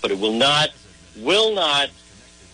but 0.00 0.10
it 0.10 0.18
will 0.18 0.32
not 0.32 0.70
will 1.16 1.54
not 1.54 1.90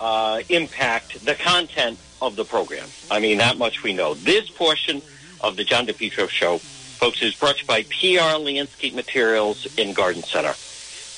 uh, 0.00 0.40
impact 0.48 1.24
the 1.24 1.34
content 1.34 1.98
of 2.20 2.36
the 2.36 2.44
program. 2.44 2.88
I 3.10 3.20
mean, 3.20 3.38
that 3.38 3.58
much 3.58 3.82
we 3.82 3.92
know. 3.92 4.14
This 4.14 4.48
portion 4.50 5.02
of 5.40 5.56
the 5.56 5.64
John 5.64 5.86
DePetro 5.86 6.28
Show, 6.28 6.58
folks, 6.58 7.22
is 7.22 7.34
brought 7.34 7.56
to 7.56 7.62
you 7.62 7.66
by 7.66 7.82
PR 7.84 8.38
Landscape 8.38 8.94
Materials 8.94 9.66
in 9.78 9.92
Garden 9.92 10.22
Center. 10.22 10.54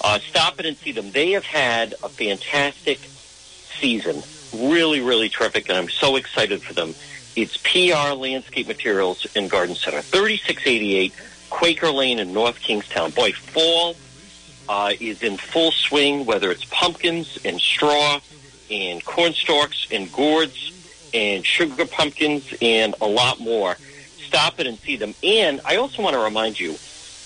Uh, 0.01 0.19
stop 0.19 0.61
it 0.61 0.67
and 0.67 0.77
see 0.77 0.93
them. 0.93 1.11
They 1.11 1.33
have 1.33 1.45
had 1.45 1.95
a 2.03 2.09
fantastic 2.09 2.99
season. 3.79 4.23
Really, 4.55 5.01
really 5.01 5.29
terrific, 5.29 5.69
and 5.69 5.79
I'm 5.79 5.89
so 5.89 6.17
excited 6.17 6.63
for 6.63 6.73
them. 6.73 6.95
It's 7.37 7.57
PR 7.59 8.15
Landscape 8.15 8.67
Materials 8.67 9.27
in 9.37 9.49
Garden 9.49 9.75
Center, 9.75 10.03
3688 10.03 11.13
Quaker 11.51 11.91
Lane 11.91 12.19
in 12.19 12.33
North 12.33 12.61
Kingstown. 12.61 13.11
Boy, 13.11 13.33
fall 13.33 13.95
uh, 14.69 14.93
is 15.01 15.23
in 15.23 15.37
full 15.37 15.73
swing, 15.73 16.27
whether 16.27 16.51
it's 16.51 16.65
pumpkins 16.67 17.39
and 17.45 17.61
straw 17.61 18.21
and 18.71 19.05
corn 19.05 19.33
stalks 19.33 19.87
and 19.91 20.13
gourds 20.13 20.73
and 21.15 21.45
sugar 21.45 21.87
pumpkins 21.87 22.53
and 22.61 22.95
a 23.01 23.07
lot 23.07 23.41
more. 23.41 23.77
Stop 24.19 24.61
it 24.61 24.67
and 24.67 24.79
see 24.79 24.97
them. 24.97 25.15
And 25.23 25.61
I 25.65 25.77
also 25.77 26.03
want 26.03 26.15
to 26.15 26.21
remind 26.21 26.61
you 26.61 26.77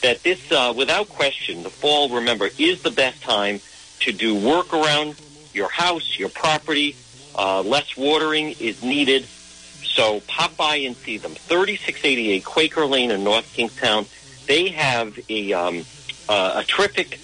that 0.03 0.23
this, 0.23 0.53
uh, 0.53 0.73
without 0.77 1.09
question, 1.09 1.63
the 1.63 1.71
fall, 1.71 2.09
remember, 2.09 2.49
is 2.59 2.83
the 2.83 2.91
best 2.91 3.23
time 3.23 3.61
to 4.01 4.13
do 4.13 4.35
work 4.35 4.73
around 4.73 5.17
your 5.53 5.69
house, 5.69 6.19
your 6.19 6.29
property. 6.29 6.97
Uh, 7.37 7.63
less 7.63 7.97
watering 7.97 8.55
is 8.61 8.83
needed. 8.83 9.25
So 9.25 10.21
pop 10.21 10.57
by 10.57 10.77
and 10.77 10.97
see 10.97 11.19
them. 11.19 11.33
3688 11.33 12.45
Quaker 12.45 12.87
Lane 12.87 13.11
in 13.11 13.25
North 13.25 13.53
Kingstown. 13.53 14.07
They 14.47 14.69
have 14.69 15.19
a, 15.29 15.53
um, 15.53 15.85
uh, 16.29 16.63
a 16.63 16.65
terrific 16.65 17.19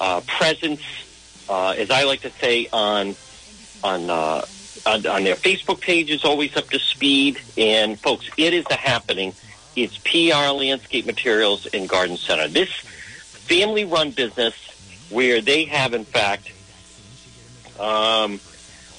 uh, 0.00 0.20
presence, 0.22 0.82
uh, 1.48 1.70
as 1.70 1.90
I 1.90 2.04
like 2.04 2.22
to 2.22 2.30
say, 2.30 2.68
on 2.72 3.14
on, 3.82 4.10
uh, 4.10 4.44
on 4.86 5.06
on 5.06 5.24
their 5.24 5.36
Facebook 5.36 5.80
page 5.80 6.10
is 6.10 6.24
always 6.24 6.56
up 6.56 6.68
to 6.70 6.78
speed. 6.78 7.40
And 7.56 7.98
folks, 7.98 8.28
it 8.36 8.54
is 8.54 8.64
a 8.70 8.74
happening. 8.74 9.34
It's 9.76 9.98
PR 9.98 10.52
Landscape 10.52 11.06
Materials 11.06 11.66
and 11.66 11.88
Garden 11.88 12.16
Center. 12.16 12.48
This 12.48 12.70
family-run 12.70 14.10
business 14.10 14.54
where 15.10 15.40
they 15.40 15.64
have, 15.64 15.92
in 15.92 16.04
fact, 16.04 16.52
um, 17.78 18.38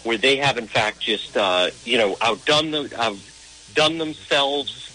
where 0.04 0.18
they 0.18 0.38
have, 0.38 0.58
in 0.58 0.68
fact, 0.68 1.00
just 1.00 1.38
uh, 1.38 1.70
you 1.84 1.98
know 1.98 2.16
outdone 2.22 2.72
them, 2.72 2.90
outdone 2.98 3.98
themselves. 3.98 4.91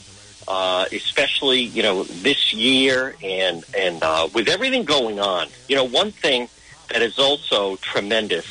Uh, 0.48 0.86
especially 0.92 1.60
you 1.60 1.82
know 1.82 2.04
this 2.04 2.52
year 2.52 3.16
and 3.20 3.64
and 3.76 4.00
uh, 4.04 4.28
with 4.32 4.48
everything 4.48 4.84
going 4.84 5.18
on, 5.18 5.48
you 5.68 5.74
know 5.74 5.84
one 5.84 6.12
thing 6.12 6.48
that 6.92 7.02
is 7.02 7.18
also 7.18 7.74
tremendous 7.76 8.46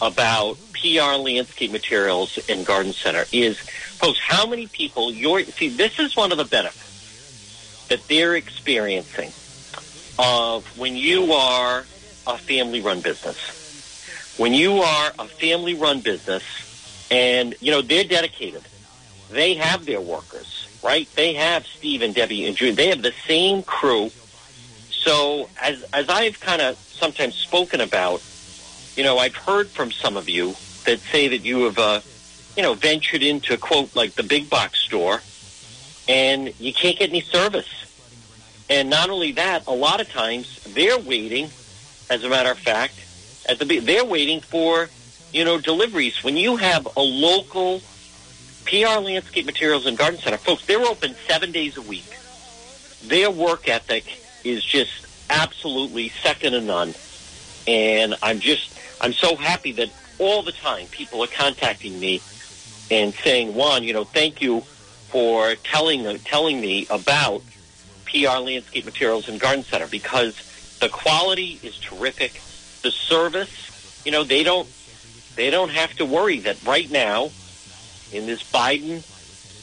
about 0.00 0.58
PR 0.72 1.16
landscape 1.16 1.72
materials 1.72 2.38
in 2.48 2.64
Garden 2.64 2.92
Center 2.92 3.24
is, 3.32 3.58
folks, 3.58 4.20
how 4.20 4.46
many 4.46 4.66
people 4.66 5.12
you're 5.12 5.44
see. 5.44 5.68
This 5.68 5.98
is 5.98 6.16
one 6.16 6.32
of 6.32 6.38
the 6.38 6.44
benefits 6.44 7.86
that 7.88 8.06
they're 8.08 8.36
experiencing 8.36 9.32
of 10.18 10.66
when 10.78 10.96
you 10.96 11.32
are 11.32 11.80
a 12.26 12.36
family-run 12.36 13.00
business. 13.00 14.34
When 14.36 14.54
you 14.54 14.78
are 14.78 15.12
a 15.18 15.26
family-run 15.26 16.00
business, 16.00 16.42
and 17.10 17.54
you 17.60 17.70
know 17.70 17.82
they're 17.82 18.04
dedicated, 18.04 18.62
they 19.30 19.54
have 19.54 19.86
their 19.86 20.00
workers 20.00 20.57
right? 20.82 21.08
They 21.14 21.34
have 21.34 21.66
Steve 21.66 22.02
and 22.02 22.14
Debbie 22.14 22.46
and 22.46 22.56
June. 22.56 22.74
They 22.74 22.88
have 22.88 23.02
the 23.02 23.14
same 23.26 23.62
crew. 23.62 24.10
So 24.90 25.48
as 25.60 25.82
as 25.92 26.08
I've 26.08 26.40
kind 26.40 26.60
of 26.60 26.76
sometimes 26.76 27.34
spoken 27.34 27.80
about, 27.80 28.22
you 28.96 29.04
know, 29.04 29.18
I've 29.18 29.36
heard 29.36 29.68
from 29.68 29.92
some 29.92 30.16
of 30.16 30.28
you 30.28 30.54
that 30.84 30.98
say 31.00 31.28
that 31.28 31.38
you 31.38 31.64
have, 31.64 31.78
uh, 31.78 32.00
you 32.56 32.62
know, 32.62 32.74
ventured 32.74 33.22
into 33.22 33.56
quote 33.56 33.94
like 33.94 34.14
the 34.14 34.22
big 34.22 34.50
box 34.50 34.80
store, 34.80 35.22
and 36.08 36.52
you 36.60 36.72
can't 36.72 36.98
get 36.98 37.10
any 37.10 37.20
service. 37.20 37.68
And 38.70 38.90
not 38.90 39.08
only 39.08 39.32
that, 39.32 39.66
a 39.66 39.72
lot 39.72 40.00
of 40.00 40.10
times 40.10 40.62
they're 40.74 40.98
waiting. 40.98 41.50
As 42.10 42.24
a 42.24 42.28
matter 42.28 42.50
of 42.50 42.58
fact, 42.58 42.94
at 43.48 43.58
the 43.58 43.78
they're 43.80 44.04
waiting 44.04 44.40
for 44.40 44.88
you 45.32 45.44
know 45.44 45.58
deliveries. 45.58 46.22
When 46.22 46.36
you 46.36 46.56
have 46.56 46.88
a 46.96 47.02
local 47.02 47.80
PR 48.68 49.00
Landscape 49.00 49.46
Materials 49.46 49.86
and 49.86 49.96
Garden 49.96 50.20
Center, 50.20 50.36
folks, 50.36 50.66
they're 50.66 50.84
open 50.84 51.14
seven 51.26 51.52
days 51.52 51.78
a 51.78 51.82
week. 51.82 52.04
Their 53.06 53.30
work 53.30 53.66
ethic 53.66 54.04
is 54.44 54.62
just 54.62 55.06
absolutely 55.30 56.10
second 56.10 56.52
to 56.52 56.60
none. 56.60 56.92
And 57.66 58.14
I'm 58.22 58.40
just, 58.40 58.78
I'm 59.00 59.14
so 59.14 59.36
happy 59.36 59.72
that 59.72 59.90
all 60.18 60.42
the 60.42 60.52
time 60.52 60.86
people 60.88 61.22
are 61.24 61.28
contacting 61.28 61.98
me 61.98 62.20
and 62.90 63.14
saying, 63.14 63.54
John, 63.54 63.84
you 63.84 63.94
know, 63.94 64.04
thank 64.04 64.42
you 64.42 64.60
for 64.60 65.54
telling, 65.54 66.18
telling 66.18 66.60
me 66.60 66.86
about 66.90 67.42
PR 68.04 68.38
Landscape 68.38 68.84
Materials 68.84 69.30
and 69.30 69.40
Garden 69.40 69.64
Center 69.64 69.86
because 69.86 70.76
the 70.80 70.90
quality 70.90 71.58
is 71.62 71.78
terrific. 71.78 72.34
The 72.82 72.90
service, 72.90 74.02
you 74.04 74.12
know, 74.12 74.24
they 74.24 74.42
don't, 74.42 74.68
they 75.36 75.48
don't 75.48 75.70
have 75.70 75.94
to 75.94 76.04
worry 76.04 76.40
that 76.40 76.62
right 76.66 76.90
now 76.90 77.30
in 78.12 78.26
this 78.26 78.42
Biden 78.42 79.02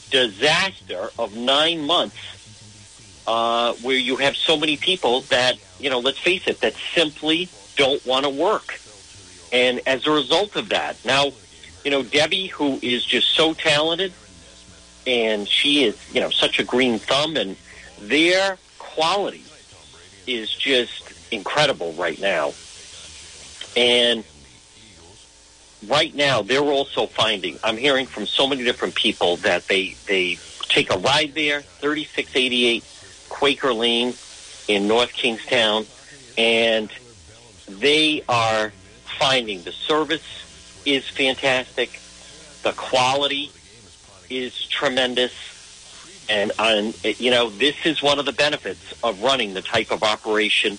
disaster 0.10 1.10
of 1.18 1.36
nine 1.36 1.86
months, 1.86 2.16
uh, 3.28 3.74
where 3.82 3.98
you 3.98 4.18
have 4.18 4.36
so 4.36 4.58
many 4.58 4.78
people 4.78 5.22
that, 5.22 5.58
you 5.80 5.90
know, 5.90 6.00
let's 6.00 6.20
face 6.20 6.48
it, 6.48 6.62
that 6.62 6.74
simply 6.94 7.50
don't 7.76 8.06
want 8.06 8.24
to 8.26 8.30
work. 8.30 8.80
And 9.52 9.82
as 9.86 10.06
a 10.06 10.12
result 10.12 10.56
of 10.56 10.70
that, 10.70 11.04
now, 11.06 11.32
you 11.84 11.92
know, 11.92 12.04
Debbie, 12.04 12.48
who 12.48 12.80
is 12.82 13.04
just 13.06 13.30
so 13.36 13.54
talented, 13.54 14.14
and 15.08 15.48
she 15.48 15.84
is, 15.84 15.98
you 16.14 16.22
know, 16.22 16.30
such 16.30 16.60
a 16.60 16.64
green 16.64 17.00
thumb, 17.00 17.38
and 17.38 17.56
their 18.00 18.58
quality 18.80 19.44
is 20.28 20.50
just 20.50 21.14
incredible 21.32 21.94
right 21.94 22.20
now. 22.20 22.54
And 23.78 24.24
right 25.88 26.16
now 26.16 26.42
they're 26.42 26.62
also 26.62 27.06
finding 27.06 27.60
i'm 27.64 27.78
hearing 27.78 28.06
from 28.06 28.26
so 28.26 28.48
many 28.48 28.64
different 28.64 28.96
people 28.96 29.38
that 29.38 29.68
they 29.68 29.96
they 30.08 30.38
take 30.64 30.92
a 30.92 30.98
ride 30.98 31.34
there 31.36 31.62
3688 31.62 32.84
quaker 33.30 33.74
lane 33.74 34.14
in 34.68 34.88
north 34.88 35.14
kingstown 35.14 35.86
and 36.38 36.90
they 37.68 38.24
are 38.28 38.72
finding 39.20 39.62
the 39.64 39.72
service 39.72 40.46
is 40.86 41.08
fantastic 41.10 42.00
the 42.64 42.72
quality 42.74 43.52
is 44.30 44.66
tremendous 44.68 45.34
and 46.30 46.52
on 46.58 46.94
you 47.04 47.30
know 47.30 47.50
this 47.50 47.76
is 47.86 48.02
one 48.02 48.18
of 48.18 48.26
the 48.26 48.34
benefits 48.34 48.94
of 49.04 49.22
running 49.22 49.54
the 49.54 49.62
type 49.62 49.92
of 49.92 50.04
operation 50.04 50.78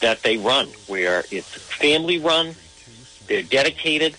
that 0.00 0.22
they 0.22 0.36
run 0.36 0.66
where 0.86 1.24
it's 1.30 1.48
family 1.48 2.18
run 2.18 2.54
they're 3.28 3.42
dedicated 3.42 4.14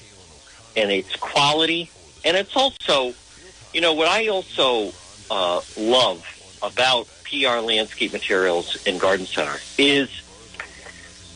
and 0.76 0.92
it's 0.92 1.16
quality, 1.16 1.90
and 2.26 2.38
it's 2.38 2.56
also, 2.56 3.14
you 3.74 3.82
know, 3.82 3.94
what 3.94 4.08
I 4.08 4.28
also 4.28 4.92
uh, 5.30 5.62
love 5.78 6.26
about 6.62 7.08
PR 7.26 7.60
Landscape 7.60 8.14
Materials 8.14 8.78
in 8.86 8.98
Garden 8.98 9.26
Center 9.26 9.60
is, 9.78 10.10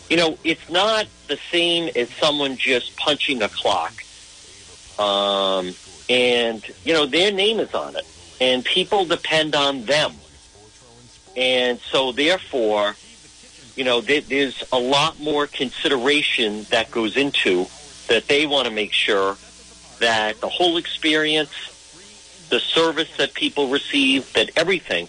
you 0.10 0.18
know, 0.18 0.38
it's 0.44 0.70
not 0.70 1.08
the 1.28 1.38
same 1.52 1.90
as 1.96 2.10
someone 2.20 2.58
just 2.58 2.96
punching 2.98 3.42
a 3.42 3.50
clock. 3.50 3.94
Um, 4.98 5.76
and, 6.10 6.64
you 6.86 6.94
know, 6.94 7.06
their 7.06 7.32
name 7.32 7.60
is 7.60 7.74
on 7.74 7.96
it, 7.96 8.06
and 8.40 8.64
people 8.64 9.06
depend 9.06 9.56
on 9.56 9.84
them. 9.84 10.14
And 11.36 11.80
so, 11.92 12.12
therefore, 12.12 12.96
you 13.76 13.84
know, 13.84 14.02
there's 14.02 14.64
a 14.72 14.80
lot 14.80 15.20
more 15.20 15.46
consideration 15.46 16.66
that 16.72 16.90
goes 16.90 17.16
into 17.16 17.68
that 18.08 18.28
they 18.28 18.46
want 18.46 18.68
to 18.68 18.74
make 18.74 18.94
sure 18.94 19.38
that 20.00 20.40
the 20.42 20.50
whole 20.50 20.78
experience, 20.78 21.52
the 22.50 22.60
service 22.60 23.16
that 23.18 23.34
people 23.34 23.70
receive, 23.70 24.32
that 24.34 24.50
everything 24.56 25.08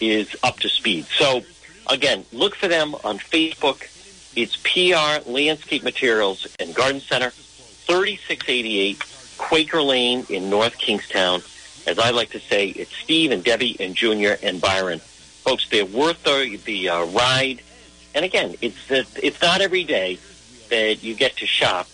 is 0.00 0.36
up 0.42 0.58
to 0.60 0.68
speed. 0.68 1.06
So, 1.06 1.42
again, 1.88 2.24
look 2.32 2.54
for 2.54 2.68
them 2.68 2.94
on 3.04 3.18
Facebook. 3.18 3.88
It's 4.34 4.56
PR 4.56 5.28
Landscape 5.28 5.82
Materials 5.82 6.46
and 6.58 6.74
Garden 6.74 7.00
Center, 7.00 7.30
3688 7.30 9.04
Quaker 9.38 9.82
Lane 9.82 10.24
in 10.28 10.50
North 10.50 10.78
Kingstown. 10.78 11.42
As 11.86 11.98
I 11.98 12.10
like 12.10 12.30
to 12.30 12.40
say, 12.40 12.68
it's 12.68 12.94
Steve 12.96 13.32
and 13.32 13.42
Debbie 13.42 13.76
and 13.80 13.94
Junior 13.94 14.38
and 14.42 14.60
Byron. 14.60 15.00
Folks, 15.00 15.68
they're 15.68 15.84
worth 15.84 16.22
the, 16.22 16.58
the 16.64 16.88
uh, 16.88 17.04
ride. 17.06 17.60
And 18.14 18.24
again, 18.24 18.54
it's, 18.60 18.90
it's 18.90 19.42
not 19.42 19.60
every 19.60 19.84
day 19.84 20.18
that 20.70 21.02
you 21.02 21.14
get 21.14 21.36
to 21.38 21.46
shop 21.46 21.88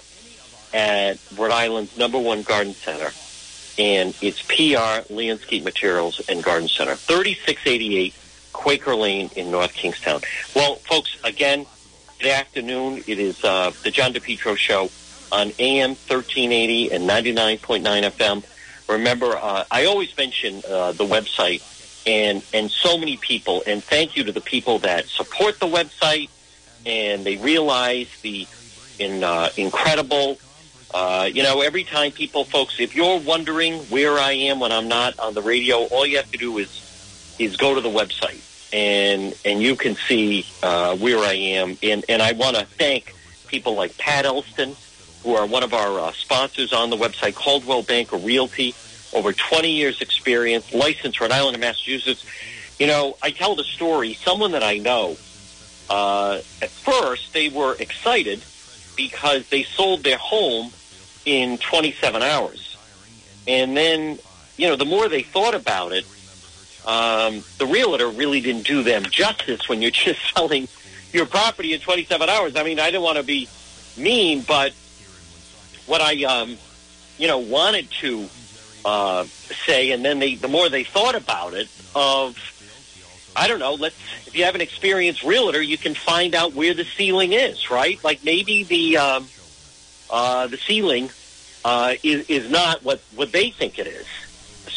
at 0.73 1.19
Rhode 1.37 1.53
Island's 1.53 1.97
number 1.99 2.19
one 2.19 2.43
garden 2.43 2.75
center, 2.75 3.11
and 3.79 4.15
it's 4.21 4.43
PR 4.43 5.13
Landscape 5.13 5.65
Materials 5.65 6.21
and 6.29 6.43
Garden 6.43 6.69
Center, 6.69 6.95
3688 6.95 8.15
Quaker 8.53 8.95
Lane 8.95 9.31
in 9.37 9.51
North 9.51 9.73
Kingstown. 9.73 10.21
Well, 10.55 10.77
folks, 10.77 11.17
again, 11.25 11.67
Good 12.21 12.33
afternoon. 12.33 13.05
It 13.07 13.21
is 13.21 13.45
uh, 13.45 13.71
the 13.85 13.93
John 13.93 14.13
DePetro 14.13 14.57
Show 14.57 14.91
on 15.31 15.53
AM 15.61 15.91
1380 15.91 16.91
and 16.91 17.09
99.9 17.09 17.81
FM. 17.81 18.89
Remember, 18.89 19.37
uh, 19.37 19.63
I 19.71 19.85
always 19.85 20.17
mention 20.17 20.61
uh, 20.69 20.91
the 20.93 21.05
website 21.05 21.63
and 22.09 22.43
and 22.53 22.73
so 22.73 22.99
many 22.99 23.19
people, 23.19 23.63
and 23.69 23.85
thank 23.85 24.17
you 24.17 24.25
to 24.25 24.33
the 24.33 24.41
people 24.41 24.81
that 24.81 25.07
support 25.07 25.61
the 25.61 25.69
website 25.69 26.29
and 26.85 27.25
they 27.25 27.37
realize 27.37 28.09
the 28.23 28.49
in 28.99 29.23
uh, 29.23 29.51
incredible. 29.57 30.41
Uh, 30.93 31.29
you 31.31 31.43
know, 31.43 31.61
every 31.61 31.85
time 31.85 32.13
people, 32.13 32.45
folks, 32.45 32.81
if 32.81 32.97
you're 32.97 33.19
wondering 33.21 33.75
where 33.91 34.19
I 34.19 34.33
am 34.33 34.61
when 34.61 34.73
I'm 34.73 34.89
not 34.89 35.19
on 35.19 35.35
the 35.35 35.43
radio, 35.43 35.85
all 35.85 36.07
you 36.07 36.17
have 36.17 36.31
to 36.33 36.39
do 36.39 36.59
is 36.59 37.37
is 37.39 37.57
go 37.57 37.75
to 37.75 37.81
the 37.81 37.91
website 37.91 38.43
and 38.73 39.35
and 39.45 39.63
you 39.63 39.77
can 39.77 39.95
see 39.95 40.47
uh, 40.63 40.97
where 40.97 41.19
I 41.19 41.35
am. 41.35 41.79
And 41.83 42.05
and 42.09 42.23
I 42.23 42.33
want 42.33 42.57
to 42.57 42.65
thank 42.65 43.15
people 43.47 43.75
like 43.75 43.97
Pat 43.99 44.25
Elston, 44.25 44.77
who 45.23 45.35
are 45.35 45.47
one 45.47 45.63
of 45.63 45.73
our 45.73 46.01
uh, 46.01 46.13
sponsors 46.13 46.73
on 46.73 46.91
the 46.91 46.97
website, 46.97 47.35
Coldwell 47.35 47.83
Banker 47.83 48.17
Realty, 48.17 48.75
over 49.15 49.33
20 49.33 49.71
years 49.71 50.01
experience, 50.01 50.73
licensed 50.73 51.21
Rhode 51.21 51.31
Island 51.31 51.55
and 51.55 51.63
Massachusetts. 51.63 52.25
You 52.79 52.87
know, 52.87 53.17
I 53.23 53.31
tell 53.31 53.57
the 53.57 53.65
story. 53.65 54.15
Someone 54.15 54.53
that 54.53 54.63
I 54.63 54.79
know, 54.79 55.17
uh, 55.91 56.41
at 56.63 56.71
first 56.71 57.33
they 57.33 57.49
were 57.49 57.75
excited 57.79 58.43
because 58.97 59.49
they 59.49 59.63
sold 59.63 60.03
their 60.03 60.19
home 60.19 60.73
in 61.29 61.59
27 61.59 62.23
hours, 62.23 62.77
and 63.47 63.77
then 63.77 64.19
you 64.57 64.67
know 64.67 64.77
the 64.77 64.87
more 64.87 65.09
they 65.09 65.23
thought 65.23 65.55
about 65.55 65.93
it, 65.93 66.07
um, 66.87 67.45
the 67.59 67.67
realtor 67.67 68.09
really 68.09 68.41
didn't 68.41 68.67
do 68.67 68.83
them 68.83 69.05
justice 69.05 69.69
when 69.69 69.83
you're 69.83 69.91
just 70.07 70.21
selling 70.35 70.69
your 71.13 71.27
property 71.27 71.73
in 71.75 71.81
27 71.81 72.29
hours. 72.29 72.57
I 72.57 72.63
mean, 72.63 72.81
I 72.81 72.87
didn't 72.87 73.03
want 73.03 73.19
to 73.19 73.25
be 73.25 73.49
mean, 73.97 74.43
but 74.43 74.73
what 75.87 76.01
I, 76.01 76.25
um, 76.25 76.57
you 77.19 77.27
know, 77.27 77.39
wanted 77.39 77.91
to 78.01 78.29
uh, 78.85 79.25
say, 79.67 79.91
and 79.93 80.05
then 80.05 80.19
they, 80.19 80.35
the 80.35 80.49
more 80.49 80.69
they 80.69 80.85
thought 80.85 81.15
about 81.15 81.55
it, 81.55 81.69
of, 81.95 82.37
I 83.35 83.49
don't 83.49 83.59
know, 83.59 83.75
let's, 83.75 83.97
if 84.27 84.37
you 84.37 84.45
have 84.45 84.55
an 84.55 84.61
experienced 84.61 85.23
realtor, 85.25 85.63
you 85.63 85.79
can 85.79 85.95
find 85.95 86.35
out 86.35 86.55
where 86.55 86.75
the 86.75 86.85
ceiling 86.85 87.33
is, 87.33 87.71
right? 87.71 88.03
Like 88.05 88.25
maybe 88.25 88.65
the, 88.65 88.99
um, 88.99 89.29
uh, 90.11 90.47
the 90.47 90.59
ceiling, 90.59 91.11
uh, 91.69 91.95
is, 92.03 92.25
is 92.29 92.51
not 92.51 92.83
what, 92.83 92.99
what 93.15 93.31
they 93.31 93.51
think 93.51 93.79
it 93.79 93.87
is. 93.87 94.07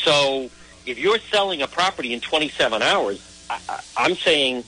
So 0.04 0.50
if 0.86 0.98
you're 0.98 1.20
selling 1.32 1.62
a 1.62 1.68
property 1.68 2.12
in 2.12 2.20
27 2.20 2.82
hours, 2.82 3.18
I, 3.50 3.80
I'm 3.96 4.16
saying 4.18 4.66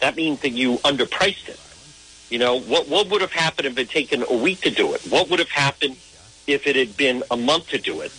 that 0.00 0.16
means 0.16 0.40
that 0.40 0.50
you 0.50 0.78
underpriced 0.78 1.48
it. 1.48 1.60
You 2.30 2.40
know, 2.40 2.56
what, 2.56 2.88
what 2.88 3.08
would 3.10 3.20
have 3.20 3.30
happened 3.30 3.66
if 3.66 3.72
it 3.74 3.78
had 3.78 3.90
taken 3.90 4.24
a 4.28 4.36
week 4.36 4.62
to 4.62 4.70
do 4.70 4.92
it? 4.94 5.02
What 5.08 5.30
would 5.30 5.38
have 5.38 5.50
happened 5.50 5.98
if 6.48 6.66
it 6.66 6.74
had 6.74 6.96
been 6.96 7.22
a 7.30 7.36
month 7.36 7.68
to 7.68 7.78
do 7.78 8.00
it? 8.00 8.10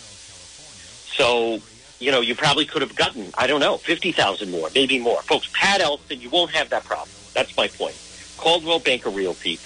So, 1.18 1.60
you 2.00 2.12
know, 2.12 2.22
you 2.22 2.34
probably 2.34 2.64
could 2.64 2.80
have 2.80 2.96
gotten, 2.96 3.30
I 3.36 3.46
don't 3.46 3.60
know, 3.60 3.76
50,000 3.84 4.50
more, 4.50 4.70
maybe 4.74 4.98
more. 4.98 5.22
Folks, 5.28 5.50
Pat 5.60 5.82
Elston, 5.82 6.18
you 6.18 6.30
won't 6.30 6.52
have 6.52 6.70
that 6.70 6.86
problem. 6.86 7.10
That's 7.34 7.54
my 7.58 7.68
point. 7.68 7.96
Coldwell 8.38 8.80
Banker 8.80 9.10
Realty, 9.10 9.60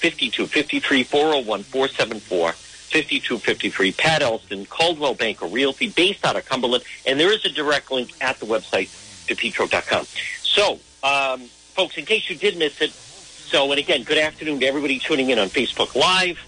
401-474-5253, 0.00 2.54
401-474-5253. 2.90 3.96
Pat 3.96 4.22
Elston, 4.22 4.66
Coldwell 4.66 5.14
Banker 5.14 5.46
Realty, 5.46 5.88
based 5.88 6.24
out 6.24 6.36
of 6.36 6.46
Cumberland. 6.46 6.84
And 7.06 7.20
there 7.20 7.32
is 7.32 7.44
a 7.44 7.50
direct 7.50 7.90
link 7.90 8.12
at 8.20 8.38
the 8.38 8.46
website, 8.46 8.88
depetro.com. 9.26 10.06
So, 10.42 10.78
um, 11.02 11.40
folks, 11.74 11.96
in 11.96 12.04
case 12.04 12.30
you 12.30 12.36
did 12.36 12.56
miss 12.56 12.80
it, 12.80 12.90
so, 12.90 13.70
and 13.70 13.80
again, 13.80 14.04
good 14.04 14.18
afternoon 14.18 14.60
to 14.60 14.66
everybody 14.66 14.98
tuning 14.98 15.30
in 15.30 15.38
on 15.38 15.48
Facebook 15.48 15.96
Live. 15.96 16.38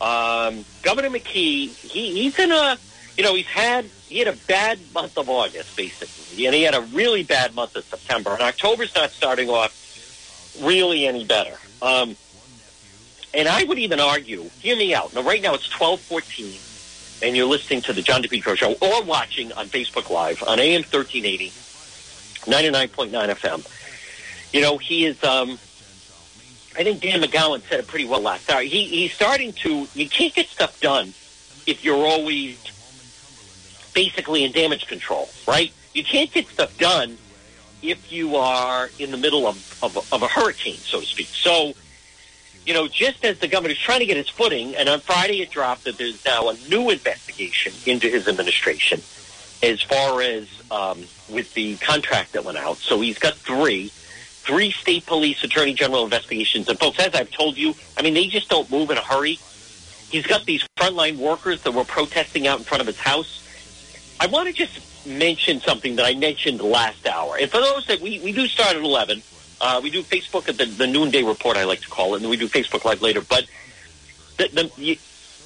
Um, 0.00 0.64
Governor 0.82 1.10
McKee, 1.10 1.68
he, 1.68 2.12
he's 2.12 2.38
in 2.38 2.52
a, 2.52 2.76
you 3.16 3.22
know, 3.22 3.34
he's 3.34 3.46
had 3.46 3.86
he 4.08 4.18
had 4.18 4.28
a 4.28 4.36
bad 4.46 4.78
month 4.92 5.16
of 5.16 5.30
August 5.30 5.76
basically, 5.76 6.46
and 6.46 6.54
he 6.54 6.62
had 6.62 6.74
a 6.74 6.80
really 6.80 7.22
bad 7.22 7.54
month 7.54 7.76
of 7.76 7.84
September, 7.84 8.32
and 8.32 8.42
October's 8.42 8.94
not 8.94 9.10
starting 9.10 9.48
off 9.48 9.72
really 10.60 11.06
any 11.06 11.24
better. 11.24 11.56
Um, 11.80 12.16
and 13.34 13.48
I 13.48 13.64
would 13.64 13.78
even 13.78 14.00
argue, 14.00 14.50
hear 14.60 14.76
me 14.76 14.94
out. 14.94 15.14
Now, 15.14 15.22
right 15.22 15.42
now 15.42 15.54
it's 15.54 15.68
twelve 15.68 16.00
fourteen, 16.00 16.58
and 17.22 17.36
you're 17.36 17.46
listening 17.46 17.82
to 17.82 17.92
the 17.92 18.02
John 18.02 18.22
DePetro 18.22 18.56
Show 18.56 18.72
or 18.80 19.02
watching 19.04 19.52
on 19.52 19.66
Facebook 19.66 20.10
Live 20.10 20.42
on 20.42 20.58
AM 20.58 20.82
thirteen 20.82 21.24
eighty, 21.24 21.52
ninety 22.46 22.70
nine 22.70 22.88
point 22.88 23.12
nine 23.12 23.28
FM. 23.28 23.66
You 24.52 24.60
know, 24.60 24.78
he 24.78 25.06
is. 25.06 25.22
Um, 25.24 25.58
I 26.74 26.84
think 26.84 27.02
Dan 27.02 27.20
McGowan 27.20 27.60
said 27.68 27.80
it 27.80 27.86
pretty 27.86 28.06
well 28.06 28.20
last 28.22 28.50
hour. 28.50 28.62
He, 28.62 28.84
he's 28.84 29.12
starting 29.12 29.52
to, 29.54 29.86
you 29.94 30.08
can't 30.08 30.34
get 30.34 30.46
stuff 30.46 30.80
done 30.80 31.08
if 31.66 31.84
you're 31.84 32.04
always 32.06 32.58
basically 33.92 34.42
in 34.44 34.52
damage 34.52 34.86
control, 34.86 35.28
right? 35.46 35.70
You 35.92 36.02
can't 36.02 36.32
get 36.32 36.46
stuff 36.48 36.76
done 36.78 37.18
if 37.82 38.10
you 38.10 38.36
are 38.36 38.88
in 38.98 39.10
the 39.10 39.18
middle 39.18 39.46
of, 39.46 39.78
of, 39.82 39.96
of 40.12 40.22
a 40.22 40.28
hurricane, 40.28 40.76
so 40.76 41.00
to 41.00 41.06
speak. 41.06 41.26
So, 41.26 41.74
you 42.66 42.74
know, 42.74 42.88
just 42.88 43.24
as 43.24 43.38
the 43.38 43.48
governor's 43.48 43.78
trying 43.78 44.00
to 44.00 44.06
get 44.06 44.16
his 44.16 44.28
footing, 44.28 44.74
and 44.76 44.88
on 44.88 45.00
Friday 45.00 45.40
it 45.40 45.50
dropped 45.50 45.84
that 45.84 45.98
there's 45.98 46.24
now 46.24 46.48
a 46.48 46.56
new 46.68 46.90
investigation 46.90 47.72
into 47.86 48.08
his 48.08 48.28
administration 48.28 49.00
as 49.62 49.80
far 49.80 50.20
as 50.22 50.48
um, 50.70 50.98
with 51.30 51.54
the 51.54 51.76
contract 51.76 52.32
that 52.32 52.44
went 52.44 52.58
out. 52.58 52.76
So 52.78 53.00
he's 53.00 53.18
got 53.18 53.34
three 53.34 53.90
three 54.42 54.72
state 54.72 55.06
police 55.06 55.44
attorney 55.44 55.72
general 55.72 56.02
investigations. 56.02 56.68
And 56.68 56.78
folks, 56.78 56.98
as 56.98 57.14
I've 57.14 57.30
told 57.30 57.56
you, 57.56 57.74
I 57.96 58.02
mean, 58.02 58.14
they 58.14 58.26
just 58.26 58.48
don't 58.48 58.68
move 58.70 58.90
in 58.90 58.98
a 58.98 59.02
hurry. 59.02 59.38
He's 60.10 60.26
got 60.26 60.44
these 60.44 60.66
frontline 60.76 61.16
workers 61.16 61.62
that 61.62 61.72
were 61.72 61.84
protesting 61.84 62.48
out 62.48 62.58
in 62.58 62.64
front 62.64 62.80
of 62.80 62.88
his 62.88 62.98
house. 62.98 63.38
I 64.20 64.26
want 64.26 64.48
to 64.48 64.52
just 64.52 65.06
mention 65.06 65.60
something 65.60 65.96
that 65.96 66.04
I 66.04 66.14
mentioned 66.14 66.60
last 66.60 67.06
hour. 67.06 67.36
And 67.40 67.50
for 67.50 67.60
those 67.60 67.86
that 67.86 68.00
we, 68.00 68.18
we 68.20 68.32
do 68.32 68.46
start 68.46 68.76
at 68.76 68.82
11, 68.82 69.22
uh, 69.62 69.80
we 69.82 69.90
do 69.90 70.02
Facebook 70.02 70.48
at 70.48 70.58
the, 70.58 70.66
the 70.66 70.88
noonday 70.88 71.22
report, 71.22 71.56
I 71.56 71.64
like 71.64 71.80
to 71.82 71.88
call 71.88 72.14
it, 72.14 72.20
and 72.20 72.28
we 72.28 72.36
do 72.36 72.48
Facebook 72.48 72.84
Live 72.84 73.00
later. 73.00 73.20
But 73.20 73.46
the, 74.36 74.48
the, 74.76 74.98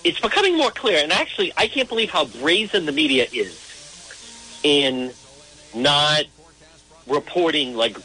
it's 0.02 0.20
becoming 0.20 0.56
more 0.56 0.70
clear. 0.70 1.02
And 1.02 1.12
actually, 1.12 1.52
I 1.56 1.68
can't 1.68 1.88
believe 1.88 2.10
how 2.10 2.24
brazen 2.24 2.86
the 2.86 2.92
media 2.92 3.26
is 3.30 4.58
in 4.62 5.12
not 5.74 6.24
reporting 7.06 7.76
like 7.76 7.98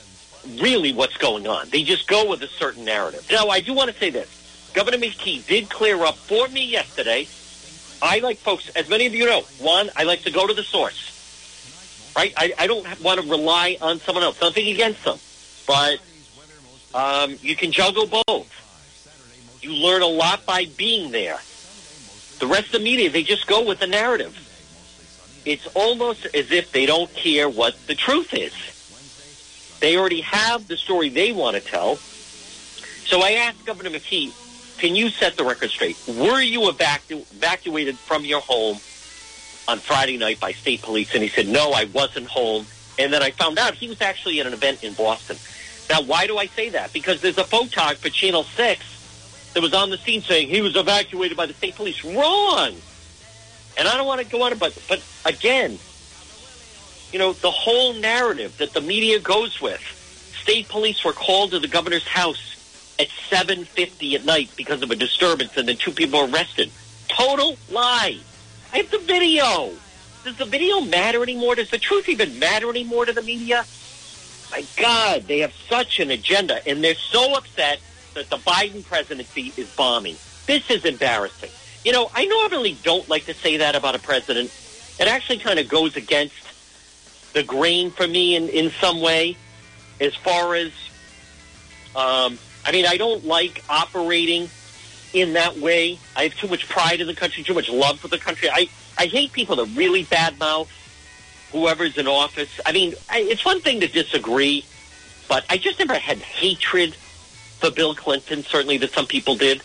really 0.60 0.92
what's 0.92 1.16
going 1.16 1.48
on. 1.48 1.69
They 1.69 1.84
just 1.84 2.08
go 2.08 2.30
with 2.30 2.42
a 2.44 2.48
certain 2.48 2.84
narrative. 2.84 3.25
Now, 3.31 3.48
I 3.48 3.62
do 3.62 3.74
want 3.74 3.90
to 3.90 3.98
say 3.98 4.10
this. 4.10 4.69
Governor 4.74 4.98
McKee 4.98 5.45
did 5.47 5.69
clear 5.69 6.04
up 6.04 6.16
for 6.16 6.47
me 6.50 6.66
yesterday. 6.66 7.28
I 8.02 8.19
like 8.19 8.38
folks, 8.38 8.68
as 8.69 8.90
many 8.90 9.06
of 9.06 9.14
you 9.14 9.26
know, 9.26 9.42
one, 9.59 9.90
I 9.95 10.04
like 10.04 10.24
to 10.24 10.31
go 10.31 10.45
to 10.45 10.54
the 10.54 10.64
source. 10.64 11.07
Right? 12.16 12.33
I, 12.35 12.54
I 12.59 12.68
don't 12.68 12.85
want 13.02 13.21
to 13.21 13.30
rely 13.30 13.78
on 13.80 14.00
someone 14.00 14.24
else. 14.26 14.42
Nothing 14.42 14.68
against 14.68 15.06
them. 15.06 15.18
But 15.68 16.00
um, 16.94 17.38
you 17.42 17.56
can 17.56 17.71
juggle 17.71 18.07
both. 18.28 18.50
You 19.62 19.74
learn 19.74 20.02
a 20.02 20.07
lot 20.07 20.45
by 20.45 20.66
being 20.78 21.12
there. 21.12 21.40
The 22.40 22.48
rest 22.48 22.68
of 22.68 22.71
the 22.74 22.80
media, 22.80 23.10
they 23.10 23.24
just 23.24 23.45
go 23.48 23.64
with 23.64 23.80
the 23.80 23.88
narrative. 23.88 24.36
It's 25.45 25.68
almost 25.76 26.26
as 26.33 26.52
if 26.52 26.71
they 26.71 26.86
don't 26.86 27.14
care 27.14 27.48
what 27.48 27.76
the 27.88 27.95
truth 27.95 28.33
is. 28.33 28.54
They 29.80 29.98
already 29.98 30.21
have 30.21 30.68
the 30.68 30.78
story 30.78 31.10
they 31.10 31.31
want 31.31 31.56
to 31.56 31.62
tell. 31.62 31.95
So 31.95 33.21
I 33.21 33.31
asked 33.31 33.66
Governor 33.66 33.90
McKee, 33.90 34.31
can 34.80 34.95
you 34.95 35.10
set 35.10 35.38
the 35.38 35.44
record 35.44 35.69
straight? 35.69 35.98
Were 36.07 36.42
you 36.42 36.62
evacu- 36.62 37.31
evacuated 37.33 37.98
from 37.98 38.26
your 38.26 38.42
home 38.42 38.78
on 39.68 39.80
Friday 39.80 40.18
night 40.18 40.40
by 40.40 40.54
state 40.54 40.81
police? 40.81 41.14
And 41.14 41.21
he 41.21 41.30
said, 41.30 41.48
no, 41.48 41.71
I 41.71 41.86
wasn't 41.86 42.28
home. 42.28 42.66
And 42.98 43.12
then 43.14 43.21
I 43.21 43.31
found 43.31 43.57
out 43.60 43.74
he 43.74 43.88
was 43.88 44.02
actually 44.02 44.40
at 44.40 44.48
an 44.48 44.54
event 44.54 44.83
in 44.83 44.94
Boston. 44.94 45.38
Now, 45.90 46.02
why 46.02 46.28
do 46.28 46.38
I 46.38 46.45
say 46.47 46.69
that? 46.69 46.94
Because 46.94 47.21
there's 47.21 47.38
a 47.38 47.44
photog 47.44 47.97
for 47.97 48.09
Channel 48.09 48.44
6 48.44 49.52
that 49.54 49.61
was 49.61 49.73
on 49.73 49.90
the 49.90 49.97
scene 49.97 50.21
saying 50.21 50.47
he 50.47 50.61
was 50.61 50.76
evacuated 50.76 51.35
by 51.35 51.45
the 51.45 51.54
state 51.54 51.76
police. 51.76 52.04
Wrong! 52.04 52.76
And 53.78 53.88
I 53.88 53.97
don't 53.97 54.06
want 54.06 54.21
to 54.21 54.28
go 54.28 54.44
on, 54.44 54.57
but, 54.57 54.78
but 54.88 55.04
again, 55.26 55.78
you 57.11 57.19
know, 57.19 57.33
the 57.33 57.52
whole 57.52 57.94
narrative 57.94 58.57
that 58.57 58.73
the 58.73 58.81
media 58.81 59.19
goes 59.19 59.61
with. 59.61 59.81
State 60.42 60.69
police 60.69 61.04
were 61.04 61.14
called 61.14 61.52
to 61.52 61.59
the 61.59 61.68
governor's 61.68 62.07
house 62.07 62.95
at 63.00 63.07
7.50 63.30 64.16
at 64.16 64.26
night 64.26 64.50
because 64.56 64.81
of 64.81 64.92
a 64.92 64.95
disturbance 64.95 65.57
and 65.57 65.68
then 65.68 65.78
two 65.78 65.92
people 65.92 66.33
arrested. 66.33 66.71
Total 67.07 67.57
lie. 67.69 68.18
I 68.73 68.78
have 68.78 68.92
the 68.92 69.00
video. 69.00 69.71
Does 70.23 70.38
the 70.38 70.45
video 70.45 70.81
matter 70.81 71.21
anymore? 71.23 71.56
Does 71.56 71.69
the 71.69 71.78
truth 71.78 72.07
even 72.07 72.40
matter 72.40 72.69
anymore 72.69 73.06
to 73.06 73.14
the 73.14 73.21
media? 73.21 73.66
My 74.52 74.66
God, 74.78 75.24
they 75.28 75.40
have 75.40 75.54
such 75.70 76.00
an 76.00 76.12
agenda 76.12 76.66
and 76.68 76.84
they're 76.84 76.96
so 76.96 77.36
upset 77.36 77.80
that 78.14 78.30
the 78.30 78.38
Biden 78.38 78.84
presidency 78.86 79.54
is 79.56 79.74
bombing. 79.76 80.18
This 80.46 80.70
is 80.70 80.84
embarrassing. 80.86 81.50
You 81.86 81.94
know, 81.94 82.12
I 82.14 82.26
normally 82.26 82.78
don't 82.84 83.08
like 83.08 83.26
to 83.26 83.34
say 83.34 83.58
that 83.58 83.76
about 83.76 83.96
a 83.96 84.00
president. 84.00 84.52
It 85.00 85.08
actually 85.08 85.40
kind 85.40 85.58
of 85.58 85.70
goes 85.70 85.96
against 85.96 86.36
the 87.34 87.44
grain 87.44 87.92
for 87.92 88.06
me 88.08 88.36
in, 88.36 88.50
in 88.50 88.72
some 88.72 89.00
way 89.02 89.38
as 90.00 90.14
far 90.16 90.56
as 90.56 90.72
Um, 91.96 92.40
I 92.66 92.72
mean, 92.72 92.86
I 92.86 92.98
don't 92.98 93.26
like 93.26 93.64
operating 93.70 94.50
in 95.14 95.34
that 95.34 95.58
way. 95.58 96.00
I 96.16 96.24
have 96.24 96.36
too 96.36 96.48
much 96.48 96.70
pride 96.70 97.02
in 97.02 97.08
the 97.08 97.16
country, 97.16 97.44
too 97.44 97.54
much 97.54 97.70
love 97.70 98.00
for 98.00 98.08
the 98.08 98.18
country. 98.18 98.50
I, 98.50 98.70
I 98.98 99.08
hate 99.08 99.34
people 99.34 99.58
that 99.58 99.66
really 99.76 100.06
badmouth 100.06 100.68
whoever's 101.52 101.98
in 101.98 102.08
office. 102.08 102.60
I 102.66 102.72
mean, 102.72 102.94
I, 103.10 103.20
it's 103.20 103.46
one 103.46 103.62
thing 103.62 103.80
to 103.81 103.88
disagree, 103.88 104.66
but 105.28 105.46
I 105.50 105.58
just 105.58 105.80
never 105.80 105.96
had 105.96 106.18
hatred 106.18 106.96
for 106.96 107.72
Bill 107.72 107.94
Clinton, 107.94 108.44
certainly 108.44 108.78
that 108.78 108.92
some 108.92 109.06
people 109.06 109.36
did. 109.36 109.62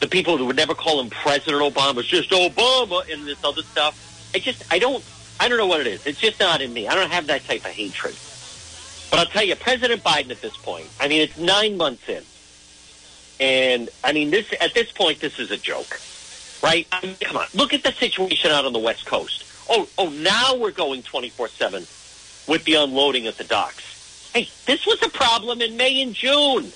The 0.00 0.06
people 0.06 0.36
who 0.36 0.46
would 0.46 0.56
never 0.56 0.74
call 0.74 1.00
him 1.00 1.10
President 1.10 1.62
Obama, 1.62 1.98
it's 2.00 2.08
just 2.08 2.30
Obama 2.30 3.10
and 3.12 3.26
this 3.26 3.42
other 3.44 3.62
stuff. 3.62 4.30
I 4.34 4.38
just, 4.38 4.64
I 4.72 4.78
don't, 4.78 5.02
I 5.40 5.48
don't 5.48 5.58
know 5.58 5.66
what 5.66 5.80
it 5.80 5.86
is. 5.86 6.06
It's 6.06 6.20
just 6.20 6.38
not 6.40 6.60
in 6.60 6.72
me. 6.72 6.88
I 6.88 6.94
don't 6.94 7.10
have 7.10 7.26
that 7.28 7.44
type 7.44 7.64
of 7.64 7.70
hatred. 7.70 8.14
But 9.10 9.20
I'll 9.20 9.26
tell 9.26 9.44
you, 9.44 9.54
President 9.56 10.02
Biden 10.02 10.30
at 10.30 10.40
this 10.40 10.56
point, 10.56 10.88
I 11.00 11.08
mean, 11.08 11.20
it's 11.20 11.38
nine 11.38 11.76
months 11.76 12.08
in. 12.08 12.22
And 13.40 13.88
I 14.02 14.12
mean, 14.12 14.30
this 14.30 14.52
at 14.60 14.74
this 14.74 14.90
point, 14.92 15.20
this 15.20 15.38
is 15.38 15.50
a 15.50 15.56
joke, 15.56 16.00
right? 16.62 16.86
I 16.92 17.04
mean, 17.04 17.16
come 17.20 17.36
on, 17.36 17.46
look 17.54 17.74
at 17.74 17.82
the 17.82 17.92
situation 17.92 18.50
out 18.50 18.64
on 18.64 18.72
the 18.72 18.78
West 18.78 19.06
Coast. 19.06 19.43
Oh, 19.68 19.88
oh, 19.98 20.10
now 20.10 20.56
we're 20.56 20.70
going 20.70 21.02
twenty 21.02 21.30
four 21.30 21.48
seven 21.48 21.86
with 22.46 22.64
the 22.64 22.74
unloading 22.74 23.26
at 23.26 23.38
the 23.38 23.44
docks. 23.44 24.30
Hey, 24.34 24.48
this 24.66 24.86
was 24.86 25.02
a 25.02 25.08
problem 25.08 25.62
in 25.62 25.76
May 25.76 26.02
and 26.02 26.14
June. 26.14 26.72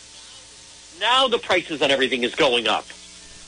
Now 1.00 1.28
the 1.28 1.38
prices 1.38 1.82
on 1.82 1.90
everything 1.90 2.24
is 2.24 2.34
going 2.34 2.66
up. 2.66 2.86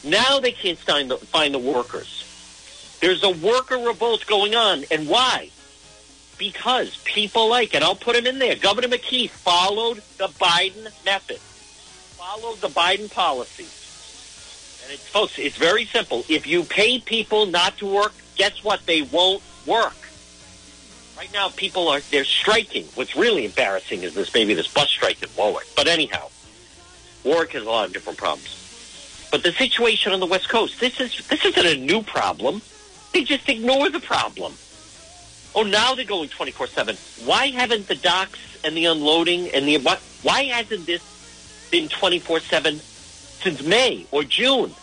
Now 0.05 0.41
they 0.41 0.53
can't 0.53 0.79
find 0.79 1.11
the, 1.11 1.17
find 1.17 1.55
the 1.55 1.59
workers. 1.59 2.99
There's 3.01 3.23
a 3.23 3.31
worker 3.31 3.77
revolt 3.77 4.27
going 4.27 4.55
on, 4.55 4.85
and 4.91 5.09
why? 5.09 5.51
Because 6.39 6.97
people 7.05 7.49
like 7.49 7.75
it. 7.75 7.83
I'll 7.83 7.95
put 7.95 8.17
him 8.17 8.27
in 8.27 8.39
there. 8.39 8.57
Governor 8.57 8.89
McKee 8.89 9.29
followed 9.31 9.99
the 10.19 10.29
Biden 10.29 11.05
method 11.05 11.39
followed 12.21 12.61
the 12.61 12.69
Biden 12.69 13.11
policy. 13.13 13.65
And 14.85 14.93
it's, 14.93 15.09
folks, 15.09 15.39
it's 15.39 15.57
very 15.57 15.87
simple. 15.87 16.25
If 16.29 16.47
you 16.47 16.65
pay 16.65 17.01
people 17.01 17.47
not 17.47 17.79
to 17.79 17.87
work, 17.87 18.13
guess 18.41 18.65
what? 18.65 18.87
They 18.87 19.03
won't 19.03 19.43
work. 19.67 19.95
Right 21.15 21.31
now, 21.35 21.51
people 21.51 21.89
are 21.89 22.01
they're 22.11 22.25
striking. 22.25 22.87
What's 22.95 23.15
really 23.15 23.45
embarrassing 23.45 24.03
is 24.03 24.15
this 24.15 24.33
maybe 24.33 24.55
this 24.55 24.67
bus 24.67 24.89
strike 24.89 25.23
in 25.23 25.29
Warwick. 25.37 25.67
But 25.77 25.89
anyhow, 25.89 26.31
Warwick 27.23 27.53
has 27.53 27.65
a 27.65 27.71
lot 27.71 27.87
of 27.87 27.93
different 27.93 28.19
problems. 28.19 29.29
But 29.31 29.43
the 29.43 29.53
situation 29.53 30.15
on 30.15 30.21
the 30.21 30.27
West 30.27 30.49
Coast, 30.49 30.81
this 30.81 30.99
is 31.03 31.29
this 31.29 31.45
isn't 31.45 31.67
a 31.67 31.77
new 31.77 32.01
problem. 32.03 32.63
They 33.13 33.25
just 33.25 33.47
ignore 33.47 33.91
the 33.91 34.01
problem. 34.01 34.55
Oh, 35.55 35.63
now 35.63 35.95
they're 35.95 36.07
going 36.07 36.31
twenty 36.31 36.53
four 36.53 36.67
seven. 36.67 36.97
Why 37.27 37.49
haven't 37.49 37.89
the 37.89 37.95
docks 37.97 38.41
and 38.65 38.75
the 38.75 38.87
unloading 38.87 39.51
and 39.51 39.69
the 39.69 39.77
why 40.23 40.45
hasn't 40.45 40.87
this 40.87 41.03
been 41.71 41.89
24 41.89 42.41
7 42.41 42.77
since 42.77 43.63
May 43.63 44.07
or 44.11 44.25
June. 44.25 44.75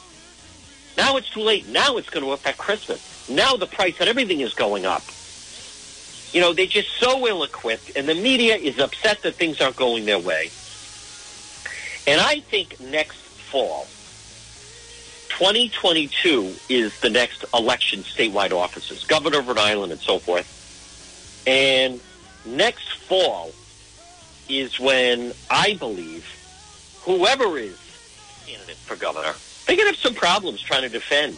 Now 0.98 1.16
it's 1.16 1.30
too 1.30 1.42
late. 1.42 1.68
Now 1.70 1.98
it's 1.98 2.10
going 2.10 2.25
to 2.25 2.32
affect 2.32 2.58
Christmas. 2.58 3.30
Now 3.30 3.56
the 3.56 3.68
price 3.68 4.01
on 4.01 4.08
everything 4.08 4.42
is 4.42 4.54
going 4.54 4.86
up. 4.86 5.04
You 6.34 6.42
know, 6.42 6.54
they're 6.54 6.66
just 6.66 6.89
so 7.00 7.25
ill 7.27 7.44
equipped, 7.44 7.96
and 7.96 8.10
the 8.10 8.16
media 8.16 8.56
is 8.56 8.80
upset 8.80 9.22
that 9.22 9.36
things 9.36 9.62
aren't 9.62 9.77
going 9.77 10.06
their 10.06 10.20
way. 10.20 10.50
And 12.06 12.20
I 12.20 12.39
think 12.39 12.80
next 12.80 13.18
fall, 13.18 13.86
2022 15.38 16.54
is 16.68 17.00
the 17.00 17.10
next 17.10 17.46
election 17.54 18.00
statewide 18.00 18.51
offices, 18.51 19.04
governor 19.04 19.39
of 19.39 19.48
Rhode 19.48 19.58
Island 19.60 19.92
and 19.92 20.01
so 20.01 20.18
forth. 20.20 20.54
And 21.46 22.01
next 22.46 22.98
fall 22.98 23.51
is 24.50 24.80
when 24.80 25.34
I 25.50 25.75
believe 25.75 26.25
whoever 27.04 27.58
is 27.58 27.77
candidate 28.46 28.77
for 28.77 28.96
governor, 28.96 29.34
they're 29.68 29.76
going 29.76 29.88
to 29.88 29.94
have 29.94 30.02
some 30.02 30.16
problems 30.16 30.62
trying 30.62 30.84
to 30.84 30.90
defend 30.90 31.38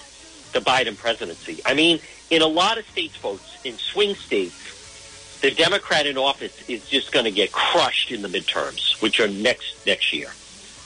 the 0.53 0.59
Biden 0.59 0.95
presidency. 0.95 1.59
I 1.65 1.73
mean, 1.73 1.99
in 2.29 2.41
a 2.41 2.47
lot 2.47 2.77
of 2.77 2.85
states, 2.87 3.15
folks, 3.15 3.57
in 3.65 3.75
swing 3.77 4.15
states, 4.15 5.39
the 5.41 5.51
Democrat 5.51 6.05
in 6.05 6.17
office 6.17 6.67
is 6.69 6.87
just 6.87 7.11
going 7.11 7.25
to 7.25 7.31
get 7.31 7.51
crushed 7.51 8.11
in 8.11 8.21
the 8.21 8.27
midterms, 8.27 9.01
which 9.01 9.19
are 9.19 9.27
next 9.27 9.85
next 9.85 10.13
year. 10.13 10.29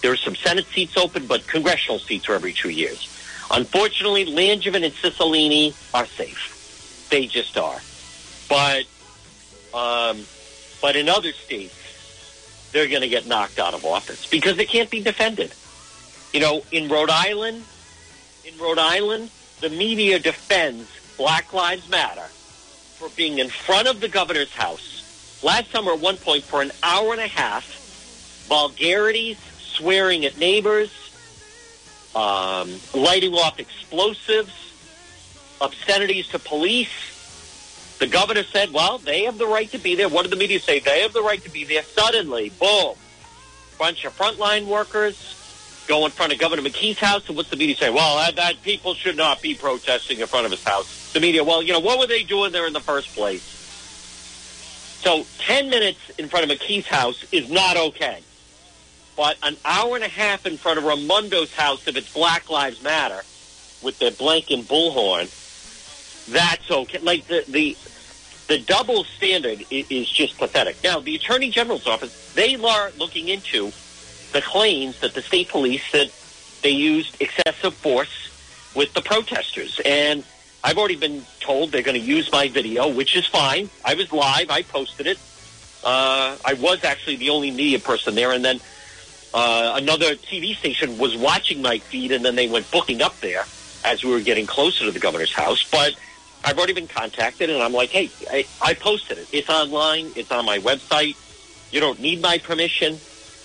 There 0.02 0.12
are 0.12 0.18
some 0.18 0.36
Senate 0.36 0.66
seats 0.68 0.98
open, 0.98 1.28
but 1.28 1.48
congressional 1.48 2.00
seats 2.00 2.30
are 2.30 2.34
every 2.34 2.54
two 2.54 2.70
years. 2.70 3.10
Unfortunately, 3.52 4.26
Langevin 4.26 4.84
and 4.84 4.94
Cicilline 4.94 5.74
are 5.94 6.06
safe. 6.06 7.08
They 7.10 7.28
just 7.28 7.58
are. 7.58 7.80
But 8.50 8.86
um, 9.74 10.24
but 10.82 10.96
in 10.96 11.10
other 11.10 11.32
states, 11.32 12.70
they're 12.72 12.88
going 12.88 13.02
to 13.02 13.10
get 13.10 13.26
knocked 13.26 13.60
out 13.60 13.74
of 13.74 13.86
office 13.86 14.28
because 14.28 14.56
they 14.58 14.66
can't 14.66 14.90
be 14.90 15.02
defended. 15.02 15.54
You 16.34 16.40
know, 16.40 16.64
in 16.72 16.90
Rhode 16.90 17.12
Island, 17.12 17.64
in 18.44 18.58
Rhode 18.58 18.80
Island, 18.80 19.30
the 19.62 19.70
media 19.70 20.18
defends 20.18 20.90
Black 21.16 21.54
Lives 21.54 21.88
Matter 21.90 22.26
for 22.26 23.08
being 23.10 23.38
in 23.38 23.50
front 23.50 23.88
of 23.88 24.02
the 24.02 24.10
governor's 24.10 24.52
house 24.52 25.40
last 25.44 25.70
summer 25.72 25.94
at 25.94 26.00
one 26.00 26.18
point 26.18 26.44
for 26.44 26.64
an 26.64 26.72
hour 26.82 27.12
and 27.12 27.22
a 27.22 27.28
half, 27.28 28.46
vulgarities, 28.50 29.38
swearing 29.60 30.26
at 30.26 30.36
neighbors, 30.40 30.90
um, 32.16 32.72
lighting 32.96 33.36
off 33.36 33.60
explosives, 33.60 34.74
obscenities 35.62 36.28
to 36.30 36.40
police, 36.40 37.98
the 38.00 38.08
governor 38.08 38.44
said, 38.44 38.74
well, 38.74 38.98
they 38.98 39.26
have 39.26 39.38
the 39.38 39.46
right 39.46 39.70
to 39.70 39.78
be 39.78 39.94
there. 39.94 40.10
What 40.10 40.24
did 40.24 40.32
the 40.32 40.36
media 40.36 40.60
say? 40.60 40.80
They 40.80 41.02
have 41.02 41.14
the 41.14 41.22
right 41.22 41.42
to 41.44 41.50
be 41.52 41.64
there. 41.64 41.84
Suddenly, 41.84 42.50
boom, 42.60 42.96
bunch 43.78 44.04
of 44.04 44.18
frontline 44.18 44.66
workers 44.66 45.40
go 45.88 46.06
in 46.06 46.12
front 46.12 46.34
of 46.34 46.40
Governor 46.40 46.62
McKee's 46.62 47.00
house. 47.00 47.28
And 47.28 47.38
what's 47.38 47.50
the 47.50 47.58
media 47.58 47.76
say? 47.76 47.90
Well, 47.90 48.18
that, 48.18 48.36
that 48.36 48.62
people 48.64 48.94
should 48.94 49.18
not 49.18 49.42
be 49.42 49.56
protesting 49.56 50.20
in 50.20 50.28
front 50.28 50.46
of 50.46 50.52
his 50.52 50.64
house. 50.64 51.12
The 51.14 51.20
media, 51.20 51.44
well, 51.44 51.62
you 51.62 51.74
know, 51.74 51.80
what 51.80 52.00
were 52.00 52.08
they 52.08 52.24
doing 52.24 52.52
there 52.52 52.68
in 52.68 52.74
the 52.74 52.80
first 52.80 53.14
place? 53.16 53.44
So 55.02 55.26
10 55.40 55.70
minutes 55.70 56.10
in 56.18 56.30
front 56.30 56.50
of 56.50 56.58
McKee's 56.58 56.88
house 56.88 57.26
is 57.32 57.52
not 57.52 57.76
okay. 57.76 58.22
But 59.16 59.38
an 59.44 59.58
hour 59.64 59.96
and 59.96 60.04
a 60.04 60.10
half 60.10 60.46
in 60.46 60.58
front 60.58 60.80
of 60.80 60.86
Raimondo's 60.86 61.54
house, 61.54 61.88
if 61.88 61.96
it's 61.98 62.12
Black 62.14 62.50
Lives 62.50 62.82
Matter, 62.82 63.22
with 63.84 64.00
the 64.00 64.12
blanket 64.18 64.62
bullhorn, 64.62 65.30
that's 66.32 66.72
okay. 66.72 67.00
Like 67.00 67.28
the, 67.28 67.44
the 67.48 67.78
the 68.48 68.60
double 68.60 69.04
standard 69.04 69.66
is 69.70 70.10
just 70.10 70.38
pathetic. 70.38 70.78
Now, 70.84 71.00
the 71.00 71.16
Attorney 71.16 71.50
General's 71.50 71.88
office, 71.88 72.34
they 72.34 72.56
are 72.56 72.92
looking 72.98 73.30
into 73.30 73.72
the 74.34 74.42
claims 74.42 75.00
that 75.00 75.14
the 75.14 75.22
state 75.22 75.50
police 75.50 75.90
that 75.92 76.12
they 76.62 76.72
used 76.72 77.22
excessive 77.22 77.74
force 77.74 78.30
with 78.76 78.94
the 78.94 79.02
protesters. 79.02 79.80
And 79.86 80.24
I've 80.64 80.78
already 80.78 80.96
been 80.96 81.24
told 81.40 81.72
they're 81.72 81.84
going 81.84 82.00
to 82.00 82.06
use 82.06 82.32
my 82.32 82.48
video, 82.48 82.88
which 82.92 83.16
is 83.16 83.26
fine. 83.26 83.70
I 83.86 83.94
was 83.94 84.12
live. 84.12 84.50
I 84.50 84.64
posted 84.64 85.08
it. 85.08 85.20
Uh, 85.84 86.38
I 86.44 86.54
was 86.54 86.84
actually 86.84 87.18
the 87.18 87.30
only 87.30 87.52
media 87.52 87.80
person 87.80 88.16
there. 88.16 88.32
And 88.32 88.44
then 88.44 88.60
uh, 89.34 89.74
another 89.76 90.16
TV 90.16 90.56
station 90.56 90.98
was 90.98 91.16
watching 91.16 91.62
my 91.62 91.80
feed, 91.80 92.12
and 92.12 92.24
then 92.24 92.36
they 92.36 92.48
went 92.48 92.70
booking 92.72 93.02
up 93.02 93.20
there 93.20 93.44
as 93.84 94.04
we 94.04 94.12
were 94.12 94.22
getting 94.22 94.46
closer 94.46 94.86
to 94.86 94.92
the 94.92 95.00
governor's 95.00 95.34
house. 95.34 95.70
But 95.70 95.96
I've 96.46 96.58
already 96.58 96.74
been 96.74 96.88
contacted, 96.88 97.50
and 97.50 97.62
I'm 97.62 97.74
like, 97.74 97.90
hey, 97.90 98.10
I, 98.32 98.46
I 98.62 98.74
posted 98.74 99.18
it. 99.18 99.28
It's 99.32 99.50
online. 99.50 100.12
It's 100.16 100.32
on 100.32 100.46
my 100.46 100.60
website. 100.60 101.18
You 101.72 101.80
don't 101.80 102.00
need 102.00 102.22
my 102.22 102.38
permission. 102.38 102.98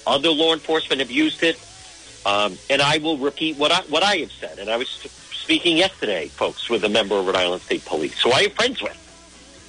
Other 0.08 0.30
law 0.30 0.54
enforcement 0.54 1.00
have 1.00 1.10
used 1.10 1.42
it, 1.42 1.60
um, 2.24 2.56
and 2.70 2.80
I 2.80 2.96
will 2.96 3.18
repeat 3.18 3.58
what 3.58 3.70
I 3.70 3.82
what 3.82 4.02
I 4.02 4.16
have 4.16 4.32
said. 4.32 4.58
And 4.58 4.70
I 4.70 4.78
was 4.78 4.88
speaking 4.88 5.76
yesterday, 5.76 6.28
folks, 6.28 6.70
with 6.70 6.82
a 6.84 6.88
member 6.88 7.14
of 7.14 7.26
Rhode 7.26 7.36
Island 7.36 7.60
State 7.60 7.84
Police, 7.84 8.18
who 8.22 8.32
I 8.32 8.44
have 8.44 8.54
friends 8.54 8.80
with, 8.80 8.96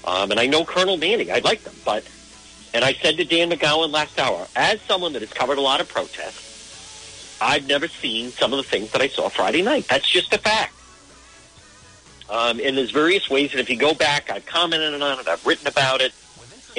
um, 0.05 0.31
and 0.31 0.39
I 0.39 0.45
know 0.45 0.63
Colonel 0.63 0.95
Manning. 0.95 1.29
I 1.29 1.39
like 1.39 1.63
them, 1.63 1.75
but 1.83 2.05
and 2.73 2.85
I 2.85 2.93
said 2.93 3.17
to 3.17 3.25
Dan 3.25 3.51
McGowan 3.51 3.91
last 3.91 4.17
hour, 4.17 4.47
as 4.55 4.79
someone 4.81 5.11
that 5.13 5.21
has 5.21 5.33
covered 5.33 5.57
a 5.57 5.61
lot 5.61 5.81
of 5.81 5.89
protests, 5.89 7.37
I've 7.41 7.67
never 7.67 7.89
seen 7.89 8.31
some 8.31 8.53
of 8.53 8.57
the 8.57 8.63
things 8.63 8.91
that 8.91 9.01
I 9.01 9.09
saw 9.09 9.27
Friday 9.27 9.61
night. 9.61 9.87
That's 9.89 10.09
just 10.09 10.33
a 10.33 10.37
fact. 10.37 10.73
Um, 12.29 12.61
and 12.63 12.77
there's 12.77 12.91
various 12.91 13.29
ways, 13.29 13.51
and 13.51 13.59
if 13.59 13.69
you 13.69 13.75
go 13.75 13.93
back, 13.93 14.29
I've 14.29 14.45
commented 14.45 15.01
on 15.01 15.19
it, 15.19 15.27
I've 15.27 15.45
written 15.45 15.67
about 15.67 15.99
it, 15.99 16.13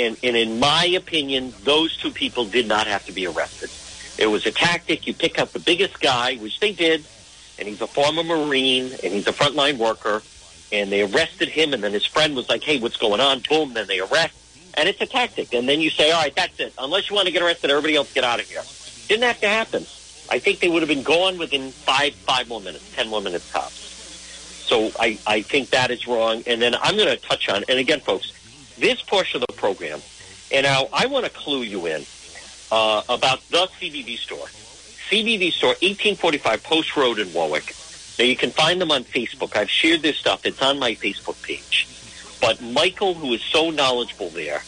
and, 0.01 0.17
and 0.23 0.37
in 0.37 0.59
my 0.59 0.85
opinion, 0.87 1.53
those 1.65 1.97
two 1.97 2.11
people 2.11 2.45
did 2.45 2.67
not 2.67 2.87
have 2.87 3.05
to 3.07 3.13
be 3.13 3.27
arrested. 3.27 3.71
It 4.19 4.27
was 4.27 4.47
a 4.47 4.51
tactic. 4.51 5.07
You 5.07 5.15
pick 5.15 5.39
up 5.39 5.53
the 5.53 5.61
biggest 5.61 6.01
guy, 6.01 6.37
which 6.37 6.61
they 6.61 6.73
did, 6.73 7.05
and 7.59 7.69
he's 7.69 7.81
a 7.81 7.87
former 7.87 8.23
Marine, 8.23 8.93
and 9.03 9.13
he's 9.13 9.27
a 9.27 9.33
frontline 9.33 9.79
worker, 9.79 10.23
and 10.73 10.91
they 10.91 11.03
arrested 11.03 11.49
him, 11.49 11.75
and 11.75 11.83
then 11.83 11.93
his 11.93 12.07
friend 12.07 12.35
was 12.35 12.49
like, 12.49 12.63
hey, 12.63 12.79
what's 12.81 12.97
going 12.97 13.21
on? 13.21 13.43
Boom, 13.49 13.75
then 13.75 13.87
they 13.87 14.01
arrest, 14.01 14.35
and 14.75 14.89
it's 14.89 15.01
a 15.01 15.07
tactic. 15.07 15.53
And 15.55 15.69
then 15.69 15.81
you 15.81 15.91
say, 15.91 16.11
all 16.11 16.23
right, 16.23 16.35
that's 16.35 16.59
it. 16.61 16.73
Unless 16.79 17.11
you 17.11 17.17
want 17.17 17.27
to 17.27 17.33
get 17.33 17.43
arrested, 17.43 17.71
everybody 17.71 17.97
else 17.97 18.13
get 18.13 18.25
out 18.25 18.41
of 18.41 18.49
here. 18.49 18.63
Didn't 19.09 19.25
have 19.25 19.41
to 19.41 19.49
happen. 19.49 19.83
I 20.31 20.39
think 20.39 20.61
they 20.61 20.69
would 20.69 20.83
have 20.83 20.89
been 20.89 21.03
gone 21.03 21.39
within 21.39 21.71
five, 21.71 22.15
five 22.15 22.49
more 22.49 22.61
minutes, 22.61 22.95
ten 22.95 23.09
more 23.09 23.21
minutes 23.21 23.51
tops. 23.51 23.75
So 24.71 24.93
I, 25.01 25.19
I 25.27 25.43
think 25.43 25.71
that 25.71 25.91
is 25.91 26.07
wrong. 26.07 26.45
And 26.47 26.63
then 26.63 26.77
I'm 26.77 26.97
going 26.97 27.09
to 27.09 27.17
touch 27.17 27.49
on, 27.49 27.65
and 27.69 27.79
again, 27.79 28.01
folks, 28.01 28.33
this 28.81 29.01
portion 29.03 29.43
of 29.43 29.47
the 29.47 29.53
program, 29.55 30.01
and 30.53 30.65
now 30.65 30.89
I 30.93 31.07
want 31.07 31.25
to 31.27 31.31
clue 31.31 31.63
you 31.63 31.87
in. 31.87 32.05
uh, 32.73 33.03
about 33.09 33.41
the 33.51 33.67
CBD 33.81 34.17
store. 34.17 34.47
CBD 35.11 35.53
store, 35.53 35.71
1845 35.83 36.63
Post 36.63 36.97
Road 36.97 37.19
in 37.19 37.33
Warwick. 37.33 37.75
Now 38.19 38.25
you 38.25 38.37
can 38.37 38.51
find 38.51 38.81
them 38.81 38.93
on 38.93 39.03
Facebook. 39.03 39.57
I've 39.57 39.69
shared 39.71 40.03
this 40.03 40.17
stuff. 40.17 40.47
It's 40.47 40.63
on 40.63 40.79
my 40.79 40.93
Facebook 40.95 41.41
page. 41.43 41.89
But 42.41 42.63
Michael, 42.63 43.15
who 43.15 43.33
is 43.33 43.43
so 43.43 43.71
knowledgeable 43.71 44.29
there, 44.31 44.63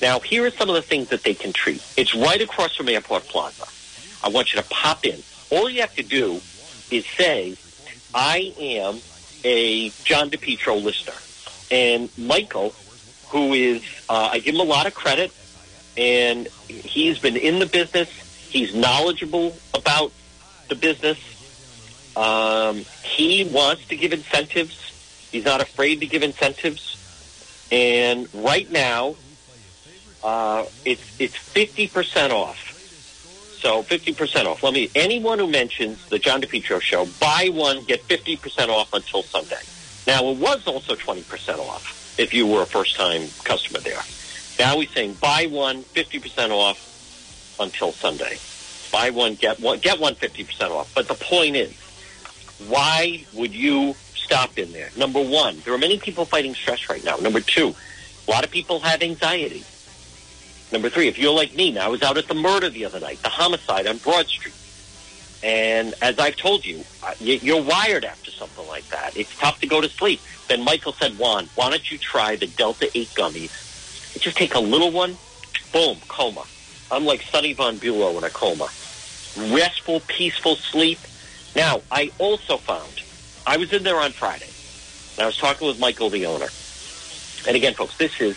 now 0.00 0.20
here 0.20 0.46
are 0.46 0.50
some 0.50 0.68
of 0.68 0.76
the 0.76 0.82
things 0.82 1.08
that 1.08 1.24
they 1.24 1.34
can 1.34 1.52
treat. 1.52 1.82
It's 1.96 2.14
right 2.14 2.40
across 2.40 2.76
from 2.76 2.88
Airport 2.88 3.24
Plaza. 3.24 3.64
I 4.22 4.28
want 4.28 4.52
you 4.54 4.62
to 4.62 4.68
pop 4.68 5.04
in. 5.04 5.20
All 5.50 5.68
you 5.68 5.80
have 5.80 5.94
to 5.96 6.04
do 6.04 6.40
is 6.92 7.04
say, 7.16 7.56
I 8.14 8.54
am 8.60 9.00
a 9.44 9.88
John 10.04 10.30
DePetro 10.30 10.80
listener. 10.82 11.14
And 11.72 12.08
Michael, 12.16 12.72
who 13.30 13.52
is, 13.52 13.82
uh, 14.08 14.30
I 14.32 14.38
give 14.38 14.54
him 14.54 14.60
a 14.60 14.64
lot 14.64 14.86
of 14.86 14.94
credit, 14.94 15.32
and 15.96 16.48
he's 16.68 17.18
been 17.18 17.36
in 17.36 17.58
the 17.58 17.66
business. 17.66 18.08
He's 18.48 18.74
knowledgeable 18.74 19.56
about 19.74 20.12
the 20.68 20.74
business. 20.74 21.18
Um, 22.16 22.84
he 23.02 23.44
wants 23.44 23.86
to 23.88 23.96
give 23.96 24.12
incentives. 24.12 24.92
He's 25.30 25.44
not 25.44 25.60
afraid 25.60 26.00
to 26.00 26.06
give 26.06 26.22
incentives. 26.22 26.96
And 27.70 28.28
right 28.32 28.70
now, 28.70 29.14
uh, 30.24 30.64
it's 30.84 31.02
it's 31.20 31.36
fifty 31.36 31.86
percent 31.86 32.32
off. 32.32 32.56
So 33.60 33.82
fifty 33.82 34.14
percent 34.14 34.48
off. 34.48 34.62
Let 34.62 34.72
me. 34.72 34.90
Anyone 34.94 35.38
who 35.38 35.48
mentions 35.48 36.04
the 36.08 36.18
John 36.18 36.40
DePetro 36.40 36.80
show, 36.80 37.06
buy 37.20 37.50
one 37.52 37.84
get 37.84 38.02
fifty 38.04 38.36
percent 38.36 38.70
off 38.70 38.88
until 38.92 39.22
Sunday. 39.22 39.60
Now 40.06 40.24
it 40.30 40.38
was 40.38 40.66
also 40.66 40.94
twenty 40.94 41.22
percent 41.22 41.60
off 41.60 41.97
if 42.18 42.34
you 42.34 42.46
were 42.46 42.62
a 42.62 42.66
first 42.66 42.96
time 42.96 43.22
customer 43.44 43.80
there. 43.80 44.00
Now 44.58 44.80
he's 44.80 44.90
saying 44.90 45.14
buy 45.14 45.46
one 45.46 45.82
50% 45.82 46.50
off 46.50 47.56
until 47.60 47.92
Sunday. 47.92 48.36
Buy 48.90 49.10
one, 49.10 49.34
get 49.34 49.60
one, 49.60 49.78
get 49.78 50.00
one 50.00 50.14
50% 50.14 50.70
off. 50.70 50.92
But 50.94 51.08
the 51.08 51.14
point 51.14 51.56
is, 51.56 51.72
why 52.68 53.24
would 53.34 53.54
you 53.54 53.94
stop 54.14 54.58
in 54.58 54.72
there? 54.72 54.90
Number 54.96 55.22
one, 55.22 55.60
there 55.64 55.74
are 55.74 55.78
many 55.78 55.98
people 55.98 56.24
fighting 56.24 56.54
stress 56.54 56.88
right 56.88 57.04
now. 57.04 57.16
Number 57.16 57.40
two, 57.40 57.74
a 58.26 58.30
lot 58.30 58.44
of 58.44 58.50
people 58.50 58.80
have 58.80 59.02
anxiety. 59.02 59.64
Number 60.72 60.90
three, 60.90 61.08
if 61.08 61.18
you're 61.18 61.32
like 61.32 61.54
me, 61.54 61.72
now 61.72 61.86
I 61.86 61.88
was 61.88 62.02
out 62.02 62.18
at 62.18 62.28
the 62.28 62.34
murder 62.34 62.68
the 62.68 62.84
other 62.84 63.00
night, 63.00 63.22
the 63.22 63.28
homicide 63.28 63.86
on 63.86 63.98
Broad 63.98 64.26
Street. 64.26 64.54
And 65.42 65.94
as 66.02 66.18
I've 66.18 66.36
told 66.36 66.66
you, 66.66 66.84
you're 67.20 67.62
wired 67.62 68.04
after 68.04 68.30
something 68.30 68.66
like 68.66 68.88
that. 68.88 69.16
It's 69.16 69.36
tough 69.38 69.60
to 69.60 69.66
go 69.66 69.80
to 69.80 69.88
sleep. 69.88 70.20
Then 70.48 70.64
Michael 70.64 70.92
said, 70.92 71.16
John, 71.16 71.48
why 71.54 71.70
don't 71.70 71.90
you 71.90 71.98
try 71.98 72.36
the 72.36 72.46
Delta 72.46 72.90
8 72.92 73.08
gummies? 73.08 74.18
Just 74.18 74.36
take 74.36 74.54
a 74.54 74.60
little 74.60 74.90
one, 74.90 75.16
boom, 75.72 75.98
coma. 76.08 76.44
I'm 76.90 77.04
like 77.04 77.22
Sunny 77.22 77.52
Von 77.52 77.76
Bulow 77.76 78.16
in 78.18 78.24
a 78.24 78.30
coma. 78.30 78.68
Restful, 79.54 80.00
peaceful 80.08 80.56
sleep. 80.56 80.98
Now, 81.54 81.82
I 81.90 82.10
also 82.18 82.56
found, 82.56 83.02
I 83.46 83.58
was 83.58 83.72
in 83.72 83.84
there 83.84 84.00
on 84.00 84.10
Friday, 84.12 84.48
and 85.16 85.22
I 85.22 85.26
was 85.26 85.36
talking 85.36 85.68
with 85.68 85.78
Michael, 85.78 86.10
the 86.10 86.26
owner. 86.26 86.48
And 87.46 87.54
again, 87.56 87.74
folks, 87.74 87.96
this 87.96 88.20
is 88.20 88.36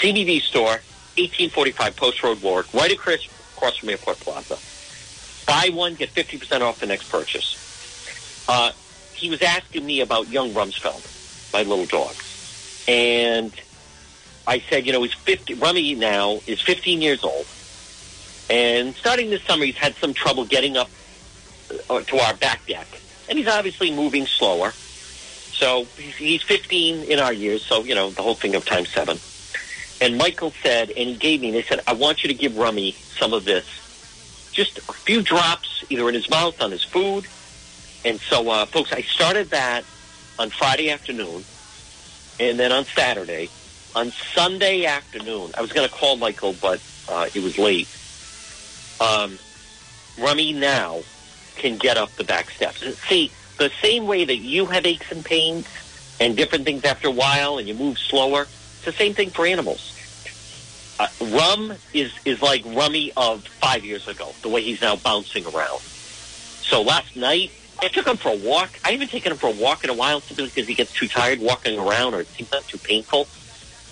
CBD 0.00 0.40
store, 0.40 0.80
1845 1.18 1.96
Post 1.96 2.22
Road 2.22 2.40
Warwick, 2.40 2.72
right 2.72 2.92
across 2.92 3.76
from 3.76 3.88
Airport 3.90 4.20
Plaza. 4.20 4.56
Buy 5.48 5.70
one, 5.72 5.94
get 5.94 6.10
50% 6.10 6.60
off 6.60 6.78
the 6.78 6.86
next 6.86 7.10
purchase. 7.10 8.44
Uh, 8.46 8.70
he 9.14 9.30
was 9.30 9.40
asking 9.40 9.84
me 9.84 10.02
about 10.02 10.28
young 10.28 10.50
Rumsfeld, 10.50 11.52
my 11.54 11.62
little 11.62 11.86
dog. 11.86 12.14
And 12.86 13.50
I 14.46 14.60
said, 14.60 14.86
you 14.86 14.92
know, 14.92 15.02
he's 15.02 15.14
50, 15.14 15.54
Rummy 15.54 15.94
now 15.94 16.40
is 16.46 16.60
15 16.60 17.00
years 17.00 17.24
old. 17.24 17.46
And 18.50 18.94
starting 18.94 19.30
this 19.30 19.42
summer, 19.42 19.64
he's 19.64 19.76
had 19.78 19.94
some 19.96 20.12
trouble 20.12 20.44
getting 20.44 20.76
up 20.76 20.90
uh, 21.88 22.02
to 22.02 22.18
our 22.18 22.34
back 22.34 22.66
deck. 22.66 22.86
And 23.30 23.38
he's 23.38 23.48
obviously 23.48 23.90
moving 23.90 24.26
slower. 24.26 24.72
So 24.72 25.84
he's 26.16 26.42
15 26.42 27.04
in 27.04 27.18
our 27.18 27.32
years, 27.32 27.64
so, 27.64 27.84
you 27.84 27.94
know, 27.94 28.10
the 28.10 28.22
whole 28.22 28.34
thing 28.34 28.54
of 28.54 28.66
times 28.66 28.90
seven. 28.90 29.18
And 30.00 30.18
Michael 30.18 30.52
said, 30.62 30.90
and 30.90 31.08
he 31.08 31.14
gave 31.16 31.40
me, 31.40 31.50
they 31.50 31.62
said, 31.62 31.80
I 31.86 31.94
want 31.94 32.22
you 32.22 32.28
to 32.28 32.34
give 32.34 32.58
Rummy 32.58 32.92
some 32.92 33.32
of 33.32 33.46
this. 33.46 33.66
Just 34.58 34.78
a 34.78 34.92
few 34.92 35.22
drops, 35.22 35.84
either 35.88 36.08
in 36.08 36.16
his 36.16 36.28
mouth, 36.28 36.60
on 36.60 36.72
his 36.72 36.82
food. 36.82 37.28
And 38.04 38.18
so, 38.18 38.50
uh, 38.50 38.66
folks, 38.66 38.92
I 38.92 39.02
started 39.02 39.50
that 39.50 39.84
on 40.36 40.50
Friday 40.50 40.90
afternoon. 40.90 41.44
And 42.40 42.58
then 42.58 42.72
on 42.72 42.84
Saturday. 42.84 43.50
On 43.94 44.10
Sunday 44.10 44.84
afternoon, 44.84 45.52
I 45.56 45.60
was 45.60 45.72
going 45.72 45.88
to 45.88 45.94
call 45.94 46.16
Michael, 46.16 46.56
but 46.60 46.82
uh, 47.08 47.28
it 47.32 47.40
was 47.40 47.56
late. 47.56 47.86
Um, 49.00 49.38
Rummy 50.18 50.52
now 50.54 51.02
can 51.54 51.76
get 51.76 51.96
up 51.96 52.10
the 52.16 52.24
back 52.24 52.50
steps. 52.50 52.80
See, 53.06 53.30
the 53.58 53.70
same 53.80 54.08
way 54.08 54.24
that 54.24 54.38
you 54.38 54.66
have 54.66 54.84
aches 54.84 55.12
and 55.12 55.24
pains 55.24 55.68
and 56.18 56.36
different 56.36 56.64
things 56.64 56.84
after 56.84 57.06
a 57.06 57.12
while 57.12 57.58
and 57.58 57.68
you 57.68 57.74
move 57.74 57.96
slower, 57.96 58.42
it's 58.42 58.84
the 58.84 58.90
same 58.90 59.14
thing 59.14 59.30
for 59.30 59.46
animals. 59.46 59.96
Uh, 60.98 61.06
Rum 61.20 61.74
is, 61.94 62.12
is 62.24 62.42
like 62.42 62.64
Rummy 62.66 63.12
of 63.16 63.46
five 63.46 63.84
years 63.84 64.08
ago, 64.08 64.34
the 64.42 64.48
way 64.48 64.62
he's 64.62 64.80
now 64.80 64.96
bouncing 64.96 65.46
around. 65.46 65.80
So 65.80 66.82
last 66.82 67.16
night, 67.16 67.52
I 67.80 67.88
took 67.88 68.06
him 68.06 68.16
for 68.16 68.30
a 68.30 68.36
walk. 68.36 68.70
I 68.84 68.92
haven't 68.92 69.10
taken 69.10 69.30
him 69.32 69.38
for 69.38 69.48
a 69.48 69.54
walk 69.54 69.84
in 69.84 69.90
a 69.90 69.94
while 69.94 70.20
simply 70.20 70.46
because 70.46 70.66
he 70.66 70.74
gets 70.74 70.92
too 70.92 71.06
tired 71.06 71.38
walking 71.40 71.78
around 71.78 72.14
or 72.14 72.24
seems 72.24 72.50
not 72.50 72.64
too 72.64 72.78
painful. 72.78 73.28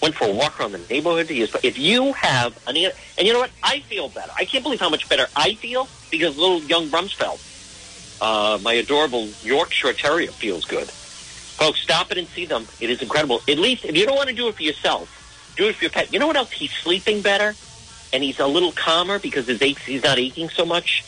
Went 0.02 0.14
for 0.14 0.26
a 0.26 0.32
walk 0.32 0.58
around 0.60 0.72
the 0.72 0.78
neighborhood. 0.90 1.28
If 1.30 1.78
you 1.78 2.12
have 2.12 2.56
an, 2.66 2.76
and 2.76 3.26
you 3.26 3.32
know 3.32 3.38
what? 3.38 3.50
I 3.62 3.80
feel 3.80 4.08
better. 4.08 4.32
I 4.36 4.44
can't 4.44 4.64
believe 4.64 4.80
how 4.80 4.90
much 4.90 5.08
better 5.08 5.26
I 5.36 5.54
feel 5.54 5.88
because 6.10 6.36
little 6.36 6.60
young 6.62 6.88
Rumsfeld, 6.88 7.40
uh, 8.20 8.58
my 8.62 8.74
adorable 8.74 9.28
Yorkshire 9.42 9.92
Terrier, 9.92 10.32
feels 10.32 10.64
good. 10.64 10.88
Folks, 10.90 11.80
stop 11.80 12.10
it 12.12 12.18
and 12.18 12.28
see 12.28 12.44
them. 12.44 12.66
It 12.80 12.90
is 12.90 13.00
incredible. 13.00 13.40
At 13.48 13.58
least 13.58 13.84
if 13.86 13.96
you 13.96 14.04
don't 14.04 14.16
want 14.16 14.28
to 14.28 14.34
do 14.34 14.48
it 14.48 14.56
for 14.56 14.62
yourself, 14.62 15.15
do 15.56 15.68
it 15.68 15.76
for 15.76 15.84
your 15.84 15.90
pet. 15.90 16.12
You 16.12 16.18
know 16.18 16.26
what 16.26 16.36
else? 16.36 16.52
He's 16.52 16.72
sleeping 16.72 17.22
better 17.22 17.54
and 18.12 18.22
he's 18.22 18.38
a 18.40 18.46
little 18.46 18.72
calmer 18.72 19.18
because 19.18 19.46
his 19.46 19.60
aches, 19.62 19.84
he's 19.84 20.04
not 20.04 20.18
aching 20.18 20.48
so 20.48 20.64
much. 20.64 21.04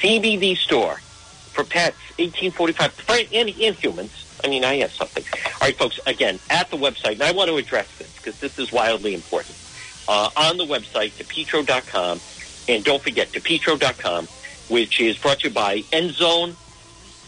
CBD 0.00 0.56
store 0.56 0.96
for 0.96 1.64
pets, 1.64 1.96
1845, 2.18 2.92
for, 2.92 3.12
and, 3.12 3.48
and 3.48 3.74
humans. 3.74 4.40
I 4.44 4.48
mean, 4.48 4.64
I 4.64 4.76
have 4.76 4.92
something. 4.92 5.24
All 5.44 5.60
right, 5.62 5.76
folks, 5.76 5.98
again, 6.06 6.38
at 6.50 6.70
the 6.70 6.76
website, 6.76 7.12
and 7.14 7.22
I 7.22 7.32
want 7.32 7.50
to 7.50 7.56
address 7.56 7.88
this 7.98 8.14
because 8.16 8.38
this 8.40 8.58
is 8.58 8.72
wildly 8.72 9.14
important. 9.14 9.56
Uh, 10.06 10.30
on 10.36 10.56
the 10.56 10.64
website, 10.64 11.12
depetro.com, 11.12 12.20
and 12.68 12.84
don't 12.84 13.02
forget, 13.02 13.28
depetro.com, 13.32 14.26
which 14.68 15.00
is 15.00 15.18
brought 15.18 15.40
to 15.40 15.48
you 15.48 15.54
by 15.54 15.80
Endzone 15.92 16.54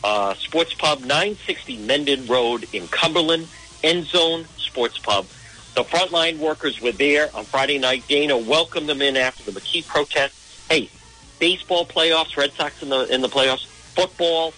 uh, 0.05 0.35
Sports 0.35 0.75
Pub, 0.75 1.01
960 1.01 1.79
Mendon 1.79 2.27
Road 2.27 2.67
in 2.73 2.87
Cumberland, 2.89 3.49
Endzone 3.83 4.47
Sports 4.59 4.99
Pub. 4.99 5.27
The 5.75 5.85
frontline 5.85 6.39
workers 6.39 6.81
were 6.81 6.93
there 6.93 7.35
on 7.35 7.45
Friday 7.45 7.79
night. 7.79 8.05
Dana 8.09 8.37
welcomed 8.37 8.89
them 8.89 9.01
in 9.01 9.17
after 9.17 9.51
the 9.51 9.59
McKee 9.59 9.87
protest. 9.87 10.35
Hey, 10.69 10.91
baseball 11.39 11.87
playoffs, 11.87 12.37
Red 12.37 12.53
Sox 12.53 12.83
in 12.83 12.89
the 12.89 13.13
in 13.13 13.21
the 13.21 13.29
playoffs 13.29 13.67
football, 13.67 14.53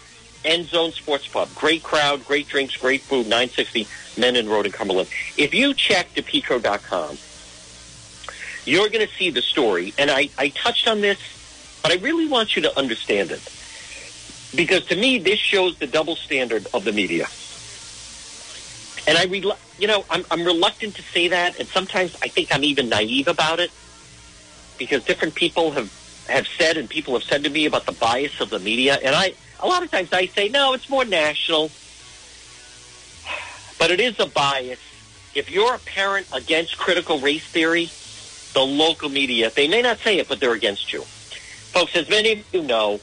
End 0.44 0.66
Zone 0.66 0.92
Sports 0.92 1.29
Pub. 1.29 1.48
Great 1.55 1.83
crowd, 1.83 2.25
great 2.27 2.48
drinks, 2.48 2.77
great 2.77 3.03
food, 3.03 3.25
960 3.27 3.87
Mendon 4.18 4.48
Road 4.48 4.66
in 4.66 4.72
Cumberland. 4.72 5.09
If 5.37 5.55
you 5.55 5.75
check 5.75 6.12
depetro.com, 6.14 7.18
you're 8.64 8.88
going 8.88 9.07
to 9.07 9.12
see 9.14 9.31
the 9.31 9.42
story. 9.42 9.94
And 9.98 10.11
I, 10.11 10.29
I 10.38 10.48
touched 10.51 10.88
on 10.88 11.01
this, 11.01 11.18
but 11.83 11.92
I 11.92 11.96
really 11.96 12.27
want 12.27 12.57
you 12.57 12.62
to 12.62 12.79
understand 12.79 13.31
it. 13.31 13.40
Because 14.55 14.85
to 14.87 14.96
me, 14.96 15.18
this 15.18 15.38
shows 15.38 15.79
the 15.79 15.87
double 15.87 16.16
standard 16.16 16.66
of 16.75 16.85
the 16.85 16.92
media. 16.92 17.27
And 19.07 19.19
I, 19.19 19.25
re- 19.25 19.53
you 19.79 19.88
know, 19.88 20.05
I'm, 20.11 20.25
I'm 20.31 20.45
reluctant 20.45 20.95
to 20.97 21.03
say 21.03 21.29
that, 21.29 21.59
and 21.59 21.69
sometimes 21.69 22.15
I 22.23 22.29
think 22.29 22.55
I'm 22.55 22.65
even 22.65 22.88
naive 22.88 23.27
about 23.29 23.59
it, 23.59 23.71
because 24.79 25.05
different 25.05 25.35
people 25.35 25.73
have 25.73 25.91
have 26.29 26.47
said 26.57 26.77
and 26.77 26.88
people 26.88 27.15
have 27.15 27.25
said 27.25 27.43
to 27.45 27.51
me 27.51 27.67
about 27.67 27.85
the 27.85 27.93
bias 27.93 28.41
of 28.41 28.49
the 28.49 28.59
media. 28.61 28.97
And 29.03 29.15
I, 29.15 29.35
a 29.61 29.67
lot 29.67 29.83
of 29.83 29.91
times 29.91 30.11
I 30.12 30.27
say, 30.27 30.49
no, 30.49 30.73
it's 30.73 30.88
more 30.88 31.05
national. 31.05 31.71
But 33.79 33.91
it 33.91 34.01
is 34.01 34.19
a 34.21 34.27
bias. 34.27 34.79
If 35.35 35.51
you're 35.51 35.75
a 35.75 35.79
parent 35.81 36.29
against 36.33 36.79
critical 36.79 37.19
race 37.19 37.45
theory, 37.45 37.91
the 38.55 38.61
local 38.61 39.09
media, 39.09 39.51
they 39.55 39.67
may 39.67 39.83
not 39.83 39.99
say 39.99 40.19
it, 40.19 40.29
but 40.29 40.38
they're 40.38 40.53
against 40.53 40.93
you. 40.93 41.03
Folks, 41.73 41.97
as 41.97 42.09
many 42.09 42.33
of 42.33 42.55
you 42.55 42.62
know, 42.62 43.01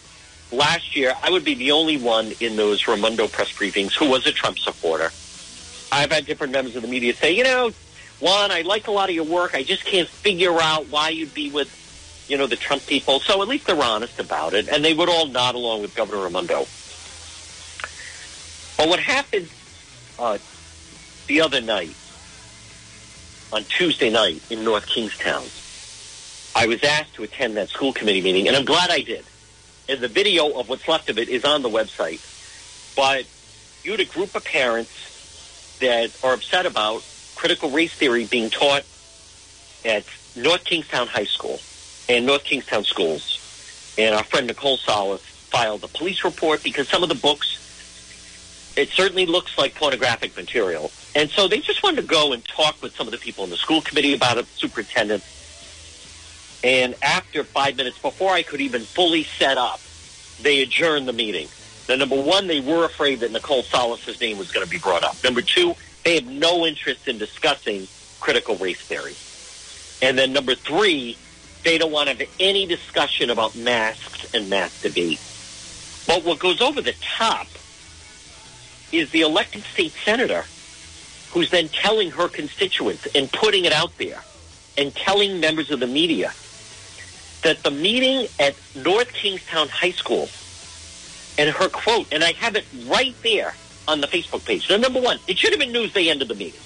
last 0.52 0.96
year 0.96 1.14
I 1.22 1.30
would 1.30 1.44
be 1.44 1.56
the 1.56 1.72
only 1.72 1.98
one 1.98 2.34
in 2.40 2.56
those 2.56 2.88
Raimondo 2.88 3.28
press 3.28 3.52
briefings 3.52 3.94
who 3.94 4.10
was 4.10 4.26
a 4.26 4.32
Trump 4.32 4.58
supporter. 4.60 5.12
I've 5.91 6.12
had 6.12 6.25
different 6.25 6.54
members 6.54 6.75
of 6.75 6.82
the 6.82 6.88
media 6.88 7.13
say, 7.13 7.32
you 7.32 7.43
know, 7.43 7.71
John, 8.19 8.52
I 8.52 8.62
like 8.62 8.88
a 8.88 8.91
lot 8.91 9.10
of 9.10 9.15
your 9.15 9.25
work. 9.25 9.56
I 9.56 9.63
just 9.63 9.86
can't 9.86 10.08
figure 10.08 10.60
out 10.62 10.88
why 10.88 11.10
you'd 11.10 11.34
be 11.34 11.49
with 11.49 11.75
you 12.30 12.38
know, 12.38 12.47
the 12.47 12.56
Trump 12.56 12.86
people. 12.86 13.19
So 13.19 13.41
at 13.41 13.47
least 13.47 13.67
they're 13.67 13.82
honest 13.82 14.19
about 14.19 14.54
it, 14.54 14.69
and 14.69 14.86
they 14.86 14.93
would 14.93 15.10
all 15.10 15.25
nod 15.25 15.56
along 15.56 15.82
with 15.82 15.95
Governor 15.95 16.23
Raimondo. 16.23 16.60
But 18.78 18.88
what 18.88 18.99
happened 18.99 19.49
uh, 20.19 20.38
the 21.28 21.41
other 21.41 21.60
night, 21.60 21.95
on 23.52 23.63
Tuesday 23.63 24.12
night 24.12 24.41
in 24.52 24.63
North 24.63 24.86
Kingstown, 24.86 25.43
I 26.56 26.67
was 26.67 26.84
asked 26.84 27.15
to 27.15 27.23
attend 27.23 27.58
that 27.58 27.69
school 27.69 27.93
committee 27.93 28.21
meeting, 28.21 28.47
and 28.47 28.56
I'm 28.56 28.65
glad 28.65 28.91
I 28.91 29.02
did. 29.02 29.25
And 29.89 29.99
the 29.99 30.08
video 30.08 30.60
of 30.60 30.69
what's 30.69 30.88
left 30.88 31.10
of 31.10 31.17
it 31.17 31.30
is 31.30 31.43
on 31.43 31.63
the 31.63 31.69
website. 31.69 32.21
But 32.95 33.25
you 33.84 33.91
had 33.91 33.99
a 33.99 34.06
group 34.06 34.36
of 34.36 34.45
parents 34.45 35.09
that 35.80 36.12
are 36.24 36.34
upset 36.34 36.65
about 36.65 37.04
critical 37.36 37.70
race 37.70 37.94
theory 37.94 38.26
being 38.26 38.50
taught 38.50 38.84
at 39.86 40.04
North 40.36 40.63
Kingstown 40.65 41.08
High 41.08 41.26
School 41.26 41.60
and 42.08 42.26
North 42.26 42.44
Kingstown 42.44 42.84
schools. 42.84 43.96
And 43.98 44.15
our 44.15 44.24
friend 44.24 44.48
Nicole 44.48 44.78
Solas 44.78 45.20
filed 45.20 45.84
a 45.84 45.88
police 45.88 46.24
report 46.24 46.63
because 46.63 46.88
some 46.88 47.04
of 47.04 47.10
the 47.10 47.15
books, 47.15 48.74
it 48.78 48.89
certainly 48.89 49.26
looks 49.26 49.58
like 49.58 49.76
pornographic 49.76 50.36
material. 50.36 50.92
And 51.15 51.30
so 51.30 51.48
they 51.48 51.60
just 51.60 51.82
wanted 51.82 52.02
to 52.02 52.08
go 52.08 52.34
and 52.34 52.46
talk 52.46 52.82
with 52.82 52.96
some 52.96 53.08
of 53.08 53.12
the 53.12 53.18
people 53.18 53.44
in 53.44 53.50
the 53.50 53.58
school 53.58 53.82
committee 53.82 54.13
about 54.13 54.38
it, 54.38 54.46
superintendent. 54.48 55.24
And 56.63 56.96
after 57.02 57.44
five 57.44 57.78
minutes, 57.78 57.98
before 58.00 58.32
I 58.32 58.44
could 58.44 58.62
even 58.62 58.82
fully 58.82 59.24
set 59.24 59.58
up, 59.58 59.80
they 60.42 60.62
adjourned 60.62 61.08
the 61.08 61.13
meeting. 61.13 61.48
Now, 61.89 61.95
number 61.95 62.21
one, 62.21 62.45
they 62.45 62.62
were 62.62 62.86
afraid 62.86 63.21
that 63.21 63.32
Nicole 63.32 63.63
Solas's 63.63 64.21
name 64.21 64.38
was 64.38 64.52
going 64.52 64.63
to 64.63 64.69
be 64.69 64.78
brought 64.78 65.04
up. 65.04 65.15
Number 65.23 65.41
two, 65.41 65.73
they 66.06 66.15
have 66.15 66.28
no 66.28 66.67
interest 66.67 67.08
in 67.08 67.17
discussing 67.17 67.88
critical 68.19 68.56
race 68.58 68.80
theory. 68.80 69.15
And 70.08 70.15
then 70.15 70.32
number 70.32 70.54
three, 70.54 71.17
they 71.63 71.80
don't 71.80 71.91
want 71.91 72.08
to 72.10 72.15
have 72.15 72.30
any 72.39 72.67
discussion 72.67 73.32
about 73.32 73.56
masks 73.56 74.32
and 74.36 74.52
mask 74.52 74.84
debate. 74.84 75.19
But 76.06 76.23
what 76.23 76.38
goes 76.38 76.62
over 76.62 76.80
the 76.80 76.93
top 77.02 77.47
is 78.91 79.10
the 79.10 79.21
elected 79.21 79.63
state 79.63 79.93
senator 80.06 80.45
who's 81.32 81.49
then 81.49 81.69
telling 81.69 82.12
her 82.12 82.28
constituents 82.28 83.08
and 83.15 83.32
putting 83.32 83.65
it 83.65 83.73
out 83.73 83.97
there 83.97 84.21
and 84.78 84.93
telling 84.95 85.39
members 85.39 85.71
of 85.71 85.80
the 85.80 85.88
media 85.88 86.34
that 87.41 87.63
the 87.63 87.71
meeting 87.71 88.28
at 88.39 88.56
North 88.75 89.12
Kingstown 89.12 89.69
High 89.69 89.91
School 89.91 90.30
and 91.39 91.49
her 91.49 91.69
quote, 91.69 92.12
and 92.12 92.21
I 92.21 92.34
have 92.34 92.58
it 92.58 92.65
right 92.86 93.15
there 93.23 93.56
on 93.88 94.02
the 94.02 94.08
Facebook 94.08 94.45
page. 94.45 94.69
Now, 94.69 94.75
number 94.75 94.99
one, 94.99 95.19
it 95.25 95.38
should 95.38 95.52
have 95.52 95.60
been 95.60 95.71
news 95.71 95.93
they 95.93 96.10
ended 96.10 96.28
the 96.28 96.36
meeting. 96.36 96.60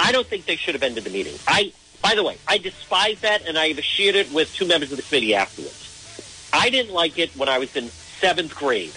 I 0.00 0.12
don't 0.12 0.26
think 0.26 0.46
they 0.46 0.56
should 0.56 0.74
have 0.74 0.82
ended 0.82 1.04
the 1.04 1.10
meeting. 1.10 1.34
I, 1.46 1.72
by 2.02 2.14
the 2.14 2.24
way, 2.24 2.38
I 2.48 2.56
despise 2.56 3.20
that, 3.20 3.46
and 3.46 3.58
I 3.58 3.68
have 3.68 3.84
shared 3.84 4.14
it 4.14 4.32
with 4.32 4.52
two 4.54 4.66
members 4.66 4.92
of 4.92 4.96
the 4.96 5.02
committee 5.02 5.34
afterwards. 5.34 6.48
I 6.54 6.70
didn't 6.70 6.94
like 6.94 7.18
it 7.18 7.36
when 7.36 7.50
I 7.50 7.58
was 7.58 7.76
in 7.76 7.88
seventh 7.88 8.54
grade 8.56 8.94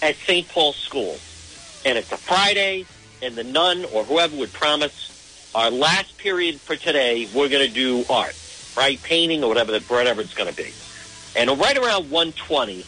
at 0.00 0.16
St. 0.16 0.48
Paul's 0.48 0.76
School, 0.76 1.18
and 1.84 1.98
it's 1.98 2.10
a 2.10 2.16
Friday, 2.16 2.86
and 3.22 3.36
the 3.36 3.44
nun 3.44 3.84
or 3.92 4.04
whoever 4.04 4.34
would 4.36 4.54
promise 4.54 5.50
our 5.54 5.70
last 5.70 6.16
period 6.16 6.58
for 6.62 6.76
today, 6.76 7.28
we're 7.34 7.50
going 7.50 7.66
to 7.66 7.72
do 7.72 8.06
art, 8.08 8.34
right? 8.74 9.00
Painting 9.02 9.44
or 9.44 9.48
whatever, 9.48 9.78
whatever 9.80 10.22
it's 10.22 10.34
going 10.34 10.50
to 10.50 10.56
be. 10.56 10.72
And 11.36 11.50
right 11.60 11.76
around 11.76 12.10
120, 12.10 12.86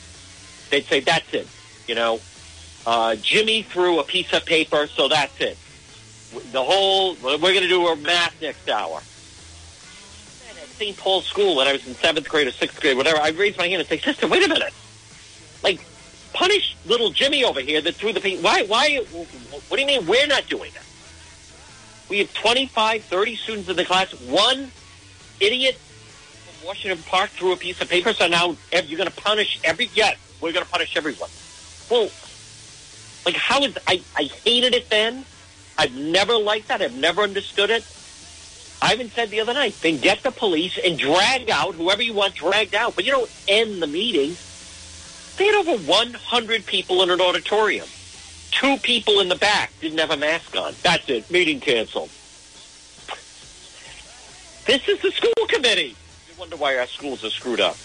they'd 0.70 0.85
say, 0.85 1.00
that's 1.00 1.33
it. 1.35 1.48
You 1.87 1.94
know, 1.94 2.20
uh, 2.87 3.16
Jimmy 3.16 3.62
threw 3.62 3.98
a 3.98 4.05
piece 4.05 4.33
of 4.33 4.44
paper, 4.44 4.87
so 4.87 5.09
that's 5.09 5.40
it. 5.40 5.59
The 6.52 6.62
whole, 6.62 7.14
we're 7.14 7.38
going 7.38 7.62
to 7.62 7.68
do 7.68 7.87
our 7.87 7.96
math 7.96 8.40
next 8.40 8.68
hour. 8.68 8.98
At 8.98 10.68
St. 10.68 10.96
Paul's 10.96 11.26
School, 11.26 11.57
when 11.57 11.66
I 11.66 11.72
was 11.72 11.87
in 11.87 11.94
seventh 11.94 12.29
grade 12.29 12.46
or 12.46 12.52
sixth 12.52 12.81
grade, 12.81 12.96
whatever, 12.96 13.18
I 13.18 13.31
raised 13.31 13.59
my 13.59 13.68
hand 13.68 13.81
and 13.81 13.88
say, 13.88 13.98
sister, 13.98 14.26
wait 14.29 14.44
a 14.44 14.48
minute. 14.48 14.72
Like, 15.62 15.81
punish 16.33 16.76
little 16.87 17.11
Jimmy 17.11 17.44
over 17.44 17.61
here 17.61 17.81
that 17.81 17.94
threw 17.94 18.12
the 18.12 18.20
paper. 18.20 18.42
Why, 18.42 18.64
why, 18.64 18.98
what 18.98 19.76
do 19.76 19.81
you 19.81 19.87
mean 19.87 20.07
we're 20.07 20.26
not 20.26 20.46
doing 20.48 20.70
that? 20.74 20.85
We 22.09 22.18
have 22.18 22.33
25, 22.35 23.02
30 23.02 23.37
students 23.37 23.68
in 23.68 23.76
the 23.76 23.85
class. 23.85 24.12
One 24.20 24.70
idiot 25.40 25.74
from 25.76 26.68
Washington 26.68 27.02
Park 27.05 27.31
threw 27.31 27.52
a 27.52 27.57
piece 27.57 27.81
of 27.81 27.88
paper, 27.88 28.12
so 28.12 28.29
now 28.29 28.57
you're 28.72 28.98
going 28.98 29.11
to 29.11 29.16
punish 29.16 29.59
every, 29.64 29.90
yes, 29.94 30.16
we're 30.40 30.53
going 30.53 30.64
to 30.64 30.70
punish 30.70 30.96
everyone. 30.96 31.31
Well, 31.90 32.11
like 33.25 33.35
how 33.35 33.62
is, 33.62 33.77
I, 33.87 34.03
I 34.16 34.25
hated 34.25 34.75
it 34.75 34.88
then. 34.90 35.25
I've 35.79 35.94
never 35.94 36.37
liked 36.37 36.68
that. 36.68 36.81
I've 36.81 36.96
never 36.96 37.22
understood 37.22 37.70
it. 37.70 37.85
I 38.81 38.92
even 38.92 39.09
said 39.11 39.31
the 39.31 39.40
other 39.40 39.55
night, 39.55 39.75
then 39.81 39.99
get 39.99 40.22
the 40.22 40.31
police 40.31 40.79
and 40.79 40.99
drag 40.99 41.51
out 41.51 41.75
whoever 41.75 42.03
you 42.03 42.12
want 42.14 42.35
dragged 42.35 42.75
out. 42.75 42.94
But 42.94 43.05
you 43.05 43.12
don't 43.12 43.31
end 43.49 43.83
the 43.83 43.87
meeting. 43.87 44.37
They 45.37 45.46
had 45.46 45.55
over 45.66 45.83
100 45.83 46.66
people 46.66 47.03
in 47.03 47.11
an 47.11 47.20
auditorium. 47.20 47.87
Two 48.51 48.77
people 48.79 49.20
in 49.20 49.29
the 49.29 49.37
back 49.37 49.72
didn't 49.81 49.99
have 49.99 50.11
a 50.11 50.16
mask 50.16 50.57
on. 50.57 50.75
That's 50.83 51.09
it. 51.09 51.31
Meeting 51.31 51.61
canceled. 51.61 52.11
This 54.66 54.88
is 54.88 55.01
the 55.01 55.11
school 55.11 55.46
committee. 55.49 55.94
You 56.29 56.35
wonder 56.38 56.57
why 56.57 56.77
our 56.79 56.87
schools 56.87 57.25
are 57.25 57.31
screwed 57.31 57.61
up. 57.61 57.77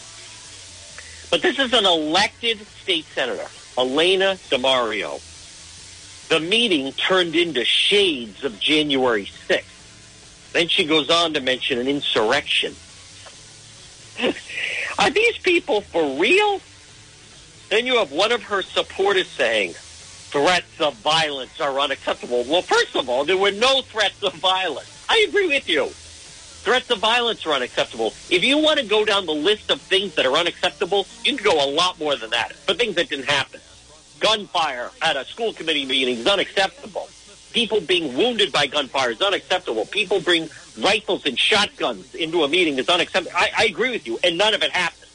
But 1.31 1.41
this 1.41 1.57
is 1.59 1.73
an 1.73 1.85
elected 1.85 2.59
state 2.83 3.05
senator, 3.05 3.47
Alana 3.77 4.37
DiMario. 4.49 5.19
The 6.27 6.41
meeting 6.41 6.91
turned 6.91 7.35
into 7.35 7.63
shades 7.63 8.43
of 8.43 8.59
January 8.59 9.25
6th. 9.47 10.51
Then 10.51 10.67
she 10.67 10.85
goes 10.85 11.09
on 11.09 11.33
to 11.33 11.39
mention 11.39 11.79
an 11.79 11.87
insurrection. 11.87 12.75
Are 14.99 15.09
these 15.09 15.37
people 15.37 15.79
for 15.79 16.19
real? 16.19 16.59
Then 17.69 17.85
you 17.85 17.97
have 17.99 18.11
one 18.11 18.33
of 18.33 18.43
her 18.43 18.61
supporters 18.61 19.29
saying, 19.29 19.71
threats 19.71 20.81
of 20.81 20.95
violence 20.95 21.61
are 21.61 21.79
unacceptable. 21.79 22.43
Well, 22.43 22.61
first 22.61 22.95
of 22.97 23.07
all, 23.07 23.23
there 23.23 23.37
were 23.37 23.51
no 23.51 23.81
threats 23.83 24.21
of 24.21 24.33
violence. 24.33 25.05
I 25.07 25.25
agree 25.29 25.47
with 25.47 25.69
you. 25.69 25.91
Threats 26.61 26.89
of 26.91 26.99
violence 26.99 27.45
are 27.45 27.53
unacceptable. 27.53 28.13
If 28.29 28.43
you 28.43 28.57
want 28.57 28.79
to 28.79 28.85
go 28.85 29.03
down 29.03 29.25
the 29.25 29.33
list 29.33 29.71
of 29.71 29.81
things 29.81 30.15
that 30.15 30.25
are 30.25 30.35
unacceptable, 30.35 31.07
you 31.23 31.35
can 31.35 31.43
go 31.43 31.65
a 31.65 31.69
lot 31.69 31.99
more 31.99 32.15
than 32.15 32.29
that 32.31 32.53
for 32.53 32.73
things 32.73 32.95
that 32.95 33.09
didn't 33.09 33.25
happen 33.25 33.59
gunfire 34.21 34.91
at 35.01 35.17
a 35.17 35.25
school 35.25 35.51
committee 35.51 35.85
meeting 35.85 36.19
is 36.19 36.27
unacceptable. 36.27 37.09
People 37.51 37.81
being 37.81 38.15
wounded 38.15 38.53
by 38.53 38.67
gunfire 38.67 39.11
is 39.11 39.21
unacceptable. 39.21 39.85
People 39.85 40.21
bring 40.21 40.47
rifles 40.79 41.25
and 41.25 41.37
shotguns 41.37 42.15
into 42.15 42.43
a 42.45 42.47
meeting 42.47 42.77
is 42.77 42.87
unacceptable. 42.87 43.35
I, 43.35 43.49
I 43.57 43.65
agree 43.65 43.91
with 43.91 44.07
you, 44.07 44.17
and 44.23 44.37
none 44.37 44.53
of 44.53 44.63
it 44.63 44.71
happened. 44.71 45.09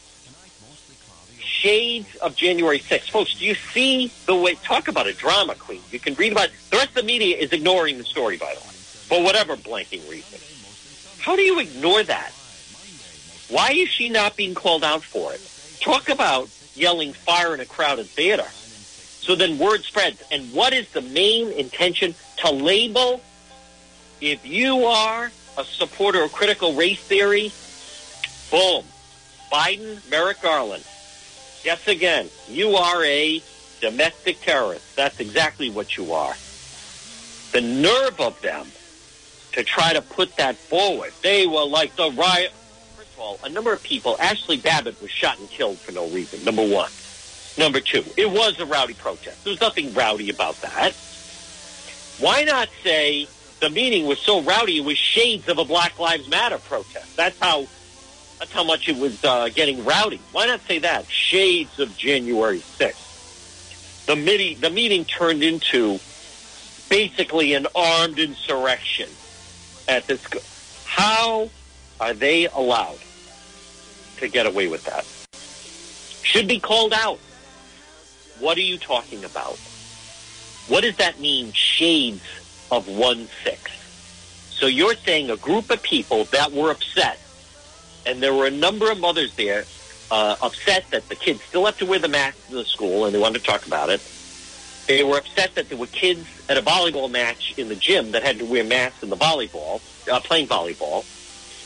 Shades 1.41 2.15
of 2.17 2.37
January 2.37 2.81
6th. 2.81 3.11
Folks, 3.11 3.35
do 3.39 3.47
you 3.47 3.55
see 3.55 4.13
the 4.27 4.37
way, 4.37 4.57
talk 4.57 4.89
about 4.89 5.07
a 5.07 5.15
drama 5.15 5.55
queen. 5.55 5.81
You 5.91 5.99
can 5.99 6.15
read 6.15 6.33
about, 6.33 6.49
it. 6.49 6.53
the 6.71 6.77
rest 6.77 6.91
of 6.91 6.97
the 6.97 7.03
media 7.05 7.39
is 7.39 7.53
ignoring 7.53 7.97
the 7.97 8.05
story, 8.05 8.37
by 8.37 8.53
the 8.53 8.61
way, 8.61 8.67
for 8.67 9.23
whatever 9.23 9.57
blanking 9.57 10.09
reason. 10.11 10.39
How 11.27 11.35
do 11.35 11.43
you 11.43 11.59
ignore 11.59 12.05
that? 12.05 12.31
Why 13.49 13.73
is 13.73 13.89
she 13.89 14.09
not 14.09 14.37
being 14.37 14.55
called 14.55 14.85
out 14.85 15.03
for 15.03 15.33
it? 15.33 15.41
Talk 15.81 16.09
about 16.09 16.49
yelling 16.77 17.13
fire 17.15 17.53
in 17.53 17.59
a 17.59 17.65
crowded 17.65 18.07
theater. 18.07 18.45
So 18.45 19.35
then 19.35 19.59
word 19.59 19.83
spreads. 19.83 20.23
And 20.31 20.53
what 20.53 20.73
is 20.73 20.89
the 20.91 21.01
main 21.01 21.51
intention? 21.51 22.15
To 22.45 22.53
label, 22.53 23.21
if 24.21 24.47
you 24.47 24.85
are 24.85 25.33
a 25.59 25.65
supporter 25.65 26.23
of 26.23 26.33
critical 26.33 26.75
race 26.75 27.01
theory, 27.01 27.51
boom, 28.53 28.85
Biden, 29.53 30.09
Merrick 30.09 30.41
Garland. 30.43 30.85
Yes, 31.65 31.89
again, 31.89 32.29
you 32.49 32.77
are 32.77 33.05
a 33.05 33.43
domestic 33.81 34.41
terrorist. 34.43 34.95
That's 34.95 35.19
exactly 35.19 35.71
what 35.71 35.97
you 35.97 36.13
are. 36.13 36.35
The 37.51 37.63
nerve 37.63 38.21
of 38.21 38.41
them 38.43 38.69
to 39.57 39.65
try 39.65 39.95
to 39.95 40.03
put 40.03 40.37
that 40.37 40.55
forward. 40.55 41.13
They 41.23 41.47
were 41.47 41.65
like 41.65 41.97
the 41.97 42.11
riot. 42.11 42.53
First 42.95 43.15
of 43.15 43.19
all, 43.19 43.41
a 43.43 43.49
number 43.49 43.73
of 43.73 43.83
people, 43.83 44.17
Ashli 44.17 44.63
Babbitt 44.63 45.01
was 45.01 45.11
shot 45.11 45.39
and 45.39 45.49
killed 45.49 45.79
for 45.79 45.93
no 45.93 46.07
reason, 46.09 46.45
number 46.45 46.67
one. 46.67 46.91
Number 47.57 47.81
two, 47.81 48.05
it 48.19 48.31
was 48.31 48.61
a 48.61 48.67
rowdy 48.67 48.93
protest. 48.93 49.45
There 49.45 49.51
was 49.51 49.61
nothing 49.63 49.95
rowdy 49.95 50.29
about 50.29 50.61
that. 50.61 50.93
Why 52.19 52.45
not 52.45 52.69
say 52.85 53.29
the 53.61 53.71
meeting 53.71 54.05
was 54.05 54.19
so 54.19 54.43
rowdy 54.43 54.77
it 54.77 54.85
was 54.85 54.99
shades 54.99 55.49
of 55.49 55.57
a 55.57 55.65
Black 55.65 55.99
Lives 55.99 56.29
Matter 56.29 56.59
protest? 56.59 57.17
That's 57.17 57.39
how 57.39 57.67
that's 58.39 58.53
how 58.53 58.65
much 58.65 58.91
it 58.91 58.99
was 58.99 59.25
uh, 59.25 59.49
getting 59.49 59.87
rowdy. 59.87 60.21
Why 60.33 60.47
not 60.47 60.61
say 60.61 60.81
that? 60.81 61.09
Shades 61.09 61.81
of 61.81 61.97
January 61.97 62.59
6th. 62.59 64.05
The 64.05 64.17
meeting, 64.17 64.61
the 64.61 64.69
meeting 64.69 65.07
turned 65.07 65.43
into 65.43 65.99
basically 66.91 67.55
an 67.55 67.67
armed 67.75 68.19
insurrection 68.19 69.09
at 69.89 70.07
this. 70.07 70.25
How 70.85 71.51
are 72.01 72.15
they 72.15 72.47
allowed 72.49 72.99
to 74.19 74.29
get 74.29 74.47
away 74.47 74.69
with 74.69 74.85
that? 74.85 75.05
Should 76.23 76.49
be 76.49 76.59
called 76.59 76.93
out. 76.93 77.19
What 78.39 78.59
are 78.59 78.63
you 78.63 78.79
talking 78.79 79.25
about? 79.25 79.59
What 80.69 80.83
does 80.83 80.97
that 80.97 81.21
mean, 81.21 81.53
shades 81.53 82.23
of 82.71 82.89
one-six? 82.89 83.71
So 84.51 84.67
you're 84.67 84.95
saying 84.95 85.31
a 85.31 85.37
group 85.37 85.71
of 85.71 85.83
people 85.83 86.25
that 86.27 86.53
were 86.53 86.71
upset, 86.71 87.21
and 88.05 88.23
there 88.23 88.35
were 88.35 88.47
a 88.47 88.51
number 88.51 88.91
of 88.91 88.99
mothers 88.99 89.35
there 89.37 89.65
uh, 90.11 90.37
upset 90.43 90.85
that 90.91 91.09
the 91.09 91.15
kids 91.15 91.43
still 91.43 91.65
have 91.67 91.79
to 91.79 91.87
wear 91.87 91.99
the 91.99 92.09
mask 92.09 92.39
in 92.49 92.57
the 92.57 92.65
school, 92.65 93.05
and 93.05 93.15
they 93.15 93.19
wanted 93.19 93.41
to 93.41 93.45
talk 93.45 93.67
about 93.67 93.91
it. 93.91 94.01
They 94.87 95.03
were 95.03 95.19
upset 95.19 95.55
that 95.57 95.69
there 95.69 95.79
were 95.79 95.87
kids 95.87 96.27
at 96.49 96.57
a 96.57 96.63
volleyball 96.63 97.11
match 97.11 97.55
in 97.57 97.69
the 97.69 97.75
gym 97.75 98.13
that 98.13 98.23
had 98.23 98.39
to 98.39 98.45
wear 98.45 98.63
masks 98.63 99.03
in 99.03 99.11
the 99.11 99.17
volleyball, 99.17 99.81
uh, 100.11 100.21
playing 100.21 100.47
volleyball. 100.47 101.05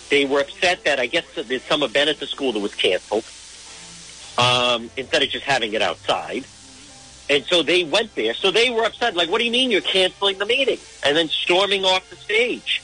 They 0.08 0.24
were 0.24 0.40
upset 0.40 0.84
that 0.84 0.98
I 0.98 1.06
guess 1.06 1.24
there's 1.34 1.62
some 1.64 1.82
event 1.82 2.08
at 2.10 2.18
the 2.18 2.26
school 2.26 2.52
that 2.52 2.60
was 2.60 2.74
canceled 2.74 3.24
um, 4.38 4.90
instead 4.96 5.22
of 5.22 5.28
just 5.28 5.44
having 5.44 5.74
it 5.74 5.82
outside. 5.82 6.44
And 7.28 7.44
so 7.44 7.62
they 7.62 7.84
went 7.84 8.14
there. 8.16 8.34
So 8.34 8.50
they 8.50 8.70
were 8.70 8.84
upset. 8.84 9.14
Like, 9.14 9.30
what 9.30 9.38
do 9.38 9.44
you 9.44 9.52
mean 9.52 9.70
you're 9.70 9.82
canceling 9.82 10.38
the 10.38 10.46
meeting? 10.46 10.78
And 11.04 11.16
then 11.16 11.28
storming 11.28 11.84
off 11.84 12.08
the 12.10 12.16
stage. 12.16 12.82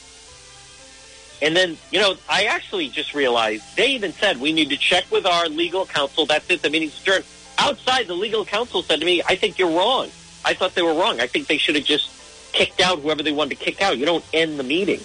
And 1.43 1.57
then, 1.57 1.77
you 1.91 1.99
know, 1.99 2.17
I 2.29 2.45
actually 2.45 2.89
just 2.89 3.15
realized 3.15 3.77
they 3.77 3.89
even 3.89 4.13
said 4.13 4.41
we 4.41 4.53
need 4.53 4.71
to 4.71 4.77
check 4.77 5.05
with 5.11 5.27
our 5.27 5.49
legal 5.49 5.85
counsel. 5.85 6.27
That's 6.27 6.49
it. 6.51 6.63
The 6.63 6.71
meeting's 6.71 7.01
adjourned. 7.01 7.25
Outside, 7.59 8.07
the 8.07 8.15
legal 8.15 8.45
counsel 8.45 8.83
said 8.83 9.01
to 9.01 9.07
me, 9.07 9.23
I 9.27 9.35
think 9.35 9.59
you're 9.59 9.71
wrong. 9.71 10.11
I 10.47 10.55
thought 10.55 10.77
they 10.77 10.83
were 10.83 10.95
wrong. 10.95 11.21
I 11.21 11.27
think 11.27 11.49
they 11.49 11.59
should 11.59 11.75
have 11.75 11.85
just 11.85 12.09
kicked 12.53 12.81
out 12.81 13.01
whoever 13.01 13.23
they 13.23 13.33
wanted 13.33 13.59
to 13.59 13.65
kick 13.65 13.83
out. 13.83 13.99
You 13.99 14.07
don't 14.07 14.25
end 14.33 14.59
the 14.59 14.63
meeting. 14.63 15.01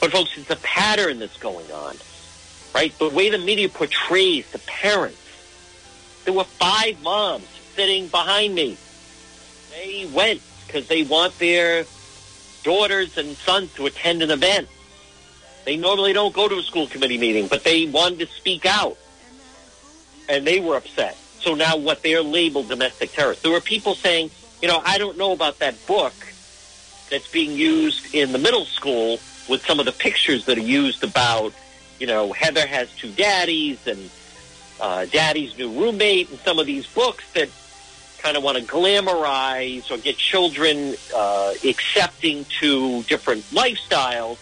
But 0.00 0.12
folks, 0.12 0.38
it's 0.38 0.48
a 0.48 0.56
pattern 0.56 1.18
that's 1.18 1.36
going 1.36 1.70
on, 1.72 1.96
right? 2.72 2.96
The 2.98 3.08
way 3.08 3.30
the 3.30 3.38
media 3.38 3.68
portrays 3.68 4.48
the 4.52 4.60
parents. 4.60 5.18
There 6.24 6.32
were 6.32 6.44
five 6.44 7.02
moms 7.02 7.48
sitting 7.74 8.06
behind 8.06 8.54
me. 8.54 8.76
They 9.72 10.08
went 10.14 10.40
because 10.66 10.86
they 10.86 11.02
want 11.02 11.36
their 11.40 11.84
daughters 12.62 13.18
and 13.18 13.36
sons 13.36 13.74
to 13.74 13.86
attend 13.86 14.22
an 14.22 14.30
event. 14.30 14.68
They 15.64 15.76
normally 15.76 16.12
don't 16.12 16.32
go 16.32 16.48
to 16.48 16.58
a 16.58 16.62
school 16.62 16.86
committee 16.86 17.18
meeting, 17.18 17.48
but 17.48 17.64
they 17.64 17.86
wanted 17.86 18.20
to 18.20 18.26
speak 18.28 18.66
out. 18.66 18.96
And 20.28 20.46
they 20.46 20.60
were 20.60 20.76
upset. 20.76 21.16
So 21.46 21.54
now 21.54 21.76
what 21.76 22.02
they're 22.02 22.24
labeled 22.24 22.68
domestic 22.68 23.12
terrorists. 23.12 23.44
There 23.44 23.52
were 23.52 23.60
people 23.60 23.94
saying, 23.94 24.32
you 24.60 24.66
know, 24.66 24.82
I 24.84 24.98
don't 24.98 25.16
know 25.16 25.30
about 25.30 25.60
that 25.60 25.86
book 25.86 26.12
that's 27.08 27.28
being 27.28 27.52
used 27.52 28.12
in 28.12 28.32
the 28.32 28.38
middle 28.38 28.64
school 28.64 29.20
with 29.48 29.64
some 29.64 29.78
of 29.78 29.86
the 29.86 29.92
pictures 29.92 30.46
that 30.46 30.58
are 30.58 30.60
used 30.60 31.04
about, 31.04 31.52
you 32.00 32.08
know, 32.08 32.32
Heather 32.32 32.66
has 32.66 32.92
two 32.96 33.12
daddies 33.12 33.86
and 33.86 34.10
uh, 34.80 35.04
daddy's 35.04 35.56
new 35.56 35.70
roommate 35.70 36.30
and 36.30 36.40
some 36.40 36.58
of 36.58 36.66
these 36.66 36.84
books 36.88 37.22
that 37.34 37.48
kind 38.18 38.36
of 38.36 38.42
want 38.42 38.58
to 38.58 38.64
glamorize 38.64 39.88
or 39.88 39.98
get 39.98 40.16
children 40.16 40.96
uh, 41.14 41.54
accepting 41.64 42.44
to 42.58 43.04
different 43.04 43.44
lifestyles. 43.52 44.38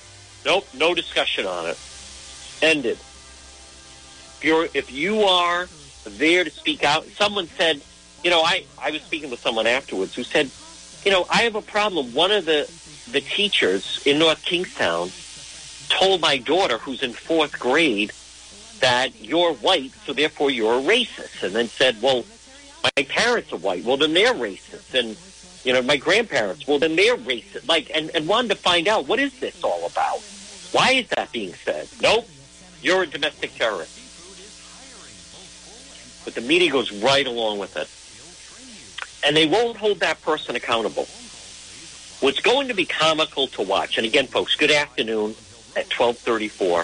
Nope, 0.46 0.66
no 0.72 0.94
discussion 0.94 1.44
on 1.44 1.66
it. 1.66 1.78
Ended. 2.62 2.96
If 2.96 4.40
you're 4.42 4.68
if 4.72 4.90
you 4.90 5.20
are 5.24 5.68
there 6.10 6.44
to 6.44 6.50
speak 6.50 6.84
out, 6.84 7.06
someone 7.06 7.46
said, 7.46 7.80
you 8.22 8.30
know, 8.30 8.42
I 8.42 8.64
I 8.80 8.90
was 8.90 9.02
speaking 9.02 9.30
with 9.30 9.40
someone 9.40 9.66
afterwards 9.66 10.14
who 10.14 10.24
said, 10.24 10.50
you 11.04 11.10
know, 11.10 11.26
I 11.30 11.42
have 11.42 11.54
a 11.54 11.62
problem. 11.62 12.14
One 12.14 12.30
of 12.30 12.44
the 12.44 12.70
the 13.10 13.20
teachers 13.20 14.02
in 14.06 14.18
North 14.18 14.42
Kingstown 14.44 15.10
told 15.88 16.20
my 16.20 16.38
daughter, 16.38 16.78
who's 16.78 17.02
in 17.02 17.12
fourth 17.12 17.58
grade, 17.58 18.12
that 18.80 19.20
you're 19.20 19.52
white, 19.54 19.92
so 20.06 20.12
therefore 20.12 20.50
you're 20.50 20.78
a 20.78 20.82
racist, 20.82 21.42
and 21.42 21.54
then 21.54 21.68
said, 21.68 22.00
well, 22.00 22.24
my 22.82 23.02
parents 23.04 23.52
are 23.52 23.58
white, 23.58 23.84
well, 23.84 23.96
then 23.96 24.14
they're 24.14 24.34
racist, 24.34 24.94
and 24.94 25.16
you 25.64 25.72
know, 25.72 25.82
my 25.82 25.96
grandparents, 25.96 26.66
well, 26.66 26.78
then 26.78 26.94
they're 26.94 27.16
racist. 27.16 27.66
Like, 27.68 27.90
and, 27.94 28.10
and 28.14 28.28
wanted 28.28 28.48
to 28.48 28.56
find 28.56 28.86
out 28.86 29.08
what 29.08 29.18
is 29.18 29.38
this 29.40 29.64
all 29.64 29.86
about? 29.86 30.20
Why 30.72 30.92
is 30.92 31.08
that 31.10 31.32
being 31.32 31.54
said? 31.54 31.88
Nope, 32.02 32.28
you're 32.82 33.02
a 33.02 33.06
domestic 33.06 33.54
terrorist. 33.54 33.98
But 36.24 36.34
the 36.34 36.40
media 36.40 36.70
goes 36.70 36.92
right 36.92 37.26
along 37.26 37.58
with 37.58 37.76
it. 37.76 37.88
And 39.26 39.36
they 39.36 39.46
won't 39.46 39.76
hold 39.76 40.00
that 40.00 40.20
person 40.22 40.56
accountable. 40.56 41.06
What's 42.20 42.40
going 42.40 42.68
to 42.68 42.74
be 42.74 42.86
comical 42.86 43.48
to 43.48 43.62
watch, 43.62 43.98
and 43.98 44.06
again, 44.06 44.26
folks, 44.26 44.54
good 44.56 44.70
afternoon 44.70 45.34
at 45.76 45.92
1234. 45.92 46.80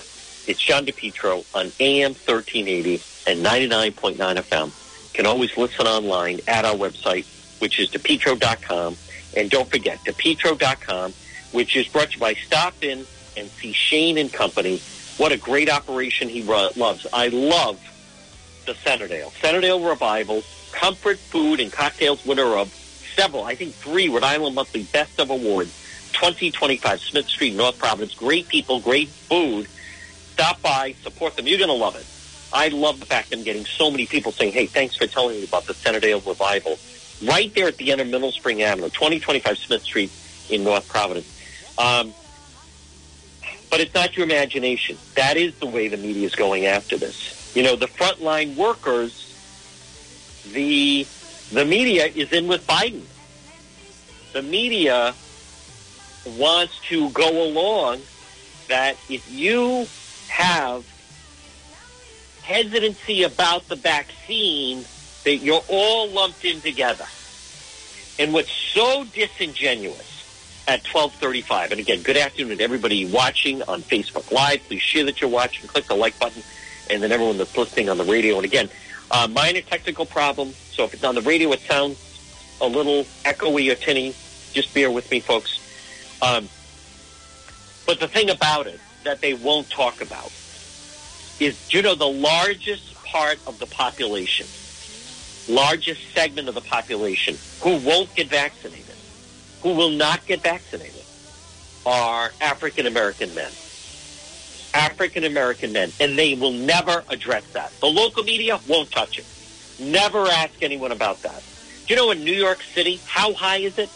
It's 0.46 0.60
John 0.60 0.84
DePetro 0.86 1.44
on 1.54 1.70
AM 1.80 2.12
1380 2.12 2.94
and 3.26 3.44
99.9 3.44 4.16
FM. 4.16 4.66
You 4.66 5.14
can 5.14 5.26
always 5.26 5.56
listen 5.56 5.86
online 5.86 6.40
at 6.48 6.64
our 6.64 6.74
website, 6.74 7.26
which 7.60 7.78
is 7.78 7.90
depetro.com. 7.90 8.96
And 9.36 9.50
don't 9.50 9.70
forget, 9.70 9.98
depetro.com, 10.04 11.12
which 11.52 11.76
is 11.76 11.88
brought 11.88 12.08
to 12.08 12.14
you 12.14 12.20
by 12.20 12.34
Stop 12.34 12.82
In 12.82 13.06
and 13.36 13.48
See 13.48 13.72
Shane 13.72 14.18
and 14.18 14.32
Company. 14.32 14.78
What 15.18 15.32
a 15.32 15.36
great 15.36 15.70
operation 15.70 16.28
he 16.28 16.42
loves. 16.42 17.06
I 17.12 17.28
love 17.28 17.78
the 18.66 18.74
Centerdale. 18.74 19.30
Centerdale 19.40 19.88
Revival, 19.88 20.42
comfort 20.72 21.18
food 21.18 21.60
and 21.60 21.72
cocktails 21.72 22.24
winner 22.24 22.56
of 22.56 22.72
several, 23.16 23.44
I 23.44 23.54
think 23.54 23.74
three 23.74 24.08
Rhode 24.08 24.22
Island 24.22 24.54
Monthly 24.54 24.84
Best 24.84 25.20
of 25.20 25.30
Awards, 25.30 25.70
2025 26.12 27.00
Smith 27.00 27.28
Street, 27.28 27.54
North 27.54 27.78
Providence. 27.78 28.14
Great 28.14 28.48
people, 28.48 28.80
great 28.80 29.08
food. 29.08 29.66
Stop 30.32 30.62
by, 30.62 30.94
support 31.02 31.36
them. 31.36 31.46
You're 31.46 31.58
going 31.58 31.68
to 31.68 31.74
love 31.74 31.96
it. 31.96 32.06
I 32.52 32.68
love 32.68 32.98
the 32.98 33.06
fact 33.06 33.32
I'm 33.32 33.42
getting 33.42 33.64
so 33.64 33.90
many 33.90 34.06
people 34.06 34.32
saying, 34.32 34.52
hey, 34.52 34.66
thanks 34.66 34.96
for 34.96 35.06
telling 35.06 35.36
me 35.36 35.44
about 35.44 35.66
the 35.66 35.74
Centerdale 35.74 36.20
Revival. 36.26 36.78
Right 37.22 37.54
there 37.54 37.68
at 37.68 37.76
the 37.76 37.92
end 37.92 38.00
of 38.00 38.08
Mineral 38.08 38.32
Spring 38.32 38.62
Avenue, 38.62 38.88
2025 38.88 39.58
Smith 39.58 39.82
Street 39.82 40.10
in 40.48 40.64
North 40.64 40.88
Providence. 40.88 41.28
Um, 41.78 42.12
but 43.70 43.80
it's 43.80 43.94
not 43.94 44.16
your 44.16 44.24
imagination. 44.24 44.98
That 45.14 45.36
is 45.36 45.54
the 45.58 45.66
way 45.66 45.88
the 45.88 45.96
media 45.96 46.26
is 46.26 46.34
going 46.34 46.66
after 46.66 46.96
this. 46.96 47.39
You 47.54 47.62
know, 47.62 47.76
the 47.76 47.86
frontline 47.86 48.56
workers, 48.56 49.26
the 50.52 51.06
the 51.52 51.64
media 51.64 52.06
is 52.06 52.32
in 52.32 52.46
with 52.46 52.66
Biden. 52.66 53.02
The 54.32 54.42
media 54.42 55.14
wants 56.38 56.80
to 56.88 57.10
go 57.10 57.44
along 57.44 58.02
that 58.68 58.96
if 59.08 59.28
you 59.30 59.86
have 60.28 60.84
hesitancy 62.42 63.24
about 63.24 63.66
the 63.68 63.76
vaccine, 63.76 64.84
that 65.24 65.36
you're 65.36 65.62
all 65.68 66.08
lumped 66.08 66.44
in 66.44 66.60
together. 66.60 67.06
And 68.18 68.32
what's 68.32 68.52
so 68.52 69.04
disingenuous 69.12 70.08
at 70.68 70.86
1235, 70.86 71.72
and 71.72 71.80
again, 71.80 72.02
good 72.02 72.16
afternoon 72.16 72.58
to 72.58 72.62
everybody 72.62 73.06
watching 73.06 73.62
on 73.62 73.82
Facebook 73.82 74.30
Live. 74.30 74.62
Please 74.68 74.82
share 74.82 75.04
that 75.04 75.20
you're 75.20 75.30
watching. 75.30 75.66
Click 75.66 75.86
the 75.86 75.96
like 75.96 76.18
button. 76.20 76.42
And 76.90 77.02
then 77.02 77.12
everyone 77.12 77.38
that's 77.38 77.56
listening 77.56 77.88
on 77.88 77.98
the 77.98 78.04
radio. 78.04 78.36
And 78.36 78.44
again, 78.44 78.68
uh, 79.10 79.28
minor 79.30 79.60
technical 79.60 80.06
problem. 80.06 80.52
So 80.72 80.84
if 80.84 80.94
it's 80.94 81.04
on 81.04 81.14
the 81.14 81.22
radio, 81.22 81.52
it 81.52 81.60
sounds 81.60 81.98
a 82.60 82.66
little 82.66 83.04
echoey 83.24 83.70
or 83.70 83.74
tinny. 83.74 84.14
Just 84.52 84.74
bear 84.74 84.90
with 84.90 85.10
me, 85.10 85.20
folks. 85.20 85.58
Um, 86.22 86.48
but 87.86 88.00
the 88.00 88.08
thing 88.08 88.30
about 88.30 88.66
it 88.66 88.80
that 89.04 89.20
they 89.20 89.34
won't 89.34 89.70
talk 89.70 90.00
about 90.00 90.32
is, 91.40 91.56
you 91.72 91.82
know, 91.82 91.94
the 91.94 92.06
largest 92.06 92.94
part 93.04 93.38
of 93.46 93.58
the 93.58 93.66
population, 93.66 94.46
largest 95.48 96.12
segment 96.12 96.48
of 96.48 96.54
the 96.54 96.60
population 96.60 97.36
who 97.60 97.76
won't 97.78 98.14
get 98.14 98.28
vaccinated, 98.28 98.94
who 99.62 99.74
will 99.74 99.90
not 99.90 100.24
get 100.26 100.42
vaccinated, 100.42 101.02
are 101.86 102.30
African 102.40 102.86
American 102.86 103.34
men. 103.34 103.50
African 104.74 105.24
American 105.24 105.72
men, 105.72 105.92
and 106.00 106.18
they 106.18 106.34
will 106.34 106.52
never 106.52 107.04
address 107.08 107.44
that. 107.52 107.72
The 107.80 107.86
local 107.86 108.22
media 108.22 108.60
won't 108.68 108.90
touch 108.90 109.18
it. 109.18 109.26
Never 109.80 110.26
ask 110.26 110.62
anyone 110.62 110.92
about 110.92 111.22
that. 111.22 111.42
Do 111.86 111.94
you 111.94 111.96
know 111.96 112.10
in 112.10 112.24
New 112.24 112.34
York 112.34 112.62
City, 112.74 113.00
how 113.06 113.32
high 113.32 113.58
is 113.58 113.78
it? 113.78 113.90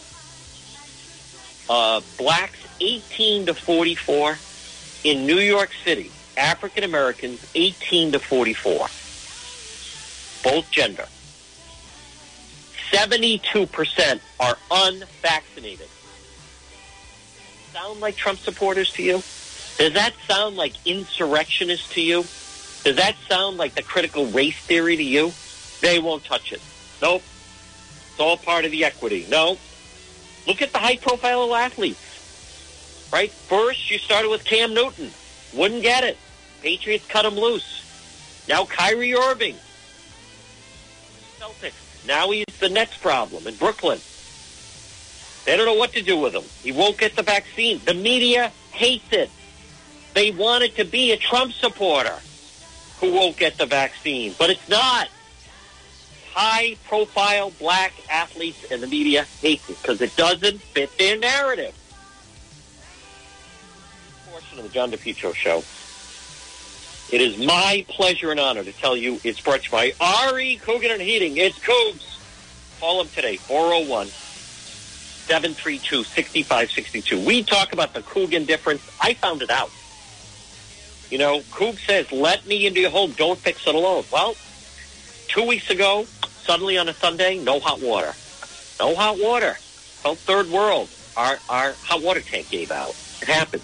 Uh, 1.69 2.01
blacks 2.17 2.59
18 2.79 3.47
to 3.47 3.53
44. 3.53 4.37
In 5.03 5.25
New 5.25 5.37
York 5.37 5.69
City, 5.83 6.11
African 6.35 6.83
Americans 6.83 7.45
18 7.55 8.13
to 8.13 8.19
44. 8.19 8.87
Both 10.43 10.71
gender. 10.71 11.05
72% 12.91 14.19
are 14.39 14.57
unvaccinated. 14.71 15.87
Sound 17.73 17.99
like 17.99 18.15
Trump 18.15 18.39
supporters 18.39 18.91
to 18.93 19.03
you? 19.03 19.23
Does 19.77 19.93
that 19.93 20.13
sound 20.27 20.55
like 20.55 20.73
insurrectionist 20.85 21.91
to 21.93 22.01
you? 22.01 22.21
Does 22.83 22.95
that 22.95 23.15
sound 23.27 23.57
like 23.57 23.75
the 23.75 23.83
critical 23.83 24.25
race 24.27 24.57
theory 24.57 24.95
to 24.95 25.03
you? 25.03 25.33
They 25.81 25.99
won't 25.99 26.23
touch 26.23 26.53
it. 26.53 26.61
Nope. 27.01 27.23
It's 28.11 28.19
all 28.19 28.37
part 28.37 28.63
of 28.63 28.71
the 28.71 28.85
equity. 28.85 29.25
No. 29.29 29.57
Look 30.47 30.61
at 30.61 30.71
the 30.71 30.77
high 30.77 30.97
profile 30.97 31.53
athletes. 31.53 33.09
Right? 33.11 33.31
First, 33.31 33.91
you 33.91 33.97
started 33.97 34.29
with 34.29 34.45
Cam 34.45 34.73
Newton. 34.73 35.11
Wouldn't 35.53 35.81
get 35.81 36.03
it. 36.03 36.17
Patriots 36.61 37.05
cut 37.07 37.25
him 37.25 37.35
loose. 37.35 38.45
Now 38.47 38.65
Kyrie 38.65 39.13
Irving. 39.13 39.55
Celtics. 41.39 42.07
Now 42.07 42.31
he's 42.31 42.45
the 42.59 42.69
next 42.69 43.01
problem 43.01 43.47
in 43.47 43.55
Brooklyn. 43.55 43.99
They 45.45 45.57
don't 45.57 45.65
know 45.65 45.75
what 45.75 45.93
to 45.93 46.01
do 46.01 46.17
with 46.17 46.33
him. 46.33 46.43
He 46.63 46.71
won't 46.71 46.97
get 46.97 47.15
the 47.15 47.23
vaccine. 47.23 47.79
The 47.85 47.93
media 47.93 48.51
hates 48.71 49.11
it. 49.11 49.29
They 50.15 50.31
want 50.31 50.63
it 50.63 50.77
to 50.77 50.85
be 50.85 51.11
a 51.11 51.17
Trump 51.17 51.51
supporter 51.51 52.17
who 52.99 53.13
won't 53.13 53.37
get 53.37 53.57
the 53.57 53.65
vaccine, 53.65 54.33
but 54.39 54.49
it's 54.49 54.67
not. 54.67 55.09
High 56.33 56.77
profile 56.87 57.51
black 57.59 57.93
athletes 58.09 58.65
and 58.71 58.81
the 58.81 58.87
media 58.87 59.23
hate 59.41 59.61
it 59.69 59.77
because 59.81 60.01
it 60.01 60.15
doesn't 60.15 60.59
fit 60.59 60.97
their 60.97 61.17
narrative. 61.19 61.75
edition 64.55 64.65
of 64.65 64.71
the 64.71 64.73
John 64.73 64.91
DePetro 64.91 65.33
Show. 65.35 65.63
It 67.13 67.21
is 67.21 67.37
my 67.37 67.85
pleasure 67.87 68.31
and 68.31 68.39
honor 68.39 68.63
to 68.63 68.71
tell 68.71 68.97
you 68.97 69.19
it's 69.23 69.39
brought 69.39 69.63
to 69.63 69.65
you 69.65 69.93
by 69.97 70.31
RE 70.33 70.57
Coogan 70.57 70.91
and 70.91 71.01
Heating. 71.01 71.37
It's 71.37 71.59
Coogs. 71.59 72.17
Call 72.79 72.99
them 72.99 73.11
today, 73.13 73.37
401 73.37 74.07
732 74.07 76.03
6562. 76.03 77.25
We 77.25 77.43
talk 77.43 77.73
about 77.73 77.93
the 77.93 78.01
Coogan 78.01 78.45
difference. 78.45 78.81
I 79.01 79.13
found 79.13 79.41
it 79.41 79.49
out. 79.49 79.69
You 81.15 81.19
know, 81.19 81.39
Coog 81.39 81.79
says, 81.79 82.11
let 82.11 82.45
me 82.45 82.67
into 82.67 82.81
your 82.81 82.89
home. 82.89 83.13
Don't 83.13 83.39
fix 83.39 83.65
it 83.65 83.73
alone. 83.73 84.03
Well, 84.11 84.35
two 85.29 85.47
weeks 85.47 85.69
ago, 85.69 86.03
suddenly 86.03 86.77
on 86.77 86.89
a 86.89 86.93
Sunday, 86.93 87.41
no 87.41 87.61
hot 87.61 87.79
water. 87.79 88.11
No 88.81 88.93
hot 88.93 89.17
water. 89.17 89.53
Felt 89.53 90.17
third 90.17 90.49
world. 90.49 90.89
Our, 91.15 91.37
our 91.47 91.71
hot 91.83 92.01
water 92.01 92.19
tank 92.19 92.49
gave 92.49 92.69
out. 92.69 92.89
It 93.21 93.29
happened. 93.29 93.63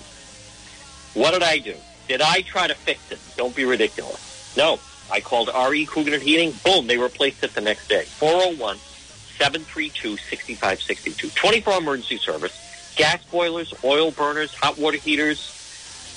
What 1.13 1.31
did 1.31 1.43
I 1.43 1.57
do? 1.57 1.75
Did 2.07 2.21
I 2.21 2.39
try 2.39 2.67
to 2.67 2.73
fix 2.73 3.11
it? 3.11 3.19
Don't 3.35 3.53
be 3.53 3.65
ridiculous. 3.65 4.55
No. 4.55 4.79
I 5.11 5.19
called 5.19 5.49
RE 5.53 5.85
Coogan 5.87 6.13
and 6.13 6.23
Heating. 6.23 6.53
Boom, 6.63 6.87
they 6.87 6.97
replaced 6.97 7.43
it 7.43 7.53
the 7.53 7.59
next 7.59 7.89
day. 7.89 8.03
401 8.03 8.77
732 8.77 10.15
6562. 10.15 11.29
24 11.31 11.73
emergency 11.79 12.15
service. 12.15 12.93
Gas 12.95 13.21
boilers, 13.25 13.73
oil 13.83 14.11
burners, 14.11 14.53
hot 14.53 14.77
water 14.77 14.95
heaters. 14.95 15.57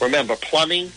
Remember, 0.00 0.36
plumbing, 0.36 0.92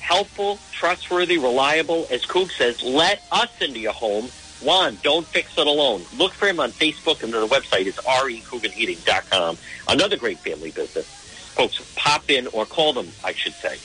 helpful, 0.00 0.58
trustworthy, 0.72 1.38
reliable. 1.38 2.06
As 2.10 2.24
Coog 2.26 2.50
says, 2.50 2.82
let 2.82 3.22
us 3.30 3.50
into 3.60 3.78
your 3.78 3.92
home. 3.92 4.28
Juan, 4.62 4.98
don't 5.02 5.26
fix 5.26 5.56
it 5.56 5.66
alone. 5.66 6.02
Look 6.18 6.32
for 6.32 6.46
him 6.46 6.60
on 6.60 6.70
Facebook 6.70 7.22
and 7.22 7.32
the 7.32 7.46
website 7.46 7.86
is 7.86 7.96
recooganheating.com. 7.96 9.56
Another 9.88 10.16
great 10.16 10.38
family 10.38 10.70
business. 10.70 11.06
Folks, 11.54 11.94
pop 11.96 12.30
in 12.30 12.46
or 12.48 12.66
call 12.66 12.92
them, 12.92 13.08
I 13.24 13.32
should 13.32 13.54
say. 13.54 13.78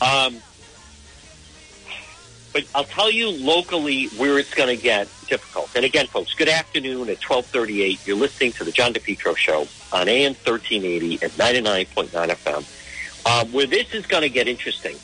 Um, 0.00 0.40
but 2.52 2.64
I'll 2.74 2.84
tell 2.84 3.10
you 3.10 3.30
locally 3.30 4.06
where 4.16 4.38
it's 4.38 4.52
going 4.52 4.74
to 4.74 4.82
get 4.82 5.08
difficult. 5.28 5.70
And 5.76 5.84
again, 5.84 6.06
folks, 6.06 6.34
good 6.34 6.48
afternoon 6.48 7.08
at 7.08 7.22
1238. 7.22 8.06
You're 8.06 8.16
listening 8.16 8.52
to 8.52 8.64
the 8.64 8.72
John 8.72 8.92
DePetro 8.92 9.36
Show 9.36 9.68
on 9.92 10.08
AM 10.08 10.34
1380 10.34 11.22
at 11.22 11.30
99.9 11.32 12.08
FM. 12.08 12.76
Um, 13.26 13.52
where 13.52 13.66
this 13.66 13.94
is 13.94 14.06
going 14.06 14.22
to 14.22 14.30
get 14.30 14.48
interesting 14.48 14.96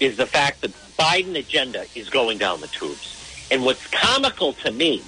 is 0.00 0.16
the 0.16 0.26
fact 0.26 0.60
that 0.62 0.72
Biden 0.98 1.36
agenda 1.38 1.86
is 1.94 2.08
going 2.10 2.38
down 2.38 2.60
the 2.60 2.68
tubes. 2.68 3.16
And 3.50 3.64
what's 3.64 3.86
comical 3.88 4.52
to 4.54 4.70
me 4.70 5.02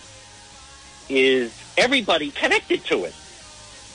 is 1.09 1.53
everybody 1.77 2.31
connected 2.31 2.85
to 2.87 3.05
it 3.05 3.15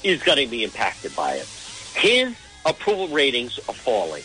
is 0.04 0.22
going 0.24 0.38
to 0.38 0.48
be 0.48 0.64
impacted 0.64 1.16
by 1.16 1.36
it. 1.36 1.48
His 1.96 2.36
approval 2.66 3.08
ratings 3.08 3.58
are 3.68 3.74
falling. 3.74 4.24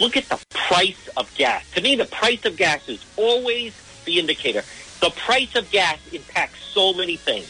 Look 0.00 0.16
at 0.16 0.28
the 0.28 0.38
price 0.52 1.08
of 1.16 1.32
gas. 1.36 1.64
To 1.74 1.80
me, 1.80 1.96
the 1.96 2.04
price 2.04 2.44
of 2.44 2.56
gas 2.56 2.88
is 2.88 3.04
always 3.16 3.72
the 4.04 4.18
indicator. 4.18 4.64
The 5.00 5.10
price 5.10 5.54
of 5.54 5.70
gas 5.70 5.98
impacts 6.12 6.58
so 6.58 6.92
many 6.92 7.16
things. 7.16 7.48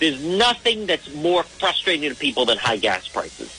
There's 0.00 0.22
nothing 0.22 0.86
that's 0.86 1.12
more 1.14 1.42
frustrating 1.42 2.08
to 2.10 2.16
people 2.16 2.44
than 2.44 2.58
high 2.58 2.76
gas 2.76 3.08
prices. 3.08 3.50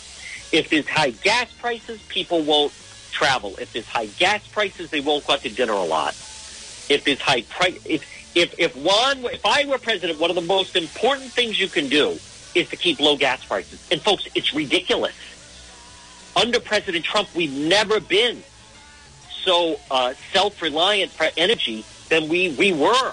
If 0.51 0.69
there's 0.69 0.87
high 0.87 1.11
gas 1.11 1.51
prices, 1.59 2.01
people 2.09 2.41
won't 2.43 2.71
travel. 3.17 3.55
If 3.59 3.73
there's 3.73 3.87
high 3.87 4.05
gas 4.05 4.47
prices, 4.47 4.91
they 4.91 5.01
won't 5.01 5.25
go 5.25 5.33
out 5.33 5.41
to 5.41 5.49
dinner 5.49 5.73
a 5.73 5.83
lot. 5.83 6.13
If 6.89 7.03
there's 7.03 7.19
high 7.19 7.41
price, 7.41 7.79
if 7.85 8.05
if 8.35 8.53
if 8.59 8.75
one, 8.75 9.25
if 9.25 9.45
I 9.45 9.65
were 9.65 9.79
president, 9.79 10.19
one 10.19 10.29
of 10.29 10.35
the 10.35 10.49
most 10.57 10.75
important 10.75 11.31
things 11.31 11.59
you 11.59 11.67
can 11.67 11.89
do 11.89 12.17
is 12.53 12.69
to 12.69 12.75
keep 12.75 12.99
low 12.99 13.17
gas 13.17 13.43
prices. 13.43 13.85
And 13.91 13.99
folks, 14.01 14.27
it's 14.35 14.53
ridiculous. 14.53 15.15
Under 16.35 16.59
President 16.59 17.03
Trump, 17.03 17.27
we've 17.35 17.51
never 17.51 17.99
been 17.99 18.43
so 19.43 19.79
uh, 19.89 20.13
self-reliant 20.33 21.11
for 21.11 21.27
energy 21.35 21.83
than 22.09 22.29
we 22.29 22.51
we 22.51 22.71
were, 22.71 23.11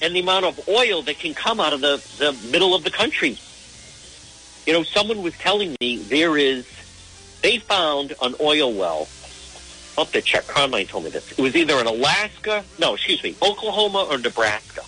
and 0.00 0.14
the 0.14 0.20
amount 0.20 0.44
of 0.44 0.68
oil 0.68 1.02
that 1.02 1.18
can 1.18 1.34
come 1.34 1.58
out 1.58 1.72
of 1.72 1.80
the 1.80 1.96
the 2.18 2.32
middle 2.52 2.72
of 2.74 2.84
the 2.84 2.90
country. 2.90 3.36
You 4.66 4.74
know, 4.74 4.84
someone 4.84 5.22
was 5.22 5.36
telling 5.38 5.74
me 5.80 5.96
there 5.96 6.36
is 6.36 6.66
they 7.42 7.58
found 7.58 8.14
an 8.22 8.34
oil 8.40 8.72
well. 8.72 9.08
Have 9.96 10.12
to 10.12 10.22
check. 10.22 10.46
Carmine 10.46 10.86
told 10.86 11.04
me 11.04 11.10
this. 11.10 11.32
It 11.32 11.38
was 11.38 11.56
either 11.56 11.74
in 11.80 11.86
Alaska, 11.86 12.64
no, 12.78 12.94
excuse 12.94 13.22
me, 13.22 13.34
Oklahoma 13.42 14.06
or 14.10 14.18
Nebraska. 14.18 14.82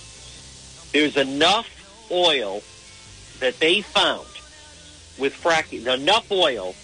There's 0.93 1.17
enough 1.17 1.69
oil 2.11 2.63
that 3.41 3.59
they 3.59 3.83
found 3.83 4.27
with 5.19 5.35
fracking, 5.35 5.93
enough 5.93 6.31
oil 6.31 6.75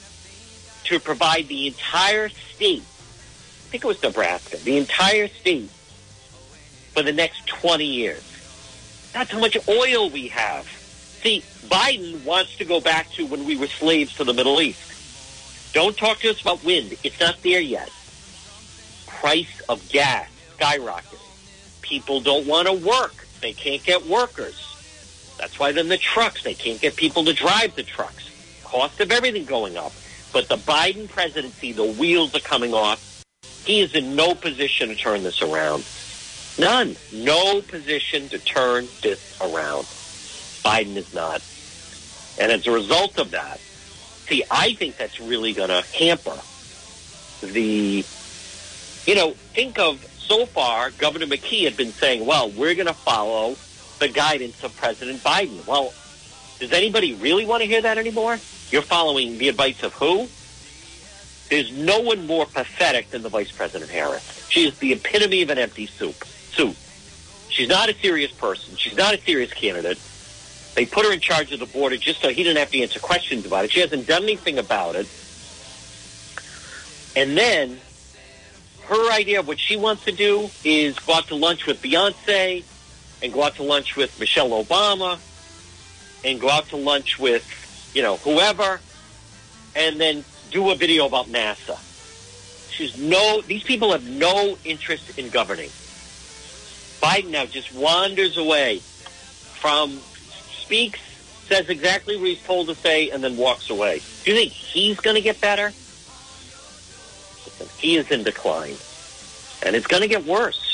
to 0.85 1.01
provide 1.01 1.49
the 1.49 1.67
entire 1.67 2.29
state, 2.29 2.83
I 2.83 3.69
think 3.71 3.85
it 3.85 3.87
was 3.87 4.03
Nebraska, 4.03 4.57
the 4.59 4.77
entire 4.77 5.29
state 5.29 5.69
for 6.95 7.03
the 7.03 7.13
next 7.13 7.47
20 7.49 7.85
years. 7.85 8.23
That's 9.13 9.31
how 9.31 9.41
much 9.41 9.57
oil 9.69 10.11
we 10.11 10.29
have. 10.29 10.67
See, 11.23 11.43
Biden 11.69 12.25
wants 12.25 12.57
to 12.59 12.65
go 12.65 12.81
back 12.81 13.11
to 13.13 13.27
when 13.27 13.45
we 13.45 13.57
were 13.57 13.67
slaves 13.67 14.15
to 14.17 14.25
the 14.25 14.33
Middle 14.33 14.61
East. 14.61 14.81
Don't 15.77 15.95
talk 15.95 16.21
to 16.21 16.31
us 16.31 16.41
about 16.41 16.65
wind. 16.65 16.97
It's 17.05 17.21
not 17.21 17.43
there 17.43 17.61
yet. 17.61 17.91
Price 19.07 19.61
of 19.69 19.87
gas 19.91 20.27
skyrocketing. 20.57 21.21
People 21.83 22.23
don't 22.23 22.47
want 22.47 22.67
to 22.67 22.73
work. 22.73 23.27
They 23.43 23.53
can't 23.53 23.85
get 23.85 24.07
workers. 24.07 24.57
That's 25.39 25.59
why 25.59 25.73
then 25.73 25.89
the 25.89 25.99
trucks, 25.99 26.43
they 26.43 26.55
can't 26.55 26.81
get 26.81 26.97
people 26.97 27.27
to 27.27 27.35
drive 27.35 27.77
the 27.77 27.83
trucks. 27.83 28.31
Cost 28.65 29.03
of 29.03 29.13
everything 29.13 29.45
going 29.45 29.77
up. 29.77 29.93
But 30.33 30.49
the 30.49 30.57
Biden 30.57 31.11
presidency, 31.11 31.73
the 31.73 31.85
wheels 31.85 32.35
are 32.35 32.41
coming 32.41 32.73
off. 32.73 33.23
He 33.67 33.83
is 33.83 33.95
in 33.95 34.17
no 34.17 34.35
position 34.35 34.89
to 34.89 34.95
turn 34.95 35.25
this 35.25 35.43
around. 35.43 35.85
None. 36.59 36.97
No 37.13 37.61
position 37.61 38.31
to 38.31 38.39
turn 38.39 38.89
this 39.03 39.39
around. 39.43 39.85
Biden 40.65 40.97
is 40.97 41.13
not. 41.13 41.43
And 42.41 42.51
as 42.51 42.67
a 42.67 42.71
result 42.71 43.19
of 43.19 43.33
that, 43.33 43.61
see, 44.29 44.45
I 44.51 44.75
think 44.75 44.97
that's 44.97 45.21
really 45.21 45.53
going 45.53 45.69
to 45.69 45.83
hamper 45.95 46.39
the, 47.41 48.05
you 49.07 49.15
know, 49.15 49.33
think 49.33 49.79
of 49.79 50.03
so 50.19 50.47
far, 50.47 50.91
Governor 50.93 51.27
McKee 51.27 51.65
had 51.65 51.77
been 51.77 51.93
saying, 51.93 52.27
well, 52.27 52.51
we're 52.51 52.75
going 52.75 52.87
to 52.87 52.95
follow 52.95 53.57
the 53.99 54.09
guidance 54.09 54.63
of 54.65 54.77
President 54.77 55.21
Biden. 55.21 55.67
Well, 55.67 55.93
does 56.59 56.73
anybody 56.73 57.15
really 57.15 57.47
want 57.47 57.63
to 57.63 57.69
hear 57.69 57.83
that 57.83 57.99
anymore? 57.99 58.39
You're 58.71 58.83
following 58.83 59.39
the 59.39 59.49
advice 59.49 59.83
of 59.83 59.93
who? 59.95 60.29
There's 61.49 61.73
no 61.73 62.01
one 62.01 62.27
more 62.27 62.47
pathetic 62.47 63.11
than 63.11 63.23
the 63.23 63.29
Vice 63.29 63.53
President 63.53 63.91
Harris. 63.91 64.49
She 64.51 64.67
is 64.67 64.79
the 64.79 64.93
epitome 64.93 65.43
of 65.43 65.51
an 65.51 65.59
empty 65.59 65.87
soup. 65.87 66.25
Soup. 66.25 66.75
She's 67.49 67.69
not 67.69 67.89
a 67.89 67.95
serious 67.95 68.33
person. 68.33 68.77
She's 68.77 68.97
not 68.97 69.15
a 69.15 69.21
serious 69.21 69.53
candidate. 69.53 69.99
They 70.77 70.85
put 70.85 71.07
her 71.07 71.13
in 71.13 71.21
charge 71.21 71.53
of 71.53 71.59
the 71.59 71.67
border 71.67 71.97
just 71.97 72.21
so 72.21 72.29
he 72.29 72.45
didn't 72.45 72.59
have 72.59 72.71
to 72.71 72.83
answer 72.83 73.01
questions 73.01 73.47
about 73.47 73.65
it. 73.65 73.73
She 73.73 73.81
hasn't 73.81 74.07
done 74.07 74.25
anything 74.25 74.59
about 74.59 74.95
it. 74.95 75.09
And 77.17 77.35
then 77.35 77.81
her 78.85 79.11
idea 79.11 79.41
of 79.41 79.49
what 79.49 79.59
she 79.59 79.77
wants 79.77 80.05
to 80.05 80.13
do 80.13 80.51
is 80.65 80.99
go 80.99 81.15
out 81.15 81.29
to 81.29 81.35
lunch 81.35 81.67
with 81.67 81.81
Beyonce 81.81 82.63
and 83.23 83.33
go 83.33 83.43
out 83.43 83.57
to 83.57 83.63
lunch 83.63 83.97
with 83.97 84.21
Michelle 84.21 84.51
Obama 84.51 85.19
and 86.23 86.39
go 86.39 86.51
out 86.51 86.69
to 86.69 86.77
lunch 86.77 87.19
with, 87.19 87.91
you 87.95 88.03
know, 88.03 88.19
whoever 88.19 88.79
and 89.75 89.99
then 89.99 90.25
do 90.51 90.71
a 90.71 90.75
video 90.75 91.07
about 91.07 91.27
NASA. 91.27 91.81
She's 92.71 92.99
no, 92.99 93.41
these 93.41 93.63
people 93.63 93.93
have 93.93 94.07
no 94.07 94.59
interest 94.63 95.19
in 95.19 95.31
governing. 95.31 95.71
Biden 97.01 97.31
now 97.31 97.47
just 97.47 97.73
wanders 97.75 98.37
away 98.37 98.81
from 98.81 99.99
speaks, 100.67 101.01
says 101.47 101.69
exactly 101.69 102.17
what 102.17 102.27
he's 102.27 102.43
told 102.43 102.67
to 102.67 102.75
say, 102.75 103.11
and 103.11 103.23
then 103.23 103.37
walks 103.37 103.71
away. 103.71 104.03
Do 104.25 104.33
you 104.33 104.37
think 104.37 104.53
he's 104.53 104.99
going 104.99 105.15
to 105.15 105.23
get 105.23 105.41
better? 105.41 105.73
He 107.79 107.97
is 107.97 108.11
in 108.11 108.25
decline, 108.25 108.75
and 109.63 109.77
it's 109.77 109.87
going 109.87 110.03
to 110.03 110.09
get 110.09 110.27
worse. 110.27 110.65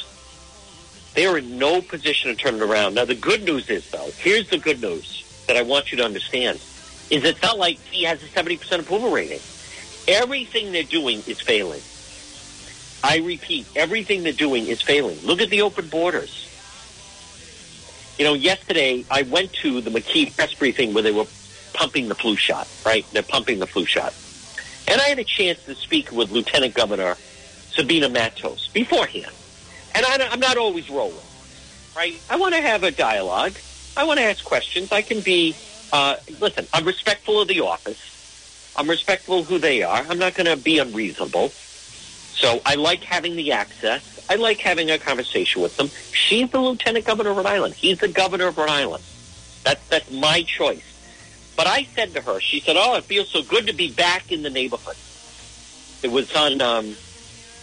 They 1.14 1.26
are 1.26 1.36
in 1.36 1.59
no 1.59 1.82
position 1.82 2.34
to 2.34 2.36
turn 2.36 2.55
it 2.55 2.62
around. 2.62 2.95
Now, 2.95 3.05
the 3.05 3.14
good 3.14 3.45
news 3.45 3.68
is, 3.68 3.88
though, 3.90 4.09
here's 4.16 4.49
the 4.49 4.57
good 4.57 4.80
news 4.80 5.45
that 5.47 5.59
I 5.59 5.62
want 5.62 5.93
you 5.93 5.99
to 5.99 6.05
understand, 6.05 6.59
is 7.11 7.22
it's 7.22 7.43
not 7.43 7.59
like 7.59 7.78
he 7.78 8.05
has 8.05 8.22
a 8.22 8.26
70% 8.26 8.80
approval 8.80 9.11
rating. 9.11 9.40
Everything 10.09 10.72
they're 10.72 10.82
doing 10.84 11.22
is 11.26 11.40
failing. 11.40 11.82
I 13.05 13.18
repeat, 13.18 13.66
everything 13.76 14.22
they're 14.22 14.32
doing 14.32 14.68
is 14.68 14.80
failing. 14.80 15.18
Look 15.22 15.43
at 15.43 15.51
the 15.51 15.61
open 15.61 15.88
borders. 15.88 16.49
You 18.18 18.24
know, 18.24 18.34
yesterday 18.34 19.04
I 19.10 19.22
went 19.22 19.52
to 19.62 19.80
the 19.80 19.90
McKee 19.90 20.34
press 20.36 20.54
briefing 20.54 20.94
where 20.94 21.02
they 21.02 21.12
were 21.12 21.26
pumping 21.72 22.08
the 22.08 22.14
flu 22.14 22.36
shot, 22.36 22.68
right? 22.84 23.04
They're 23.12 23.22
pumping 23.22 23.58
the 23.58 23.66
flu 23.66 23.86
shot. 23.86 24.14
And 24.88 25.00
I 25.00 25.04
had 25.04 25.18
a 25.18 25.24
chance 25.24 25.58
to 25.66 25.74
speak 25.74 26.12
with 26.12 26.30
Lieutenant 26.30 26.74
Governor 26.74 27.16
Sabina 27.70 28.08
Matos 28.08 28.68
beforehand. 28.68 29.32
And 29.94 30.04
I, 30.06 30.28
I'm 30.30 30.40
not 30.40 30.56
always 30.56 30.88
rolling, 30.90 31.16
right? 31.96 32.14
I 32.28 32.36
want 32.36 32.54
to 32.54 32.60
have 32.60 32.82
a 32.82 32.90
dialogue. 32.90 33.54
I 33.96 34.04
want 34.04 34.18
to 34.18 34.24
ask 34.24 34.44
questions. 34.44 34.90
I 34.92 35.02
can 35.02 35.20
be, 35.20 35.54
uh, 35.92 36.16
listen, 36.40 36.66
I'm 36.72 36.84
respectful 36.84 37.40
of 37.40 37.48
the 37.48 37.60
office. 37.60 37.98
I'm 38.76 38.88
respectful 38.88 39.40
of 39.40 39.46
who 39.46 39.58
they 39.58 39.82
are. 39.82 40.04
I'm 40.08 40.18
not 40.18 40.34
going 40.34 40.46
to 40.46 40.56
be 40.56 40.78
unreasonable. 40.78 41.52
So 42.34 42.60
I 42.64 42.76
like 42.76 43.04
having 43.04 43.36
the 43.36 43.52
access. 43.52 44.02
I 44.28 44.36
like 44.36 44.58
having 44.58 44.90
a 44.90 44.98
conversation 44.98 45.62
with 45.62 45.76
them. 45.76 45.90
She's 46.12 46.50
the 46.50 46.60
lieutenant 46.60 47.04
governor 47.04 47.30
of 47.30 47.36
Rhode 47.36 47.46
Island. 47.46 47.74
He's 47.74 47.98
the 47.98 48.08
governor 48.08 48.46
of 48.46 48.56
Rhode 48.56 48.70
Island. 48.70 49.04
That's 49.64 49.86
that's 49.88 50.10
my 50.10 50.42
choice. 50.42 50.82
But 51.56 51.66
I 51.66 51.84
said 51.94 52.14
to 52.14 52.22
her, 52.22 52.40
she 52.40 52.60
said, 52.60 52.76
"Oh, 52.78 52.96
it 52.96 53.04
feels 53.04 53.28
so 53.28 53.42
good 53.42 53.66
to 53.66 53.72
be 53.72 53.90
back 53.92 54.32
in 54.32 54.42
the 54.42 54.50
neighborhood." 54.50 54.96
It 56.02 56.10
was 56.10 56.34
on 56.34 56.60
um, 56.60 56.96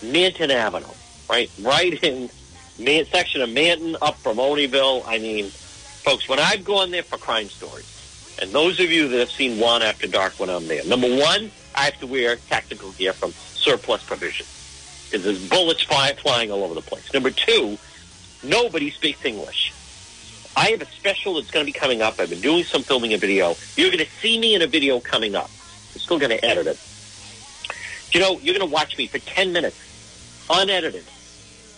Manton 0.03 0.51
Avenue, 0.51 0.85
right, 1.29 1.49
right 1.61 2.01
in 2.03 2.29
Man- 2.77 3.05
section 3.05 3.41
of 3.41 3.49
Manton 3.49 3.97
up 4.01 4.17
from 4.17 4.37
Olneyville. 4.37 5.03
I 5.05 5.17
mean, 5.17 5.45
folks, 5.47 6.29
when 6.29 6.39
I've 6.39 6.63
gone 6.63 6.91
there 6.91 7.03
for 7.03 7.17
crime 7.17 7.49
stories, 7.49 8.37
and 8.41 8.51
those 8.51 8.79
of 8.79 8.89
you 8.91 9.07
that 9.09 9.17
have 9.17 9.31
seen 9.31 9.59
One 9.59 9.81
After 9.81 10.07
Dark 10.07 10.39
when 10.39 10.49
I'm 10.49 10.67
there, 10.67 10.85
number 10.85 11.09
one, 11.09 11.51
I 11.75 11.85
have 11.85 11.99
to 11.99 12.07
wear 12.07 12.35
tactical 12.35 12.91
gear 12.93 13.11
from 13.11 13.31
Surplus 13.31 14.03
Provision 14.03 14.45
because 15.09 15.23
there's 15.23 15.49
bullets 15.49 15.81
fly- 15.81 16.13
flying 16.13 16.51
all 16.51 16.63
over 16.63 16.73
the 16.73 16.81
place. 16.81 17.11
Number 17.13 17.31
two, 17.31 17.77
nobody 18.43 18.91
speaks 18.91 19.23
English. 19.25 19.73
I 20.55 20.71
have 20.71 20.81
a 20.81 20.85
special 20.85 21.35
that's 21.35 21.51
going 21.51 21.65
to 21.65 21.71
be 21.71 21.77
coming 21.77 22.01
up. 22.01 22.19
I've 22.19 22.29
been 22.29 22.41
doing 22.41 22.63
some 22.63 22.83
filming 22.83 23.13
a 23.13 23.17
video. 23.17 23.55
You're 23.75 23.89
going 23.89 24.03
to 24.03 24.11
see 24.21 24.39
me 24.39 24.55
in 24.55 24.61
a 24.61 24.67
video 24.67 24.99
coming 24.99 25.35
up. 25.35 25.49
I'm 25.93 25.99
still 25.99 26.19
going 26.19 26.31
to 26.31 26.45
edit 26.45 26.67
it. 26.67 26.77
You 28.13 28.19
know, 28.19 28.39
you're 28.39 28.57
going 28.57 28.67
to 28.67 28.73
watch 28.73 28.97
me 28.97 29.07
for 29.07 29.19
10 29.19 29.53
minutes, 29.53 30.45
unedited. 30.49 31.05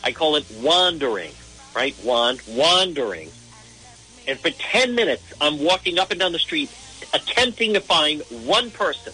I 0.03 0.11
call 0.11 0.35
it 0.35 0.45
wandering, 0.61 1.31
right? 1.75 1.95
Wand, 2.03 2.41
wandering. 2.47 3.29
And 4.27 4.39
for 4.39 4.49
10 4.49 4.95
minutes, 4.95 5.33
I'm 5.39 5.59
walking 5.63 5.99
up 5.99 6.11
and 6.11 6.19
down 6.19 6.31
the 6.31 6.39
street 6.39 6.71
attempting 7.13 7.73
to 7.73 7.81
find 7.81 8.21
one 8.45 8.71
person 8.71 9.13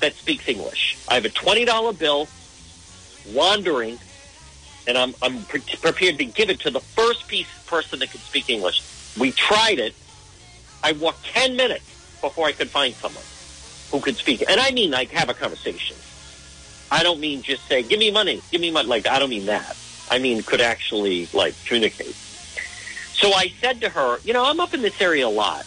that 0.00 0.14
speaks 0.14 0.48
English. 0.48 0.96
I 1.08 1.14
have 1.14 1.24
a 1.24 1.30
$20 1.30 1.98
bill, 1.98 2.28
wandering, 3.34 3.98
and 4.86 4.96
I'm, 4.96 5.14
I'm 5.22 5.42
pre- 5.44 5.60
prepared 5.60 6.18
to 6.18 6.24
give 6.24 6.50
it 6.50 6.60
to 6.60 6.70
the 6.70 6.80
first 6.80 7.28
piece 7.28 7.48
person 7.66 7.98
that 8.00 8.10
could 8.10 8.20
speak 8.20 8.50
English. 8.50 8.82
We 9.18 9.32
tried 9.32 9.78
it. 9.78 9.94
I 10.82 10.92
walked 10.92 11.24
10 11.26 11.56
minutes 11.56 11.84
before 12.20 12.46
I 12.46 12.52
could 12.52 12.70
find 12.70 12.94
someone 12.94 13.24
who 13.90 14.00
could 14.00 14.16
speak. 14.16 14.44
And 14.48 14.60
I 14.60 14.70
mean, 14.70 14.90
like, 14.90 15.10
have 15.10 15.28
a 15.28 15.34
conversation. 15.34 15.96
I 16.90 17.02
don't 17.02 17.20
mean 17.20 17.42
just 17.42 17.66
say, 17.66 17.82
give 17.82 17.98
me 17.98 18.10
money, 18.10 18.40
give 18.50 18.60
me 18.60 18.70
money. 18.70 18.88
Like, 18.88 19.06
I 19.06 19.18
don't 19.18 19.30
mean 19.30 19.46
that. 19.46 19.76
I 20.10 20.18
mean, 20.18 20.42
could 20.42 20.60
actually, 20.60 21.28
like, 21.32 21.54
communicate. 21.66 22.14
So 23.12 23.32
I 23.32 23.52
said 23.60 23.80
to 23.82 23.88
her, 23.88 24.18
you 24.24 24.32
know, 24.32 24.44
I'm 24.44 24.60
up 24.60 24.72
in 24.74 24.82
this 24.82 24.98
area 25.00 25.26
a 25.26 25.28
lot. 25.28 25.66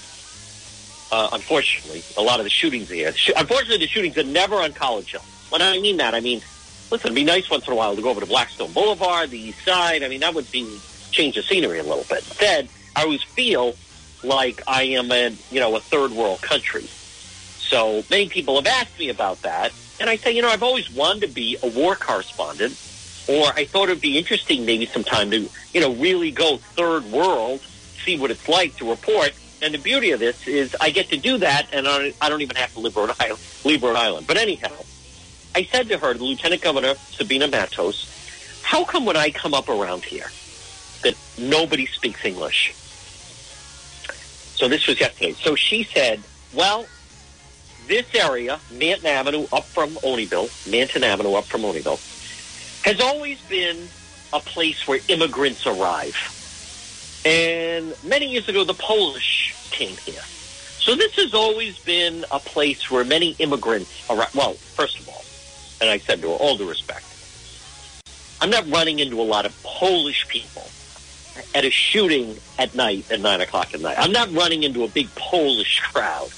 Uh, 1.12 1.30
unfortunately, 1.34 2.01
a 2.18 2.22
lot 2.22 2.39
of 2.39 2.45
the 2.45 2.49
shootings 2.49 2.89
here. 2.89 3.14
Unfortunately, 3.36 3.78
the 3.78 3.88
shootings 3.88 4.18
are 4.18 4.24
never 4.24 4.55
on 4.55 4.72
College 4.72 5.12
Hill. 5.12 5.22
When 5.49 5.62
I 5.62 5.78
mean 5.80 5.97
that, 5.97 6.16
I 6.16 6.22
mean, 6.22 6.41
listen, 6.92 7.08
it'd 7.08 7.16
be 7.16 7.24
nice 7.24 7.50
once 7.50 7.66
in 7.66 7.74
a 7.74 7.76
while 7.76 7.96
to 7.96 8.02
go 8.02 8.10
over 8.10 8.20
to 8.20 8.26
Blackstone 8.26 8.72
Boulevard, 8.74 9.30
the 9.30 9.39
East 9.39 9.64
Side. 9.64 10.04
I 10.04 10.10
mean, 10.10 10.20
that 10.20 10.36
would 10.36 10.52
be 10.52 10.80
change 11.12 11.36
the 11.36 11.44
scenery 11.44 11.80
a 11.80 11.84
little 11.84 12.06
bit. 12.08 12.20
Instead, 12.20 12.70
I 12.96 13.04
always 13.04 13.24
feel 13.24 13.76
like 14.24 14.62
I 14.68 14.84
am 14.84 15.12
in, 15.12 15.38
you 15.50 15.60
know, 15.60 15.76
a 15.76 15.80
third 15.80 16.12
world 16.12 16.42
country. 16.42 16.84
So 16.84 18.04
many 18.10 18.30
people 18.30 18.56
have 18.56 18.68
asked 18.68 19.00
me 19.00 19.10
about 19.10 19.42
that, 19.44 19.72
and 20.00 20.10
I 20.10 20.18
say, 20.18 20.32
you 20.34 20.42
know, 20.42 20.50
I've 20.50 20.64
always 20.64 20.92
wanted 20.92 21.22
to 21.22 21.28
be 21.28 21.58
a 21.64 21.68
war 21.68 21.96
correspondent, 21.96 22.74
or 23.30 23.48
I 23.48 23.66
thought 23.66 23.88
it 23.88 23.94
would 23.94 24.02
be 24.02 24.18
interesting 24.18 24.66
maybe 24.66 24.86
sometime 24.86 25.32
to, 25.32 25.50
you 25.74 25.82
know, 25.82 25.94
really 25.94 26.32
go 26.32 26.58
third 26.58 27.06
world, 27.06 27.62
see 28.04 28.18
what 28.18 28.32
it's 28.32 28.48
like 28.50 28.76
to 28.78 28.89
report. 28.89 29.32
And 29.62 29.74
the 29.74 29.78
beauty 29.78 30.12
of 30.12 30.20
this 30.20 30.48
is 30.48 30.76
I 30.82 30.89
get 30.89 31.10
to 31.10 31.18
do 31.18 31.38
that, 31.38 31.68
and 31.72 31.88
I 31.88 32.30
don't, 32.30 32.42
even 32.42 32.56
have 32.56 32.74
to 32.74 32.80
live 32.80 32.96
Rhode 32.96 33.14
Island, 33.20 33.39
leave 33.64 33.84
Rhode 33.84 33.96
Island. 33.96 34.28
But 34.28 34.38
anyhow, 34.38 34.72
I 35.56 35.64
said 35.64 35.89
to 35.89 35.97
her, 35.97 36.14
the 36.14 36.24
Lieutenant 36.24 36.62
Governor 36.62 36.95
Sabina 36.95 37.47
Matos, 37.47 38.08
how 38.64 38.86
come 38.86 39.06
when 39.06 39.18
I 39.18 39.32
come 39.32 39.54
up 39.54 39.70
around 39.70 40.04
here 40.06 40.28
that 41.04 41.16
nobody 41.38 41.86
speaks 41.86 42.24
English? 42.24 42.74
So 44.56 44.68
this 44.68 44.88
was 44.88 44.99
yesterday. 44.99 45.34
So 45.34 45.56
she 45.56 45.84
said, 45.84 46.22
well, 46.54 46.86
this 47.88 48.14
area, 48.16 48.60
Manton 48.72 49.08
Avenue 49.08 49.47
up 49.52 49.66
from 49.66 49.89
Olneyville, 49.95 50.49
Manton 50.72 51.04
Avenue 51.04 51.34
up 51.34 51.45
from 51.45 51.62
Olneyville, 51.62 51.99
has 52.86 53.02
always 53.02 53.41
been 53.41 53.88
a 54.34 54.39
place 54.39 54.88
where 54.88 54.99
immigrants 55.08 55.66
arrive. 55.66 56.16
And 57.26 57.93
many 58.06 58.28
years 58.28 58.47
ago, 58.47 58.64
the 58.64 58.74
Polish 58.74 59.54
came 59.72 59.97
here. 59.97 60.22
So 60.80 60.95
this 60.95 61.14
has 61.16 61.34
always 61.34 61.78
been 61.80 62.26
a 62.32 62.39
place 62.39 62.89
where 62.89 63.04
many 63.04 63.32
immigrants 63.39 64.10
arrive. 64.10 64.34
Well, 64.34 64.54
first 64.54 64.99
of 64.99 65.10
all, 65.10 65.11
and 65.82 65.90
I 65.90 65.98
said 65.98 66.22
to 66.22 66.30
her, 66.30 66.36
all 66.36 66.56
due 66.56 66.70
respect, 66.70 67.06
I'm 68.40 68.50
not 68.50 68.70
running 68.70 69.00
into 69.00 69.20
a 69.20 69.24
lot 69.24 69.46
of 69.46 69.64
Polish 69.64 70.28
people 70.28 70.64
at 71.56 71.66
a 71.66 71.70
shooting 71.70 72.38
at 72.60 72.76
night 72.76 73.12
at 73.12 73.20
9 73.20 73.42
o'clock 73.42 73.74
at 73.74 73.82
night. 73.82 73.96
I'm 73.98 74.12
not 74.12 74.32
running 74.32 74.64
into 74.64 74.84
a 74.84 74.88
big 74.88 75.14
Polish 75.16 75.80
crowd. 75.80 76.30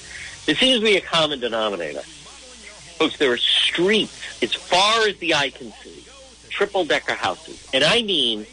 There 0.46 0.54
seems 0.54 0.80
to 0.80 0.84
be 0.84 0.96
a 0.96 1.00
common 1.00 1.40
denominator. 1.40 2.00
Folks, 2.00 3.18
there 3.18 3.32
are 3.32 3.36
streets 3.36 4.42
as 4.42 4.54
far 4.54 5.06
as 5.06 5.16
the 5.18 5.34
eye 5.34 5.50
can 5.50 5.72
see, 5.82 6.04
triple-decker 6.48 7.14
houses. 7.14 7.68
And 7.72 7.84
I 7.84 8.02
mean, 8.02 8.46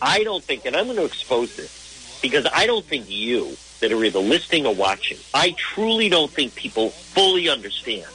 I 0.00 0.24
don't 0.24 0.42
think, 0.42 0.64
and 0.64 0.74
I'm 0.74 0.86
going 0.86 0.96
to 0.96 1.04
expose 1.04 1.56
this, 1.56 2.18
because 2.22 2.46
I 2.52 2.66
don't 2.66 2.84
think 2.84 3.08
you 3.08 3.56
that 3.80 3.92
are 3.92 4.04
either 4.04 4.18
listening 4.18 4.66
or 4.66 4.74
watching, 4.74 5.18
I 5.32 5.52
truly 5.52 6.08
don't 6.08 6.30
think 6.30 6.54
people 6.54 6.90
fully 6.90 7.48
understand 7.48 8.06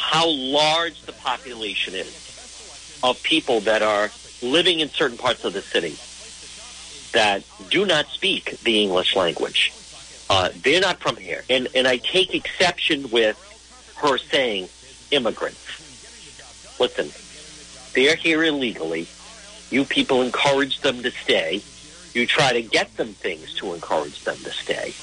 how 0.00 0.28
large 0.28 1.02
the 1.02 1.12
population 1.12 1.94
is 1.94 3.00
of 3.02 3.22
people 3.22 3.60
that 3.60 3.82
are 3.82 4.10
living 4.42 4.80
in 4.80 4.88
certain 4.88 5.18
parts 5.18 5.44
of 5.44 5.52
the 5.52 5.62
city 5.62 5.96
that 7.12 7.42
do 7.70 7.84
not 7.86 8.06
speak 8.06 8.58
the 8.60 8.82
English 8.82 9.14
language. 9.14 9.72
Uh, 10.28 10.48
they're 10.62 10.80
not 10.80 11.00
from 11.00 11.16
here. 11.16 11.44
And, 11.50 11.68
and 11.74 11.86
I 11.86 11.96
take 11.98 12.34
exception 12.34 13.10
with 13.10 13.36
her 13.96 14.16
saying 14.16 14.68
immigrants. 15.10 15.58
Listen, 16.78 17.10
they're 17.94 18.16
here 18.16 18.42
illegally. 18.44 19.08
You 19.70 19.84
people 19.84 20.22
encourage 20.22 20.80
them 20.80 21.02
to 21.02 21.10
stay. 21.10 21.62
You 22.14 22.26
try 22.26 22.52
to 22.52 22.62
get 22.62 22.96
them 22.96 23.08
things 23.14 23.54
to 23.54 23.74
encourage 23.74 24.24
them 24.24 24.36
to 24.38 24.50
stay. 24.50 24.94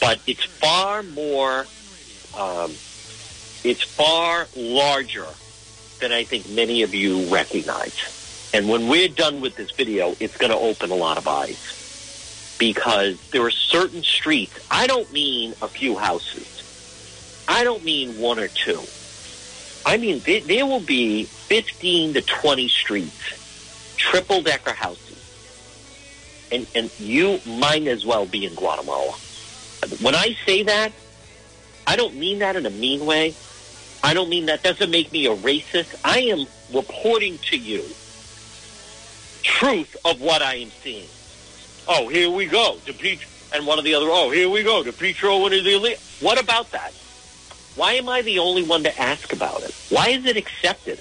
But 0.00 0.20
it's 0.26 0.44
far 0.44 1.02
more, 1.02 1.66
um, 2.36 2.72
it's 3.66 3.82
far 3.82 4.46
larger 4.54 5.26
than 6.00 6.12
I 6.12 6.22
think 6.22 6.48
many 6.50 6.82
of 6.82 6.94
you 6.94 7.26
recognize. 7.34 8.50
And 8.54 8.68
when 8.68 8.86
we're 8.86 9.08
done 9.08 9.40
with 9.40 9.56
this 9.56 9.72
video, 9.72 10.14
it's 10.20 10.36
going 10.36 10.52
to 10.52 10.58
open 10.58 10.92
a 10.92 10.94
lot 10.94 11.18
of 11.18 11.26
eyes 11.26 12.56
because 12.60 13.20
there 13.30 13.42
are 13.42 13.50
certain 13.50 14.04
streets. 14.04 14.64
I 14.70 14.86
don't 14.86 15.12
mean 15.12 15.54
a 15.62 15.68
few 15.68 15.96
houses. 15.96 17.44
I 17.48 17.64
don't 17.64 17.84
mean 17.84 18.20
one 18.20 18.38
or 18.38 18.46
two. 18.46 18.80
I 19.84 19.96
mean, 19.96 20.20
there, 20.24 20.64
will 20.64 20.80
be 20.80 21.24
15 21.24 22.14
to 22.14 22.22
20 22.22 22.68
streets, 22.68 23.94
triple 23.96 24.42
decker 24.42 24.72
houses. 24.72 25.02
And, 26.52 26.66
and 26.76 26.90
you 27.00 27.40
might 27.46 27.86
as 27.88 28.06
well 28.06 28.26
be 28.26 28.46
in 28.46 28.54
Guatemala. 28.54 29.12
When 30.00 30.14
I 30.14 30.36
say 30.46 30.62
that, 30.62 30.92
I 31.84 31.96
don't 31.96 32.14
mean 32.14 32.38
that 32.40 32.54
in 32.54 32.64
a 32.64 32.70
mean 32.70 33.04
way. 33.06 33.34
I 34.02 34.14
don't 34.14 34.28
mean 34.28 34.46
that 34.46 34.62
doesn't 34.62 34.90
make 34.90 35.12
me 35.12 35.26
a 35.26 35.34
racist. 35.34 36.00
I 36.04 36.20
am 36.20 36.46
reporting 36.72 37.38
to 37.50 37.56
you 37.56 37.84
truth 39.42 39.96
of 40.04 40.20
what 40.20 40.42
I 40.42 40.54
am 40.56 40.70
seeing. 40.82 41.06
Oh, 41.88 42.08
here 42.08 42.30
we 42.30 42.46
go. 42.46 42.78
DePetro, 42.84 43.54
and 43.54 43.66
one 43.66 43.78
of 43.78 43.84
the 43.84 43.94
other, 43.94 44.06
oh, 44.08 44.30
here 44.30 44.48
we 44.50 44.62
go. 44.62 44.82
DePetro 44.82 45.44
and 45.44 45.64
the 45.64 45.74
elite. 45.74 46.00
What 46.20 46.42
about 46.42 46.70
that? 46.72 46.92
Why 47.76 47.92
am 47.92 48.08
I 48.08 48.22
the 48.22 48.38
only 48.38 48.62
one 48.62 48.82
to 48.84 49.00
ask 49.00 49.32
about 49.32 49.62
it? 49.62 49.74
Why 49.90 50.08
is 50.08 50.24
it 50.26 50.36
accepted? 50.36 51.00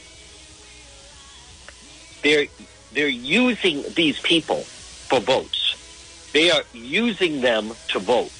They're, 2.22 2.46
they're 2.94 3.08
using 3.08 3.84
these 3.96 4.20
people 4.20 4.62
for 4.62 5.20
votes. 5.20 6.32
They 6.34 6.52
are 6.52 6.64
using 6.74 7.42
them 7.42 7.72
to 7.90 8.00
vote. 8.00 8.32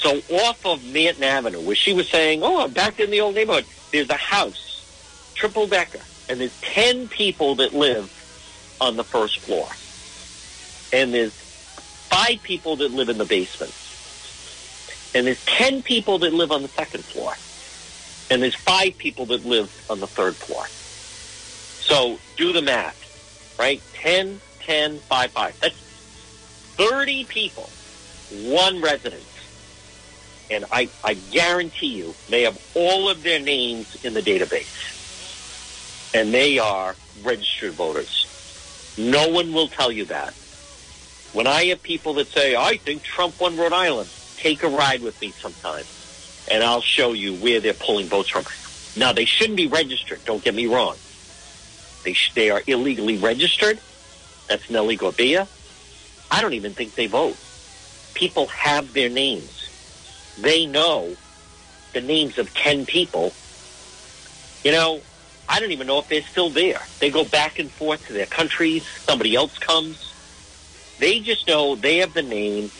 So 0.00 0.16
off 0.34 0.64
of 0.64 0.82
Manton 0.92 1.24
Avenue, 1.24 1.60
where 1.60 1.76
she 1.76 1.92
was 1.92 2.08
saying, 2.08 2.40
oh, 2.42 2.66
back 2.68 3.00
in 3.00 3.10
the 3.10 3.20
old 3.20 3.34
neighborhood, 3.34 3.66
there's 3.92 4.08
a 4.08 4.14
house, 4.14 5.30
triple 5.34 5.66
decker, 5.66 6.00
and 6.26 6.40
there's 6.40 6.58
10 6.62 7.08
people 7.08 7.56
that 7.56 7.74
live 7.74 8.10
on 8.80 8.96
the 8.96 9.04
first 9.04 9.40
floor. 9.40 9.68
And 10.98 11.12
there's 11.12 11.34
five 11.34 12.42
people 12.42 12.76
that 12.76 12.92
live 12.92 13.10
in 13.10 13.18
the 13.18 13.26
basement. 13.26 13.74
And 15.14 15.26
there's 15.26 15.44
10 15.44 15.82
people 15.82 16.18
that 16.20 16.32
live 16.32 16.50
on 16.50 16.62
the 16.62 16.68
second 16.68 17.04
floor. 17.04 17.34
And 18.30 18.42
there's 18.42 18.54
five 18.54 18.96
people 18.96 19.26
that 19.26 19.44
live 19.44 19.84
on 19.90 20.00
the 20.00 20.06
third 20.06 20.34
floor. 20.34 20.64
So 20.66 22.18
do 22.38 22.54
the 22.54 22.62
math, 22.62 23.56
right? 23.58 23.82
10, 23.92 24.40
10, 24.60 24.98
5, 24.98 25.30
5. 25.30 25.60
That's 25.60 25.74
30 26.76 27.24
people, 27.24 27.68
one 28.50 28.80
residence. 28.80 29.29
And 30.50 30.64
I, 30.72 30.88
I 31.04 31.14
guarantee 31.14 31.94
you 31.96 32.14
they 32.28 32.42
have 32.42 32.60
all 32.74 33.08
of 33.08 33.22
their 33.22 33.40
names 33.40 34.04
in 34.04 34.14
the 34.14 34.20
database. 34.20 34.88
And 36.12 36.34
they 36.34 36.58
are 36.58 36.96
registered 37.22 37.72
voters. 37.72 38.26
No 38.98 39.28
one 39.28 39.52
will 39.52 39.68
tell 39.68 39.92
you 39.92 40.06
that. 40.06 40.34
When 41.32 41.46
I 41.46 41.66
have 41.66 41.82
people 41.82 42.14
that 42.14 42.26
say, 42.26 42.56
I 42.56 42.76
think 42.76 43.04
Trump 43.04 43.40
won 43.40 43.56
Rhode 43.56 43.72
Island, 43.72 44.10
take 44.36 44.64
a 44.64 44.68
ride 44.68 45.02
with 45.02 45.20
me 45.20 45.30
sometime, 45.30 45.84
and 46.50 46.64
I'll 46.64 46.80
show 46.80 47.12
you 47.12 47.34
where 47.34 47.60
they're 47.60 47.72
pulling 47.72 48.06
votes 48.06 48.30
from. 48.30 48.44
Now, 49.00 49.12
they 49.12 49.24
shouldn't 49.24 49.56
be 49.56 49.68
registered, 49.68 50.24
don't 50.24 50.42
get 50.42 50.56
me 50.56 50.66
wrong. 50.66 50.96
They, 52.02 52.14
sh- 52.14 52.32
they 52.34 52.50
are 52.50 52.62
illegally 52.66 53.16
registered. 53.18 53.78
That's 54.48 54.68
Nellie 54.68 54.96
Gorbea. 54.96 55.46
I 56.32 56.40
don't 56.42 56.54
even 56.54 56.72
think 56.72 56.96
they 56.96 57.06
vote. 57.06 57.36
People 58.14 58.46
have 58.48 58.92
their 58.92 59.08
names. 59.08 59.59
They 60.40 60.66
know 60.66 61.16
the 61.92 62.00
names 62.00 62.38
of 62.38 62.52
10 62.54 62.86
people. 62.86 63.32
You 64.64 64.72
know, 64.72 65.00
I 65.48 65.58
don't 65.58 65.72
even 65.72 65.86
know 65.86 65.98
if 65.98 66.08
they're 66.08 66.22
still 66.22 66.50
there. 66.50 66.80
They 67.00 67.10
go 67.10 67.24
back 67.24 67.58
and 67.58 67.70
forth 67.70 68.06
to 68.06 68.12
their 68.12 68.26
countries. 68.26 68.86
Somebody 68.86 69.34
else 69.34 69.58
comes. 69.58 70.14
They 70.98 71.20
just 71.20 71.48
know 71.48 71.74
they 71.74 71.98
have 71.98 72.14
the 72.14 72.22
name. 72.22 72.70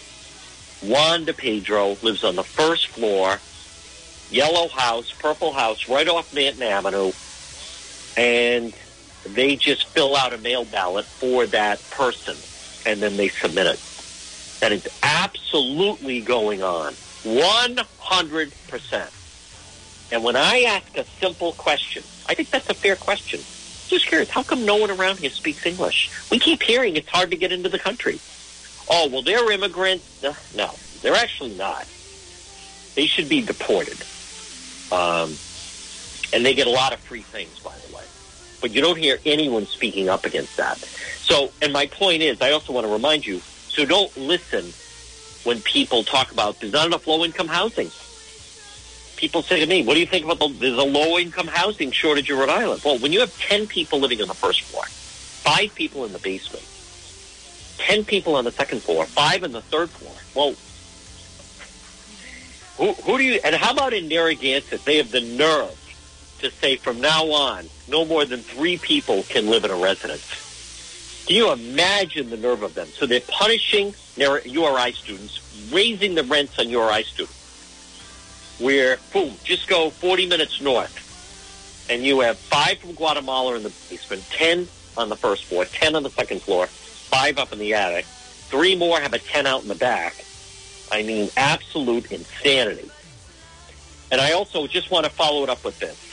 Juan 0.82 1.24
de 1.24 1.34
Pedro 1.34 1.96
lives 2.02 2.24
on 2.24 2.36
the 2.36 2.44
first 2.44 2.88
floor, 2.88 3.38
yellow 4.30 4.68
house, 4.68 5.12
purple 5.12 5.52
house, 5.52 5.88
right 5.88 6.08
off 6.08 6.32
Manton 6.34 6.62
Avenue. 6.62 7.12
And 8.16 8.74
they 9.26 9.56
just 9.56 9.86
fill 9.88 10.16
out 10.16 10.32
a 10.32 10.38
mail 10.38 10.64
ballot 10.64 11.04
for 11.04 11.46
that 11.46 11.82
person 11.90 12.36
and 12.86 13.00
then 13.00 13.16
they 13.16 13.28
submit 13.28 13.66
it. 13.66 13.80
That 14.60 14.72
is 14.72 14.88
absolutely 15.02 16.20
going 16.20 16.62
on. 16.62 16.94
100%. 17.24 20.12
And 20.12 20.24
when 20.24 20.36
I 20.36 20.62
ask 20.62 20.96
a 20.96 21.04
simple 21.20 21.52
question, 21.52 22.02
I 22.28 22.34
think 22.34 22.50
that's 22.50 22.68
a 22.68 22.74
fair 22.74 22.96
question. 22.96 23.40
Just 23.88 24.06
curious, 24.06 24.30
how 24.30 24.42
come 24.42 24.64
no 24.64 24.76
one 24.76 24.90
around 24.90 25.18
here 25.18 25.30
speaks 25.30 25.66
English? 25.66 26.10
We 26.30 26.38
keep 26.38 26.62
hearing 26.62 26.96
it's 26.96 27.08
hard 27.08 27.30
to 27.30 27.36
get 27.36 27.52
into 27.52 27.68
the 27.68 27.78
country. 27.78 28.20
Oh, 28.88 29.08
well, 29.08 29.22
they're 29.22 29.50
immigrants. 29.50 30.22
No, 30.54 30.70
they're 31.02 31.14
actually 31.14 31.56
not. 31.56 31.86
They 32.94 33.06
should 33.06 33.28
be 33.28 33.42
deported. 33.42 33.98
Um, 34.92 35.34
and 36.32 36.44
they 36.44 36.54
get 36.54 36.66
a 36.66 36.70
lot 36.70 36.92
of 36.92 37.00
free 37.00 37.22
things, 37.22 37.58
by 37.60 37.74
the 37.86 37.94
way. 37.94 38.04
But 38.60 38.72
you 38.72 38.80
don't 38.80 38.98
hear 38.98 39.18
anyone 39.24 39.66
speaking 39.66 40.08
up 40.08 40.24
against 40.24 40.56
that. 40.56 40.78
So, 40.78 41.52
and 41.62 41.72
my 41.72 41.86
point 41.86 42.22
is, 42.22 42.40
I 42.40 42.52
also 42.52 42.72
want 42.72 42.86
to 42.86 42.92
remind 42.92 43.26
you, 43.26 43.40
so 43.68 43.84
don't 43.84 44.14
listen 44.16 44.72
when 45.44 45.62
people 45.62 46.04
talk 46.04 46.32
about 46.32 46.60
there's 46.60 46.72
not 46.72 46.86
enough 46.86 47.06
low-income 47.06 47.48
housing. 47.48 47.90
People 49.16 49.42
say 49.42 49.60
to 49.60 49.66
me, 49.66 49.84
what 49.84 49.94
do 49.94 50.00
you 50.00 50.06
think 50.06 50.24
about 50.24 50.38
the, 50.38 50.48
there's 50.48 50.78
a 50.78 50.82
low-income 50.82 51.46
housing 51.46 51.90
shortage 51.90 52.30
in 52.30 52.38
Rhode 52.38 52.48
Island? 52.48 52.82
Well, 52.84 52.98
when 52.98 53.12
you 53.12 53.20
have 53.20 53.36
10 53.38 53.66
people 53.66 53.98
living 53.98 54.20
on 54.22 54.28
the 54.28 54.34
first 54.34 54.62
floor, 54.62 54.84
five 54.84 55.74
people 55.74 56.04
in 56.04 56.12
the 56.12 56.18
basement, 56.18 56.64
10 57.78 58.04
people 58.04 58.34
on 58.34 58.44
the 58.44 58.52
second 58.52 58.82
floor, 58.82 59.04
five 59.04 59.44
on 59.44 59.52
the 59.52 59.62
third 59.62 59.90
floor, 59.90 60.14
well, 60.34 60.54
who, 62.76 62.94
who 63.02 63.18
do 63.18 63.24
you, 63.24 63.40
and 63.44 63.54
how 63.54 63.72
about 63.72 63.92
in 63.92 64.08
Narragansett, 64.08 64.84
they 64.86 64.96
have 64.96 65.10
the 65.10 65.20
nerve 65.20 65.76
to 66.40 66.50
say 66.50 66.76
from 66.76 67.00
now 67.00 67.30
on, 67.30 67.66
no 67.88 68.04
more 68.06 68.24
than 68.24 68.40
three 68.40 68.78
people 68.78 69.22
can 69.24 69.48
live 69.48 69.64
in 69.64 69.70
a 69.70 69.76
residence. 69.76 70.24
Can 71.30 71.36
you 71.36 71.52
imagine 71.52 72.28
the 72.28 72.36
nerve 72.36 72.64
of 72.64 72.74
them? 72.74 72.88
So 72.88 73.06
they're 73.06 73.20
punishing 73.20 73.94
their 74.16 74.44
URI 74.44 74.90
students, 74.90 75.70
raising 75.72 76.16
the 76.16 76.24
rents 76.24 76.58
on 76.58 76.68
URI 76.68 77.04
students. 77.04 78.56
Where, 78.58 78.98
boom, 79.12 79.34
just 79.44 79.68
go 79.68 79.90
40 79.90 80.26
minutes 80.26 80.60
north, 80.60 81.86
and 81.88 82.02
you 82.02 82.18
have 82.18 82.36
five 82.36 82.78
from 82.78 82.94
Guatemala 82.94 83.54
in 83.54 83.62
the 83.62 83.72
basement, 83.88 84.24
10 84.32 84.66
on 84.96 85.08
the 85.08 85.14
first 85.14 85.44
floor, 85.44 85.66
10 85.66 85.94
on 85.94 86.02
the 86.02 86.10
second 86.10 86.42
floor, 86.42 86.66
five 86.66 87.38
up 87.38 87.52
in 87.52 87.60
the 87.60 87.74
attic, 87.74 88.06
three 88.06 88.74
more 88.74 88.98
have 88.98 89.12
a 89.12 89.20
10 89.20 89.46
out 89.46 89.62
in 89.62 89.68
the 89.68 89.76
back. 89.76 90.16
I 90.90 91.04
mean, 91.04 91.30
absolute 91.36 92.10
insanity. 92.10 92.90
And 94.10 94.20
I 94.20 94.32
also 94.32 94.66
just 94.66 94.90
want 94.90 95.04
to 95.04 95.12
follow 95.12 95.44
it 95.44 95.48
up 95.48 95.64
with 95.64 95.78
this. 95.78 96.09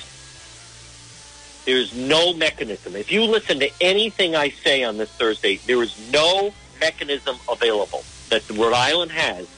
There's 1.68 1.94
no 1.94 2.32
mechanism. 2.32 2.96
If 2.96 3.12
you 3.12 3.26
listen 3.26 3.60
to 3.60 3.70
anything 3.82 4.38
I 4.38 4.52
say 4.52 4.86
on 4.86 4.96
this 4.96 5.10
Thursday, 5.12 5.58
there 5.68 5.84
is 5.84 5.94
no 6.14 6.54
mechanism 6.80 7.36
available 7.52 8.06
that 8.30 8.50
Rhode 8.50 8.72
Island 8.72 9.12
has 9.12 9.50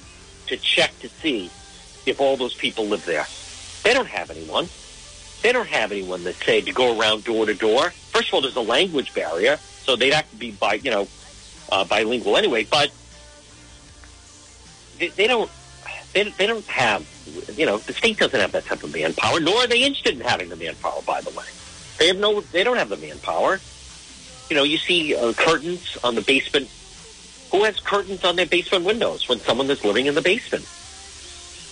to 0.47 0.57
check 0.57 0.97
to 1.01 1.07
see 1.07 1.51
if 2.07 2.19
all 2.19 2.35
those 2.35 2.55
people 2.55 2.85
live 2.85 3.05
there. 3.05 3.27
They 3.83 3.93
don't 3.93 4.07
have 4.07 4.31
anyone. 4.31 4.67
They 5.43 5.51
don't 5.51 5.67
have 5.67 5.91
anyone 5.91 6.23
that 6.23 6.33
say 6.37 6.61
to 6.61 6.71
go 6.71 6.99
around 6.99 7.25
door 7.25 7.45
to 7.45 7.53
door. 7.53 7.91
First 7.91 8.29
of 8.29 8.33
all, 8.33 8.41
there's 8.41 8.55
a 8.55 8.61
language 8.61 9.13
barrier, 9.13 9.57
so 9.57 9.95
they'd 9.95 10.11
have 10.11 10.27
to 10.31 10.35
be 10.35 10.57
you 10.81 10.89
know 10.89 11.07
uh, 11.71 11.85
bilingual 11.85 12.37
anyway. 12.37 12.63
But 12.63 12.91
they, 14.97 15.09
they 15.09 15.27
don't. 15.27 15.51
They, 16.13 16.23
they 16.23 16.47
don't 16.47 16.65
have, 16.65 17.05
you 17.55 17.67
know, 17.67 17.77
the 17.77 17.93
state 17.93 18.17
doesn't 18.17 18.39
have 18.39 18.53
that 18.53 18.65
type 18.65 18.81
of 18.81 18.91
manpower, 18.91 19.39
nor 19.39 19.57
are 19.57 19.67
they 19.67 19.83
interested 19.83 20.15
in 20.15 20.21
having 20.21 20.49
the 20.49 20.55
manpower, 20.55 21.03
by 21.03 21.21
the 21.21 21.29
way. 21.29 21.45
They 21.99 22.07
have 22.07 22.17
no. 22.17 22.41
They 22.41 22.63
don't 22.63 22.77
have 22.77 22.89
the 22.89 22.97
manpower. 22.97 23.59
You 24.49 24.55
know, 24.55 24.63
you 24.63 24.77
see 24.77 25.15
uh, 25.15 25.33
curtains 25.33 25.97
on 26.03 26.15
the 26.15 26.21
basement. 26.21 26.69
Who 27.51 27.63
has 27.65 27.79
curtains 27.79 28.23
on 28.23 28.35
their 28.35 28.45
basement 28.45 28.85
windows 28.85 29.27
when 29.27 29.39
someone 29.39 29.69
is 29.69 29.83
living 29.83 30.05
in 30.05 30.15
the 30.15 30.21
basement? 30.21 30.67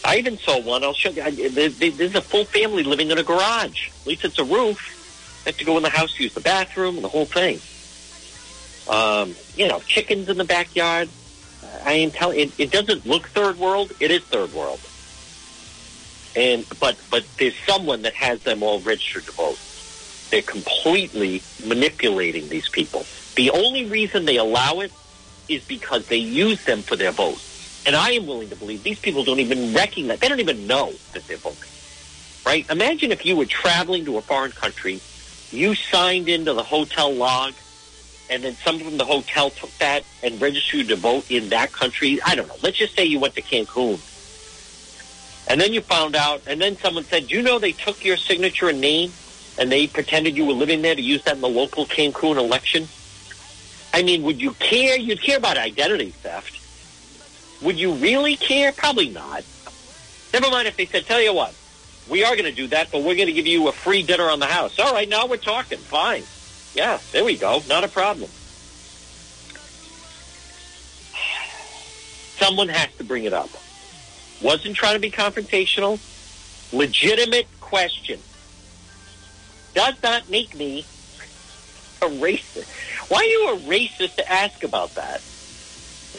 I 0.03 0.17
even 0.17 0.37
saw 0.37 0.59
one. 0.59 0.83
I'll 0.83 0.93
show 0.93 1.09
you. 1.09 1.49
There's 1.49 2.15
a 2.15 2.21
full 2.21 2.45
family 2.45 2.83
living 2.83 3.09
in 3.09 3.17
a 3.17 3.23
garage. 3.23 3.89
At 4.01 4.07
least 4.07 4.25
it's 4.25 4.39
a 4.39 4.43
roof. 4.43 5.41
They 5.43 5.51
have 5.51 5.57
to 5.59 5.65
go 5.65 5.77
in 5.77 5.83
the 5.83 5.89
house 5.89 6.19
use 6.19 6.33
the 6.33 6.41
bathroom 6.41 7.01
the 7.01 7.07
whole 7.07 7.25
thing. 7.25 7.59
Um, 8.89 9.35
you 9.55 9.67
know, 9.67 9.79
chickens 9.81 10.29
in 10.29 10.37
the 10.37 10.45
backyard. 10.45 11.09
I 11.85 11.93
am 11.93 12.11
telling. 12.11 12.39
It, 12.39 12.59
it 12.59 12.71
doesn't 12.71 13.05
look 13.05 13.27
third 13.29 13.57
world. 13.57 13.91
It 13.99 14.11
is 14.11 14.23
third 14.23 14.53
world. 14.53 14.79
And 16.35 16.65
but 16.79 16.97
but 17.09 17.25
there's 17.37 17.57
someone 17.65 18.03
that 18.03 18.13
has 18.13 18.43
them 18.43 18.61
all 18.63 18.79
registered 18.79 19.23
to 19.25 19.31
vote. 19.31 19.59
They're 20.29 20.41
completely 20.41 21.41
manipulating 21.65 22.49
these 22.49 22.67
people. 22.69 23.05
The 23.35 23.51
only 23.51 23.85
reason 23.85 24.25
they 24.25 24.37
allow 24.37 24.79
it 24.81 24.91
is 25.47 25.63
because 25.63 26.07
they 26.07 26.17
use 26.17 26.65
them 26.65 26.81
for 26.81 26.95
their 26.95 27.11
vote. 27.11 27.41
And 27.85 27.95
I 27.95 28.11
am 28.11 28.27
willing 28.27 28.49
to 28.49 28.55
believe 28.55 28.83
these 28.83 28.99
people 28.99 29.23
don't 29.23 29.39
even 29.39 29.73
recognize, 29.73 30.19
they 30.19 30.27
don't 30.27 30.41
even 30.41 30.67
know 30.67 30.91
that 31.13 31.25
they're 31.27 31.37
voting. 31.37 31.69
Right? 32.45 32.69
Imagine 32.69 33.11
if 33.11 33.25
you 33.25 33.35
were 33.35 33.45
traveling 33.45 34.05
to 34.05 34.17
a 34.17 34.21
foreign 34.21 34.51
country, 34.51 34.99
you 35.51 35.75
signed 35.75 36.27
into 36.27 36.53
the 36.53 36.63
hotel 36.63 37.13
log, 37.13 37.53
and 38.29 38.43
then 38.43 38.55
someone 38.55 38.83
from 38.83 38.97
the 38.97 39.05
hotel 39.05 39.49
took 39.49 39.71
that 39.77 40.03
and 40.21 40.41
registered 40.41 40.89
to 40.89 40.97
vote 40.97 41.31
in 41.31 41.49
that 41.49 41.71
country. 41.71 42.19
I 42.25 42.35
don't 42.35 42.47
know. 42.47 42.55
Let's 42.61 42.77
just 42.77 42.95
say 42.95 43.05
you 43.05 43.19
went 43.19 43.35
to 43.35 43.41
Cancun. 43.41 43.99
And 45.49 45.61
then 45.61 45.71
you 45.71 45.79
found 45.79 46.17
out, 46.17 46.41
and 46.45 46.59
then 46.59 46.75
someone 46.75 47.05
said, 47.05 47.27
Do 47.27 47.35
you 47.35 47.41
know 47.41 47.57
they 47.57 47.71
took 47.71 48.03
your 48.03 48.17
signature 48.17 48.67
and 48.67 48.81
name 48.81 49.11
and 49.57 49.71
they 49.71 49.87
pretended 49.87 50.37
you 50.37 50.45
were 50.45 50.53
living 50.53 50.81
there 50.81 50.95
to 50.95 51.01
use 51.01 51.23
that 51.23 51.35
in 51.35 51.41
the 51.41 51.49
local 51.49 51.85
Cancun 51.85 52.37
election? 52.37 52.87
I 53.93 54.03
mean, 54.03 54.23
would 54.23 54.41
you 54.41 54.51
care? 54.53 54.97
You'd 54.97 55.21
care 55.21 55.37
about 55.37 55.57
identity 55.57 56.11
theft. 56.11 56.53
Would 57.63 57.79
you 57.79 57.93
really 57.93 58.35
care? 58.35 58.71
Probably 58.71 59.09
not. 59.09 59.43
Never 60.33 60.49
mind 60.51 60.67
if 60.67 60.77
they 60.77 60.85
said, 60.85 61.05
tell 61.05 61.21
you 61.21 61.33
what, 61.33 61.55
we 62.09 62.23
are 62.23 62.35
going 62.35 62.45
to 62.45 62.51
do 62.51 62.67
that, 62.67 62.91
but 62.91 62.99
we're 62.99 63.15
going 63.15 63.27
to 63.27 63.33
give 63.33 63.47
you 63.47 63.67
a 63.67 63.71
free 63.71 64.03
dinner 64.03 64.29
on 64.29 64.39
the 64.39 64.45
house. 64.45 64.77
All 64.77 64.93
right, 64.93 65.09
now 65.09 65.25
we're 65.25 65.37
talking. 65.37 65.77
Fine. 65.77 66.23
Yeah, 66.75 66.99
there 67.11 67.23
we 67.23 67.37
go. 67.37 67.61
Not 67.67 67.83
a 67.83 67.87
problem. 67.87 68.29
Someone 72.37 72.67
has 72.69 72.93
to 72.97 73.03
bring 73.03 73.23
it 73.23 73.33
up. 73.33 73.49
Wasn't 74.41 74.75
trying 74.75 74.93
to 74.93 74.99
be 74.99 75.09
confrontational. 75.09 75.99
Legitimate 76.71 77.47
question 77.59 78.19
does 79.73 80.01
not 80.03 80.29
make 80.29 80.55
me 80.55 80.85
a 82.01 82.05
racist. 82.05 82.67
Why 83.09 83.19
are 83.19 83.23
you 83.23 83.49
a 83.49 83.57
racist 83.69 84.15
to 84.15 84.31
ask 84.31 84.63
about 84.63 84.95
that? 84.95 85.17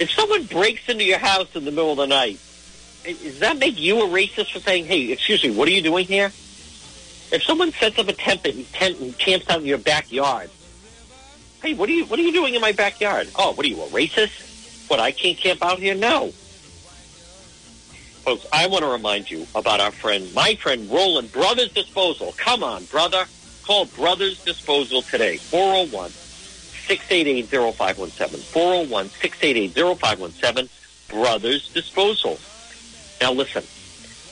If 0.01 0.11
someone 0.11 0.45
breaks 0.45 0.89
into 0.89 1.05
your 1.05 1.19
house 1.19 1.55
in 1.57 1.65
the 1.65 1.71
middle 1.71 1.93
of 1.93 1.99
the 1.99 2.07
night, 2.07 2.39
does 3.05 3.41
that 3.41 3.59
make 3.59 3.79
you 3.79 4.01
a 4.03 4.07
racist 4.07 4.53
for 4.53 4.61
saying, 4.61 4.87
hey, 4.87 5.13
excuse 5.13 5.43
me, 5.43 5.51
what 5.51 5.69
are 5.69 5.73
you 5.73 5.83
doing 5.83 6.07
here? 6.07 6.27
If 7.31 7.43
someone 7.43 7.73
sets 7.73 7.99
up 7.99 8.09
a 8.09 8.13
tent 8.13 8.47
and, 8.47 8.71
tent 8.73 9.01
and 9.01 9.17
camps 9.19 9.49
out 9.51 9.61
in 9.61 9.67
your 9.67 9.79
backyard, 9.79 10.51
hey, 11.63 11.75
what 11.75 11.89
are 11.89 11.93
you 11.93 12.07
what 12.07 12.19
are 12.19 12.23
you 12.23 12.33
doing 12.33 12.55
in 12.55 12.61
my 12.61 12.73
backyard? 12.73 13.29
Oh, 13.37 13.53
what 13.53 13.67
are 13.67 13.69
you, 13.69 13.81
a 13.83 13.87
racist? 13.89 14.89
What, 14.89 15.01
I 15.01 15.13
can't 15.13 15.37
camp 15.37 15.63
out 15.63 15.79
here? 15.79 15.95
No. 15.95 16.31
Folks, 18.25 18.47
I 18.53 18.67
want 18.67 18.85
to 18.85 18.91
remind 18.91 19.31
you 19.31 19.47
about 19.55 19.81
our 19.81 19.91
friend, 19.91 20.33
my 20.35 20.55
friend 20.55 20.91
Roland, 20.91 21.33
Brothers 21.33 21.73
Disposal. 21.73 22.35
Come 22.37 22.63
on, 22.63 22.85
brother. 22.87 23.25
Call 23.69 23.85
Brothers 23.85 24.43
Disposal 24.45 25.03
today, 25.03 25.37
401 25.37 26.09
688 26.09 27.49
0517. 27.75 28.41
401 28.41 29.11
688 29.11 29.99
0517. 29.99 30.71
Brothers 31.11 31.69
Disposal. 31.75 32.39
Now 33.21 33.33
listen, 33.33 33.63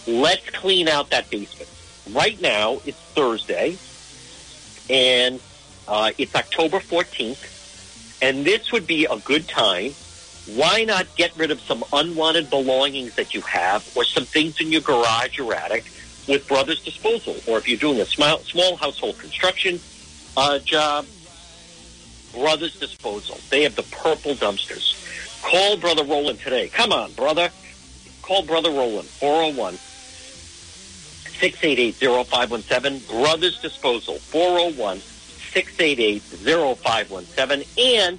let's 0.06 0.48
clean 0.48 0.88
out 0.88 1.10
that 1.10 1.28
basement. 1.28 1.68
Right 2.16 2.40
now, 2.40 2.80
it's 2.86 2.96
Thursday, 2.96 3.76
and 4.88 5.38
uh, 5.86 6.12
it's 6.16 6.34
October 6.34 6.78
14th, 6.78 8.22
and 8.22 8.42
this 8.42 8.72
would 8.72 8.86
be 8.86 9.04
a 9.04 9.18
good 9.18 9.46
time. 9.46 9.92
Why 10.54 10.84
not 10.84 11.14
get 11.14 11.36
rid 11.36 11.50
of 11.50 11.60
some 11.60 11.84
unwanted 11.92 12.48
belongings 12.48 13.16
that 13.16 13.34
you 13.34 13.42
have 13.42 13.86
or 13.94 14.04
some 14.04 14.24
things 14.24 14.62
in 14.62 14.72
your 14.72 14.80
garage 14.80 15.38
or 15.38 15.52
attic 15.52 15.84
with 16.26 16.48
Brothers 16.48 16.82
Disposal? 16.82 17.36
Or 17.46 17.58
if 17.58 17.68
you're 17.68 17.78
doing 17.78 18.00
a 18.00 18.06
small, 18.06 18.38
small 18.38 18.76
household 18.76 19.18
construction 19.18 19.78
uh, 20.36 20.58
job, 20.58 21.06
Brothers 22.32 22.78
Disposal. 22.78 23.38
They 23.50 23.62
have 23.62 23.76
the 23.76 23.84
purple 23.84 24.34
dumpsters. 24.34 24.94
Call 25.42 25.76
Brother 25.76 26.04
Roland 26.04 26.40
today. 26.40 26.68
Come 26.68 26.92
on, 26.92 27.12
brother. 27.12 27.50
Call 28.22 28.42
Brother 28.42 28.70
Roland, 28.70 29.08
401 29.08 29.78
688-0517. 31.36 33.08
Brothers 33.08 33.60
Disposal, 33.60 34.18
401 34.18 34.98
688-0517. 34.98 37.66
And, 37.78 38.18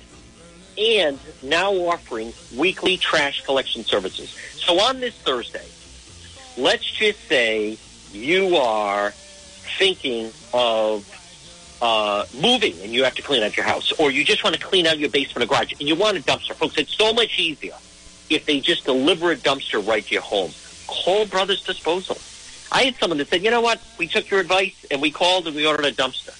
and 0.77 1.19
now 1.43 1.73
offering 1.73 2.31
weekly 2.55 2.95
trash 2.97 3.43
collection 3.43 3.83
services. 3.83 4.29
So 4.53 4.79
on 4.79 4.99
this 4.99 5.15
Thursday, 5.15 5.65
let's 6.57 6.89
just 6.89 7.19
say 7.27 7.77
you 8.17 8.57
are 8.57 9.11
thinking 9.77 10.31
of 10.53 11.05
uh, 11.81 12.25
moving 12.41 12.73
and 12.81 12.91
you 12.91 13.03
have 13.03 13.15
to 13.15 13.21
clean 13.21 13.43
out 13.43 13.55
your 13.55 13.65
house, 13.65 13.91
or 13.93 14.11
you 14.11 14.23
just 14.23 14.43
want 14.43 14.55
to 14.55 14.61
clean 14.61 14.87
out 14.87 14.97
your 14.97 15.09
basement 15.09 15.43
or 15.43 15.47
garage 15.47 15.73
and 15.73 15.81
you 15.81 15.95
want 15.95 16.17
a 16.17 16.21
dumpster. 16.21 16.53
Folks, 16.53 16.77
it's 16.77 16.95
so 16.95 17.13
much 17.13 17.37
easier 17.39 17.75
if 18.29 18.45
they 18.45 18.59
just 18.59 18.85
deliver 18.85 19.31
a 19.31 19.35
dumpster 19.35 19.85
right 19.85 20.03
to 20.05 20.13
your 20.13 20.23
home. 20.23 20.51
Call 20.87 21.25
Brothers 21.25 21.63
Disposal. 21.63 22.17
I 22.71 22.83
had 22.83 22.95
someone 22.95 23.17
that 23.19 23.29
said, 23.29 23.43
you 23.43 23.51
know 23.51 23.61
what? 23.61 23.81
We 23.97 24.07
took 24.07 24.29
your 24.29 24.39
advice 24.39 24.85
and 24.91 25.01
we 25.01 25.11
called 25.11 25.47
and 25.47 25.55
we 25.55 25.65
ordered 25.65 25.85
a 25.85 25.91
dumpster. 25.91 26.33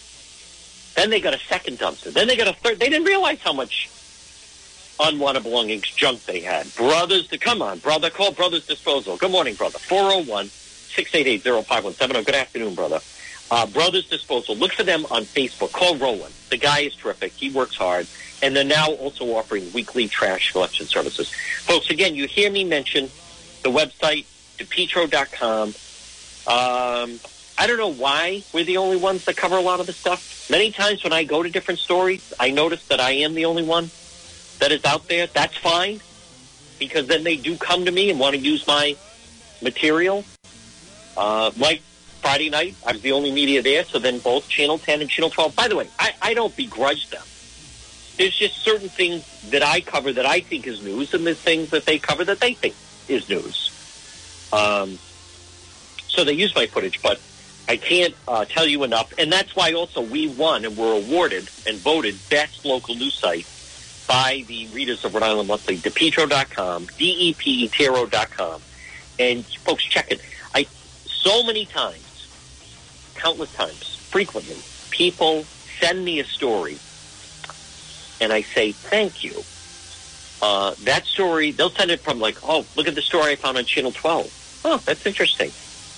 Then 0.95 1.09
they 1.09 1.21
got 1.21 1.33
a 1.33 1.39
second 1.39 1.77
dumpster. 1.77 2.11
Then 2.11 2.27
they 2.27 2.35
got 2.35 2.47
a 2.47 2.53
third. 2.53 2.79
They 2.79 2.89
didn't 2.89 3.05
realize 3.05 3.39
how 3.41 3.53
much 3.53 3.89
unwanted 4.99 5.43
belongings 5.43 5.83
junk 5.91 6.25
they 6.25 6.41
had. 6.41 6.73
Brothers, 6.75 7.27
to 7.27 7.37
come 7.37 7.61
on, 7.61 7.79
brother. 7.79 8.09
Call 8.09 8.31
Brothers 8.31 8.65
Disposal. 8.65 9.15
Good 9.15 9.31
morning, 9.31 9.53
brother. 9.53 9.77
401 9.79 10.49
688 10.95 11.43
0517. 11.65 12.23
Good 12.23 12.35
afternoon, 12.35 12.75
brother. 12.75 12.99
Uh, 13.49 13.65
Brothers 13.65 14.07
Disposal. 14.09 14.55
Look 14.55 14.73
for 14.73 14.83
them 14.83 15.05
on 15.09 15.23
Facebook. 15.23 15.71
Call 15.71 15.95
Roland. 15.95 16.33
The 16.49 16.57
guy 16.57 16.81
is 16.81 16.95
terrific. 16.95 17.31
He 17.33 17.49
works 17.49 17.75
hard. 17.75 18.07
And 18.41 18.55
they're 18.55 18.63
now 18.63 18.91
also 18.91 19.25
offering 19.35 19.71
weekly 19.73 20.07
trash 20.07 20.51
collection 20.51 20.85
services. 20.85 21.31
Folks, 21.61 21.89
again, 21.89 22.13
you 22.13 22.27
hear 22.27 22.51
me 22.51 22.63
mention 22.63 23.09
the 23.63 23.71
website, 23.71 24.25
depetro.com. 24.57 25.69
Um, 26.47 27.19
I 27.57 27.65
don't 27.65 27.77
know 27.77 27.91
why 27.93 28.43
we're 28.53 28.63
the 28.63 28.77
only 28.77 28.97
ones 28.97 29.25
that 29.25 29.35
cover 29.35 29.57
a 29.57 29.61
lot 29.61 29.79
of 29.79 29.87
the 29.87 29.93
stuff. 29.93 30.47
Many 30.49 30.71
times 30.71 31.03
when 31.03 31.13
I 31.13 31.23
go 31.23 31.41
to 31.41 31.49
different 31.49 31.79
stories, 31.79 32.33
I 32.39 32.51
notice 32.51 32.85
that 32.87 32.99
I 32.99 33.11
am 33.11 33.33
the 33.33 33.45
only 33.45 33.63
one 33.63 33.89
that 34.59 34.71
is 34.71 34.85
out 34.85 35.07
there. 35.07 35.27
That's 35.27 35.57
fine 35.57 35.99
because 36.79 37.07
then 37.07 37.23
they 37.23 37.37
do 37.37 37.57
come 37.57 37.85
to 37.85 37.91
me 37.91 38.11
and 38.11 38.19
want 38.19 38.35
to 38.35 38.41
use 38.41 38.67
my 38.67 38.95
material. 39.61 40.23
Uh, 41.17 41.51
like 41.57 41.81
Friday 42.21 42.49
night, 42.49 42.75
I 42.85 42.93
was 42.93 43.01
the 43.01 43.11
only 43.11 43.31
media 43.31 43.61
there, 43.61 43.83
so 43.83 43.99
then 43.99 44.19
both 44.19 44.47
Channel 44.47 44.77
10 44.77 45.01
and 45.01 45.09
Channel 45.09 45.31
12. 45.31 45.55
By 45.55 45.67
the 45.67 45.75
way, 45.75 45.89
I, 45.97 46.13
I 46.21 46.33
don't 46.33 46.55
begrudge 46.55 47.09
them. 47.09 47.23
There's 48.17 48.35
just 48.35 48.57
certain 48.57 48.89
things 48.89 49.49
that 49.49 49.63
I 49.63 49.81
cover 49.81 50.11
that 50.13 50.25
I 50.25 50.41
think 50.41 50.67
is 50.67 50.83
news, 50.83 51.13
and 51.13 51.25
there's 51.25 51.39
things 51.39 51.71
that 51.71 51.85
they 51.85 51.99
cover 51.99 52.23
that 52.25 52.39
they 52.39 52.53
think 52.53 52.75
is 53.07 53.29
news. 53.29 53.71
Um, 54.53 54.97
so 56.07 56.23
they 56.23 56.33
use 56.33 56.55
my 56.55 56.67
footage, 56.67 57.01
but 57.01 57.19
I 57.67 57.77
can't 57.77 58.15
uh, 58.27 58.45
tell 58.45 58.65
you 58.65 58.83
enough. 58.83 59.13
And 59.17 59.31
that's 59.31 59.55
why 59.55 59.73
also 59.73 60.01
we 60.01 60.27
won 60.27 60.65
and 60.65 60.77
were 60.77 60.93
awarded 60.93 61.49
and 61.67 61.77
voted 61.77 62.17
best 62.29 62.65
local 62.65 62.95
news 62.95 63.13
site 63.13 63.45
by 64.07 64.43
the 64.47 64.67
readers 64.67 65.03
of 65.03 65.13
Rhode 65.13 65.23
Island 65.23 65.47
Monthly, 65.49 65.77
depetro.com, 65.77 66.87
D-E-P-E-T-R-O.com. 66.97 68.61
And 69.19 69.45
folks, 69.45 69.83
check 69.83 70.11
it. 70.11 70.21
So 71.27 71.43
many 71.43 71.65
times 71.65 72.29
countless 73.15 73.53
times, 73.53 73.97
frequently, 73.97 74.55
people 74.91 75.43
send 75.77 76.05
me 76.05 76.21
a 76.21 76.23
story 76.23 76.77
and 78.21 78.31
I 78.31 78.43
say, 78.43 78.71
thank 78.71 79.25
you. 79.25 79.43
Uh, 80.41 80.73
that 80.85 81.03
story, 81.05 81.51
they'll 81.51 81.69
send 81.69 81.91
it 81.91 81.99
from 81.99 82.21
like, 82.21 82.37
oh, 82.43 82.65
look 82.77 82.87
at 82.87 82.95
the 82.95 83.01
story 83.01 83.33
I 83.33 83.35
found 83.35 83.57
on 83.57 83.65
Channel 83.65 83.91
12. 83.91 84.61
Oh, 84.63 84.77
that's 84.85 85.05
interesting. 85.05 85.51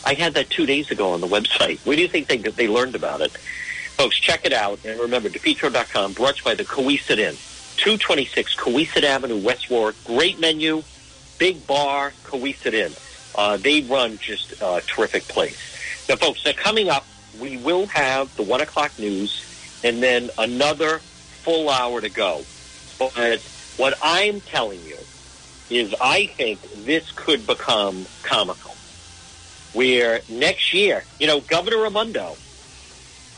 I 0.04 0.16
had 0.16 0.34
that 0.34 0.50
two 0.50 0.66
days 0.66 0.90
ago 0.90 1.12
on 1.12 1.22
the 1.22 1.28
website. 1.28 1.86
Where 1.86 1.96
do 1.96 2.02
you 2.02 2.08
think 2.08 2.26
they, 2.26 2.38
they 2.38 2.68
learned 2.68 2.96
about 2.96 3.22
it? 3.22 3.30
Folks, 3.30 4.18
check 4.18 4.48
it 4.48 4.54
out. 4.54 4.84
And 4.84 5.00
remember, 5.00 5.30
DePetro.com, 5.30 6.14
brought 6.14 6.38
to 6.38 6.40
you 6.40 6.44
by 6.44 6.56
the 6.56 6.66
Cowesett 6.66 7.20
Inn. 7.20 7.36
226 7.78 8.56
Cowesett 8.56 9.04
Avenue, 9.04 9.38
West 9.38 9.70
Warwick. 9.70 9.96
Great 10.06 10.40
menu, 10.40 10.82
big 11.38 11.68
bar, 11.68 12.14
Cowesett 12.24 12.74
Inn. 12.74 12.94
Uh, 13.40 13.56
they 13.56 13.80
run 13.80 14.18
just 14.18 14.52
a 14.62 14.82
terrific 14.86 15.24
place. 15.30 15.58
Now, 16.10 16.18
folks, 16.18 16.44
they're 16.44 16.52
coming 16.52 16.90
up. 16.90 17.06
We 17.40 17.56
will 17.56 17.86
have 17.86 18.36
the 18.36 18.44
1 18.44 18.60
o'clock 18.60 18.92
news 19.00 19.80
and 19.82 20.04
then 20.04 20.30
another 20.38 21.00
full 21.00 21.70
hour 21.70 22.02
to 22.02 22.10
go. 22.10 22.42
But 23.00 23.40
what 23.78 23.98
I'm 24.04 24.42
telling 24.42 24.84
you 24.84 24.98
is 25.70 25.96
I 26.02 26.26
think 26.26 26.60
this 26.84 27.14
could 27.14 27.48
become 27.48 28.06
comical. 28.24 28.76
Where 29.72 30.20
next 30.28 30.74
year, 30.74 31.06
you 31.18 31.28
know, 31.28 31.40
Governor 31.40 31.84
Raimondo, 31.84 32.36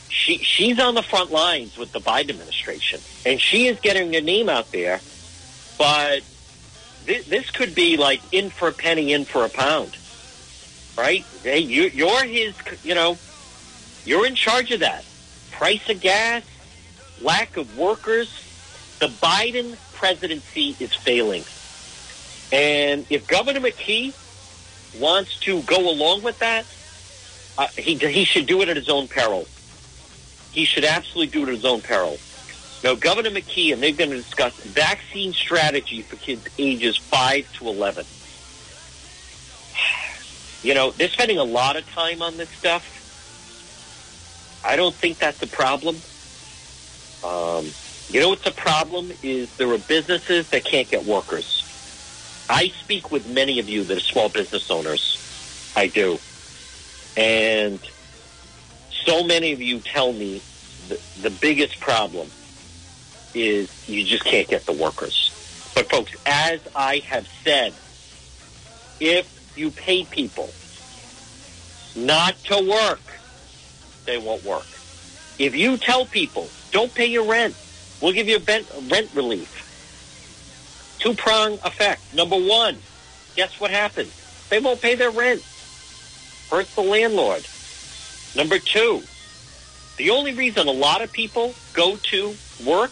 she 0.09 0.39
she's 0.39 0.79
on 0.79 0.95
the 0.95 1.03
front 1.03 1.31
lines 1.31 1.77
with 1.77 1.91
the 1.91 1.99
Biden 1.99 2.31
administration, 2.31 3.01
and 3.23 3.39
she 3.39 3.67
is 3.67 3.79
getting 3.81 4.11
her 4.13 4.21
name 4.21 4.49
out 4.49 4.71
there. 4.71 4.99
But 5.77 6.23
this, 7.05 7.51
could 7.51 7.75
be 7.75 7.97
like 7.97 8.21
in 8.31 8.49
for 8.49 8.69
a 8.69 8.73
penny, 8.73 9.13
in 9.13 9.25
for 9.25 9.45
a 9.45 9.49
pound 9.49 9.97
right? 10.97 11.25
Hey, 11.43 11.59
you, 11.59 11.83
you're 11.83 12.23
his, 12.23 12.55
you 12.83 12.95
know, 12.95 13.17
you're 14.05 14.25
in 14.25 14.35
charge 14.35 14.71
of 14.71 14.81
that. 14.81 15.05
Price 15.51 15.87
of 15.89 16.01
gas, 16.01 16.43
lack 17.21 17.57
of 17.57 17.77
workers. 17.77 18.47
The 18.99 19.07
Biden 19.07 19.77
presidency 19.93 20.75
is 20.79 20.93
failing. 20.93 21.43
And 22.51 23.05
if 23.09 23.27
Governor 23.27 23.61
McKee 23.61 24.13
wants 24.99 25.39
to 25.41 25.61
go 25.63 25.89
along 25.89 26.23
with 26.23 26.37
that, 26.39 26.65
uh, 27.57 27.67
he, 27.81 27.95
he 27.95 28.25
should 28.25 28.45
do 28.45 28.61
it 28.61 28.69
at 28.69 28.75
his 28.75 28.89
own 28.89 29.07
peril. 29.07 29.45
He 30.51 30.65
should 30.65 30.83
absolutely 30.83 31.31
do 31.31 31.43
it 31.43 31.49
at 31.49 31.55
his 31.55 31.65
own 31.65 31.81
peril. 31.81 32.17
Now, 32.83 32.95
Governor 32.95 33.29
McKee 33.29 33.73
and 33.73 33.81
they're 33.81 33.91
going 33.91 34.09
to 34.09 34.17
discuss 34.17 34.55
vaccine 34.61 35.33
strategy 35.33 36.01
for 36.01 36.15
kids 36.15 36.47
ages 36.57 36.97
5 36.97 37.53
to 37.57 37.67
11. 37.67 38.05
You 40.63 40.75
know, 40.75 40.91
they're 40.91 41.09
spending 41.09 41.39
a 41.39 41.43
lot 41.43 41.75
of 41.75 41.89
time 41.89 42.21
on 42.21 42.37
this 42.37 42.49
stuff. 42.49 42.99
I 44.63 44.75
don't 44.75 44.93
think 44.93 45.17
that's 45.17 45.41
a 45.41 45.47
problem. 45.47 45.95
Um, 47.23 47.65
you 48.09 48.19
know 48.19 48.29
what's 48.29 48.45
a 48.45 48.51
problem 48.51 49.11
is 49.23 49.55
there 49.57 49.71
are 49.71 49.79
businesses 49.79 50.51
that 50.51 50.63
can't 50.63 50.87
get 50.87 51.03
workers. 51.03 52.45
I 52.47 52.67
speak 52.67 53.11
with 53.11 53.27
many 53.27 53.57
of 53.57 53.69
you 53.69 53.83
that 53.85 53.97
are 53.97 54.01
small 54.01 54.29
business 54.29 54.69
owners. 54.69 55.17
I 55.75 55.87
do. 55.87 56.19
And 57.17 57.79
so 58.91 59.23
many 59.23 59.53
of 59.53 59.61
you 59.61 59.79
tell 59.79 60.13
me 60.13 60.43
the, 60.89 61.01
the 61.23 61.31
biggest 61.31 61.79
problem 61.79 62.27
is 63.33 63.89
you 63.89 64.03
just 64.03 64.25
can't 64.25 64.47
get 64.47 64.65
the 64.65 64.73
workers. 64.73 65.31
But 65.73 65.89
folks, 65.89 66.13
as 66.25 66.59
I 66.75 66.99
have 66.99 67.27
said, 67.43 67.73
if 68.99 69.53
you 69.55 69.71
pay 69.71 70.03
people 70.05 70.49
not 71.95 72.35
to 72.45 72.69
work, 72.69 73.01
they 74.05 74.17
won't 74.17 74.43
work. 74.43 74.65
If 75.39 75.55
you 75.55 75.77
tell 75.77 76.05
people, 76.05 76.49
don't 76.71 76.93
pay 76.93 77.07
your 77.07 77.25
rent, 77.25 77.55
we'll 78.01 78.13
give 78.13 78.27
you 78.27 78.37
a 78.37 78.63
rent 78.89 79.09
relief. 79.15 79.57
Two 80.99 81.13
prong 81.13 81.53
effect. 81.65 82.13
Number 82.13 82.37
one, 82.37 82.77
guess 83.35 83.59
what 83.59 83.71
happens? 83.71 84.13
They 84.49 84.59
won't 84.59 84.81
pay 84.81 84.95
their 84.95 85.09
rent. 85.09 85.41
Hurts 86.49 86.75
the 86.75 86.81
landlord. 86.81 87.45
Number 88.35 88.59
two, 88.59 89.01
the 89.97 90.09
only 90.11 90.33
reason 90.33 90.67
a 90.67 90.71
lot 90.71 91.01
of 91.01 91.11
people 91.11 91.53
go 91.73 91.95
to 91.95 92.35
work 92.65 92.91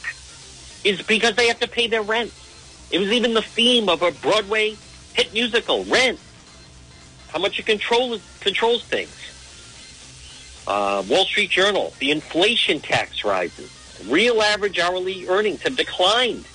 is 0.84 1.02
because 1.02 1.36
they 1.36 1.48
have 1.48 1.60
to 1.60 1.68
pay 1.68 1.88
their 1.88 2.02
rent. 2.02 2.32
It 2.92 3.00
was 3.00 3.12
even 3.12 3.34
the 3.34 3.42
theme 3.42 3.90
of 3.90 4.02
a 4.02 4.12
Broadway 4.12 4.76
hit 5.14 5.34
musical, 5.34 5.84
Rent 5.86 6.20
how 7.30 7.40
much 7.40 7.60
it 7.60 7.66
controls 7.66 8.22
controls 8.42 8.84
things. 8.84 9.16
Uh, 10.68 11.04
Wall 11.10 11.26
Street 11.26 11.50
Journal, 11.50 11.94
the 12.00 12.12
inflation 12.12 12.80
tax 12.80 13.24
rises. 13.24 13.76
Real 14.08 14.42
average 14.42 14.80
hourly 14.80 15.28
earnings 15.28 15.62
have 15.64 15.76
declined 15.76 16.46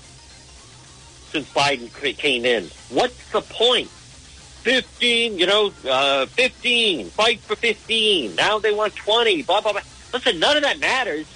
since 1.30 1.48
Biden 1.52 1.92
came 2.16 2.44
in. 2.44 2.64
What's 2.90 3.30
the 3.32 3.40
point? 3.40 3.88
15, 3.88 5.36
you 5.38 5.46
know, 5.46 5.72
uh, 5.88 6.26
15, 6.26 7.06
fight 7.08 7.40
for 7.40 7.56
15. 7.56 8.34
Now 8.34 8.58
they 8.58 8.72
want 8.72 8.94
20, 8.94 9.42
blah, 9.42 9.60
blah, 9.60 9.72
blah. 9.72 9.82
Listen, 10.12 10.38
none 10.38 10.56
of 10.56 10.62
that 10.62 10.78
matters 10.78 11.26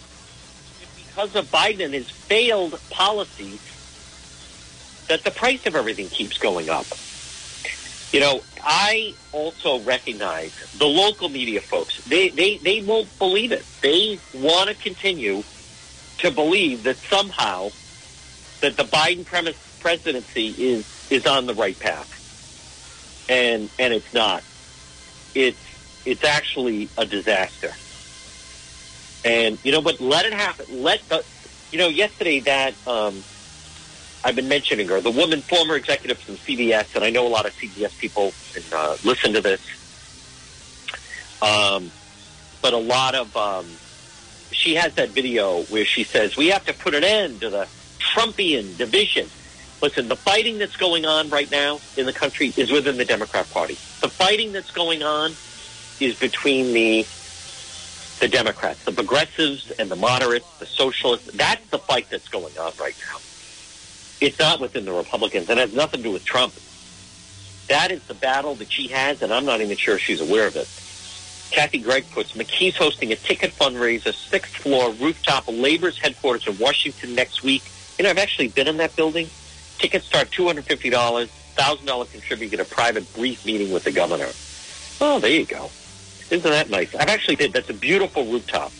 because 1.18 1.34
of 1.34 1.50
Biden 1.50 1.84
and 1.84 1.92
his 1.92 2.08
failed 2.08 2.78
policies 2.90 3.60
that 5.08 5.24
the 5.24 5.32
price 5.32 5.66
of 5.66 5.74
everything 5.74 6.06
keeps 6.06 6.38
going 6.38 6.70
up. 6.70 6.86
You 8.12 8.20
know, 8.20 8.40
I 8.62 9.14
also 9.32 9.80
recognize 9.80 10.54
the 10.78 10.86
local 10.86 11.28
media 11.28 11.60
folks. 11.60 12.04
They, 12.04 12.28
they, 12.28 12.58
they 12.58 12.82
won't 12.82 13.18
believe 13.18 13.50
it. 13.50 13.64
They 13.80 14.20
want 14.32 14.68
to 14.68 14.76
continue 14.76 15.42
to 16.18 16.30
believe 16.30 16.84
that 16.84 16.96
somehow 16.98 17.70
that 18.60 18.76
the 18.76 18.84
Biden 18.84 19.26
presidency 19.80 20.54
is, 20.56 21.08
is 21.10 21.26
on 21.26 21.46
the 21.46 21.54
right 21.54 21.78
path. 21.80 23.26
And, 23.28 23.68
and 23.76 23.92
it's 23.92 24.14
not. 24.14 24.44
It's, 25.34 25.58
it's 26.06 26.22
actually 26.22 26.88
a 26.96 27.04
disaster. 27.04 27.72
And 29.24 29.58
you 29.62 29.72
know 29.72 29.80
what? 29.80 30.00
Let 30.00 30.26
it 30.26 30.32
happen. 30.32 30.82
Let 30.82 31.00
the, 31.08 31.24
you 31.72 31.78
know, 31.78 31.88
yesterday 31.88 32.40
that, 32.40 32.74
um, 32.86 33.22
I've 34.24 34.36
been 34.36 34.48
mentioning 34.48 34.88
her, 34.88 35.00
the 35.00 35.10
woman, 35.10 35.42
former 35.42 35.76
executive 35.76 36.18
from 36.18 36.36
CBS, 36.36 36.94
and 36.94 37.04
I 37.04 37.10
know 37.10 37.26
a 37.26 37.28
lot 37.28 37.46
of 37.46 37.52
CBS 37.54 37.96
people 37.98 38.32
and, 38.54 38.64
uh, 38.72 38.96
listen 39.04 39.32
to 39.34 39.40
this. 39.40 39.60
Um, 41.40 41.90
but 42.62 42.72
a 42.72 42.78
lot 42.78 43.14
of, 43.14 43.36
um, 43.36 43.66
she 44.50 44.74
has 44.74 44.94
that 44.94 45.10
video 45.10 45.62
where 45.64 45.84
she 45.84 46.04
says, 46.04 46.36
we 46.36 46.48
have 46.48 46.64
to 46.64 46.74
put 46.74 46.94
an 46.94 47.04
end 47.04 47.40
to 47.42 47.50
the 47.50 47.68
Trumpian 48.00 48.76
division. 48.76 49.28
Listen, 49.80 50.08
the 50.08 50.16
fighting 50.16 50.58
that's 50.58 50.76
going 50.76 51.04
on 51.04 51.30
right 51.30 51.50
now 51.50 51.80
in 51.96 52.06
the 52.06 52.12
country 52.12 52.52
is 52.56 52.72
within 52.72 52.96
the 52.96 53.04
Democrat 53.04 53.48
Party. 53.50 53.78
The 54.02 54.08
fighting 54.08 54.52
that's 54.52 54.70
going 54.72 55.02
on 55.02 55.36
is 56.00 56.16
between 56.16 56.72
the 56.72 57.06
the 58.18 58.28
Democrats, 58.28 58.84
the 58.84 58.92
progressives 58.92 59.70
and 59.72 59.90
the 59.90 59.96
moderates, 59.96 60.46
the 60.58 60.66
socialists. 60.66 61.30
That's 61.32 61.66
the 61.70 61.78
fight 61.78 62.08
that's 62.10 62.28
going 62.28 62.56
on 62.58 62.72
right 62.80 62.96
now. 63.10 63.18
It's 64.20 64.38
not 64.38 64.60
within 64.60 64.84
the 64.84 64.92
Republicans, 64.92 65.48
and 65.48 65.58
it 65.58 65.68
has 65.68 65.74
nothing 65.74 66.00
to 66.00 66.08
do 66.08 66.12
with 66.12 66.24
Trump. 66.24 66.52
That 67.68 67.92
is 67.92 68.02
the 68.04 68.14
battle 68.14 68.54
that 68.56 68.72
she 68.72 68.88
has, 68.88 69.22
and 69.22 69.32
I'm 69.32 69.44
not 69.44 69.60
even 69.60 69.76
sure 69.76 69.98
she's 69.98 70.20
aware 70.20 70.46
of 70.46 70.56
it. 70.56 70.68
Kathy 71.50 71.78
Gregg 71.78 72.10
puts 72.10 72.32
McKee's 72.32 72.76
hosting 72.76 73.12
a 73.12 73.16
ticket 73.16 73.52
fundraiser, 73.52 74.12
sixth 74.12 74.56
floor 74.56 74.90
rooftop 74.92 75.44
labor's 75.48 75.98
headquarters 75.98 76.46
in 76.46 76.58
Washington 76.58 77.14
next 77.14 77.42
week. 77.42 77.62
You 77.98 78.04
know, 78.04 78.10
I've 78.10 78.18
actually 78.18 78.48
been 78.48 78.68
in 78.68 78.76
that 78.78 78.94
building. 78.96 79.28
Tickets 79.78 80.06
start 80.06 80.30
$250, 80.30 80.90
$1,000 80.90 82.12
contribute, 82.12 82.50
get 82.50 82.60
a 82.60 82.64
private 82.64 83.12
brief 83.14 83.46
meeting 83.46 83.72
with 83.72 83.84
the 83.84 83.92
governor. 83.92 84.28
Oh, 85.00 85.20
there 85.20 85.30
you 85.30 85.46
go. 85.46 85.70
Isn't 86.30 86.50
that 86.50 86.68
nice? 86.68 86.94
I've 86.94 87.08
actually 87.08 87.36
been, 87.36 87.52
that's 87.52 87.70
a 87.70 87.74
beautiful 87.74 88.24
rooftop. 88.26 88.70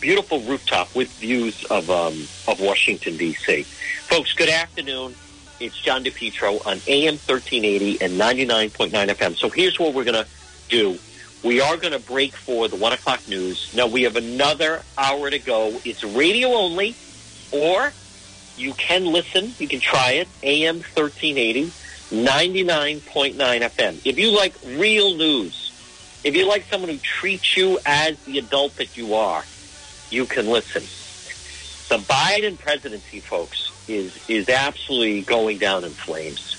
Beautiful 0.00 0.40
rooftop 0.40 0.94
with 0.96 1.08
views 1.12 1.64
of, 1.66 1.88
um, 1.90 2.14
of 2.48 2.60
Washington, 2.60 3.16
D.C. 3.16 3.62
Folks, 3.62 4.32
good 4.32 4.48
afternoon. 4.48 5.14
It's 5.60 5.80
John 5.80 6.02
DePetro 6.02 6.64
on 6.66 6.80
AM 6.88 7.14
1380 7.14 8.00
and 8.00 8.12
99.9 8.14 8.90
FM. 8.90 9.36
So 9.36 9.48
here's 9.48 9.78
what 9.78 9.94
we're 9.94 10.04
going 10.04 10.24
to 10.24 10.26
do. 10.68 10.98
We 11.44 11.60
are 11.60 11.76
going 11.76 11.92
to 11.92 12.00
break 12.00 12.34
for 12.34 12.66
the 12.66 12.76
1 12.76 12.92
o'clock 12.92 13.20
news. 13.28 13.72
Now, 13.76 13.86
we 13.86 14.02
have 14.02 14.16
another 14.16 14.82
hour 14.96 15.30
to 15.30 15.38
go. 15.38 15.80
It's 15.84 16.02
radio 16.02 16.48
only, 16.48 16.96
or 17.52 17.92
you 18.56 18.72
can 18.74 19.06
listen. 19.06 19.52
You 19.58 19.68
can 19.68 19.78
try 19.78 20.12
it. 20.12 20.28
AM 20.42 20.76
1380, 20.76 21.66
99.9 22.10 23.34
FM. 23.36 24.00
If 24.04 24.18
you 24.18 24.36
like 24.36 24.54
real 24.64 25.16
news, 25.16 25.67
if 26.24 26.34
you 26.34 26.48
like 26.48 26.64
someone 26.70 26.90
who 26.90 26.98
treats 26.98 27.56
you 27.56 27.78
as 27.86 28.18
the 28.24 28.38
adult 28.38 28.76
that 28.76 28.96
you 28.96 29.14
are, 29.14 29.44
you 30.10 30.26
can 30.26 30.48
listen. 30.48 30.82
The 31.88 32.02
Biden 32.04 32.58
presidency, 32.58 33.20
folks, 33.20 33.72
is 33.88 34.28
is 34.28 34.48
absolutely 34.48 35.22
going 35.22 35.58
down 35.58 35.84
in 35.84 35.90
flames. 35.90 36.54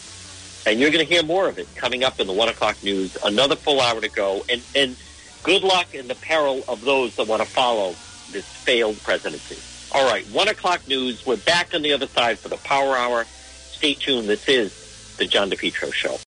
And 0.66 0.80
you're 0.80 0.92
going 0.92 1.06
to 1.06 1.12
hear 1.12 1.24
more 1.24 1.48
of 1.48 1.58
it 1.58 1.68
coming 1.76 2.04
up 2.04 2.20
in 2.20 2.28
the 2.28 2.34
1 2.34 2.50
o'clock 2.50 2.84
news. 2.84 3.18
Another 3.24 3.56
full 3.56 3.80
hour 3.80 4.02
to 4.02 4.10
go. 4.10 4.44
And, 4.50 4.62
and 4.76 4.96
good 5.44 5.64
luck 5.64 5.96
in 5.96 6.08
the 6.08 6.16
peril 6.16 6.64
of 6.68 6.82
those 6.82 7.16
that 7.16 7.28
want 7.28 7.42
to 7.42 7.48
follow 7.48 7.96
this 8.32 8.46
failed 8.46 9.02
presidency. 9.02 9.58
All 9.98 10.08
right, 10.10 10.26
1 10.28 10.48
o'clock 10.48 10.88
news. 10.88 11.26
We're 11.26 11.38
back 11.38 11.74
on 11.74 11.82
the 11.82 11.94
other 11.94 12.08
side 12.08 12.40
for 12.40 12.50
the 12.50 12.58
Power 12.58 12.96
Hour. 12.96 13.26
Stay 13.26 13.94
tuned. 13.94 14.28
This 14.28 14.48
is 14.48 15.16
the 15.18 15.26
John 15.26 15.50
DePetro 15.50 15.94
Show. 15.94 16.18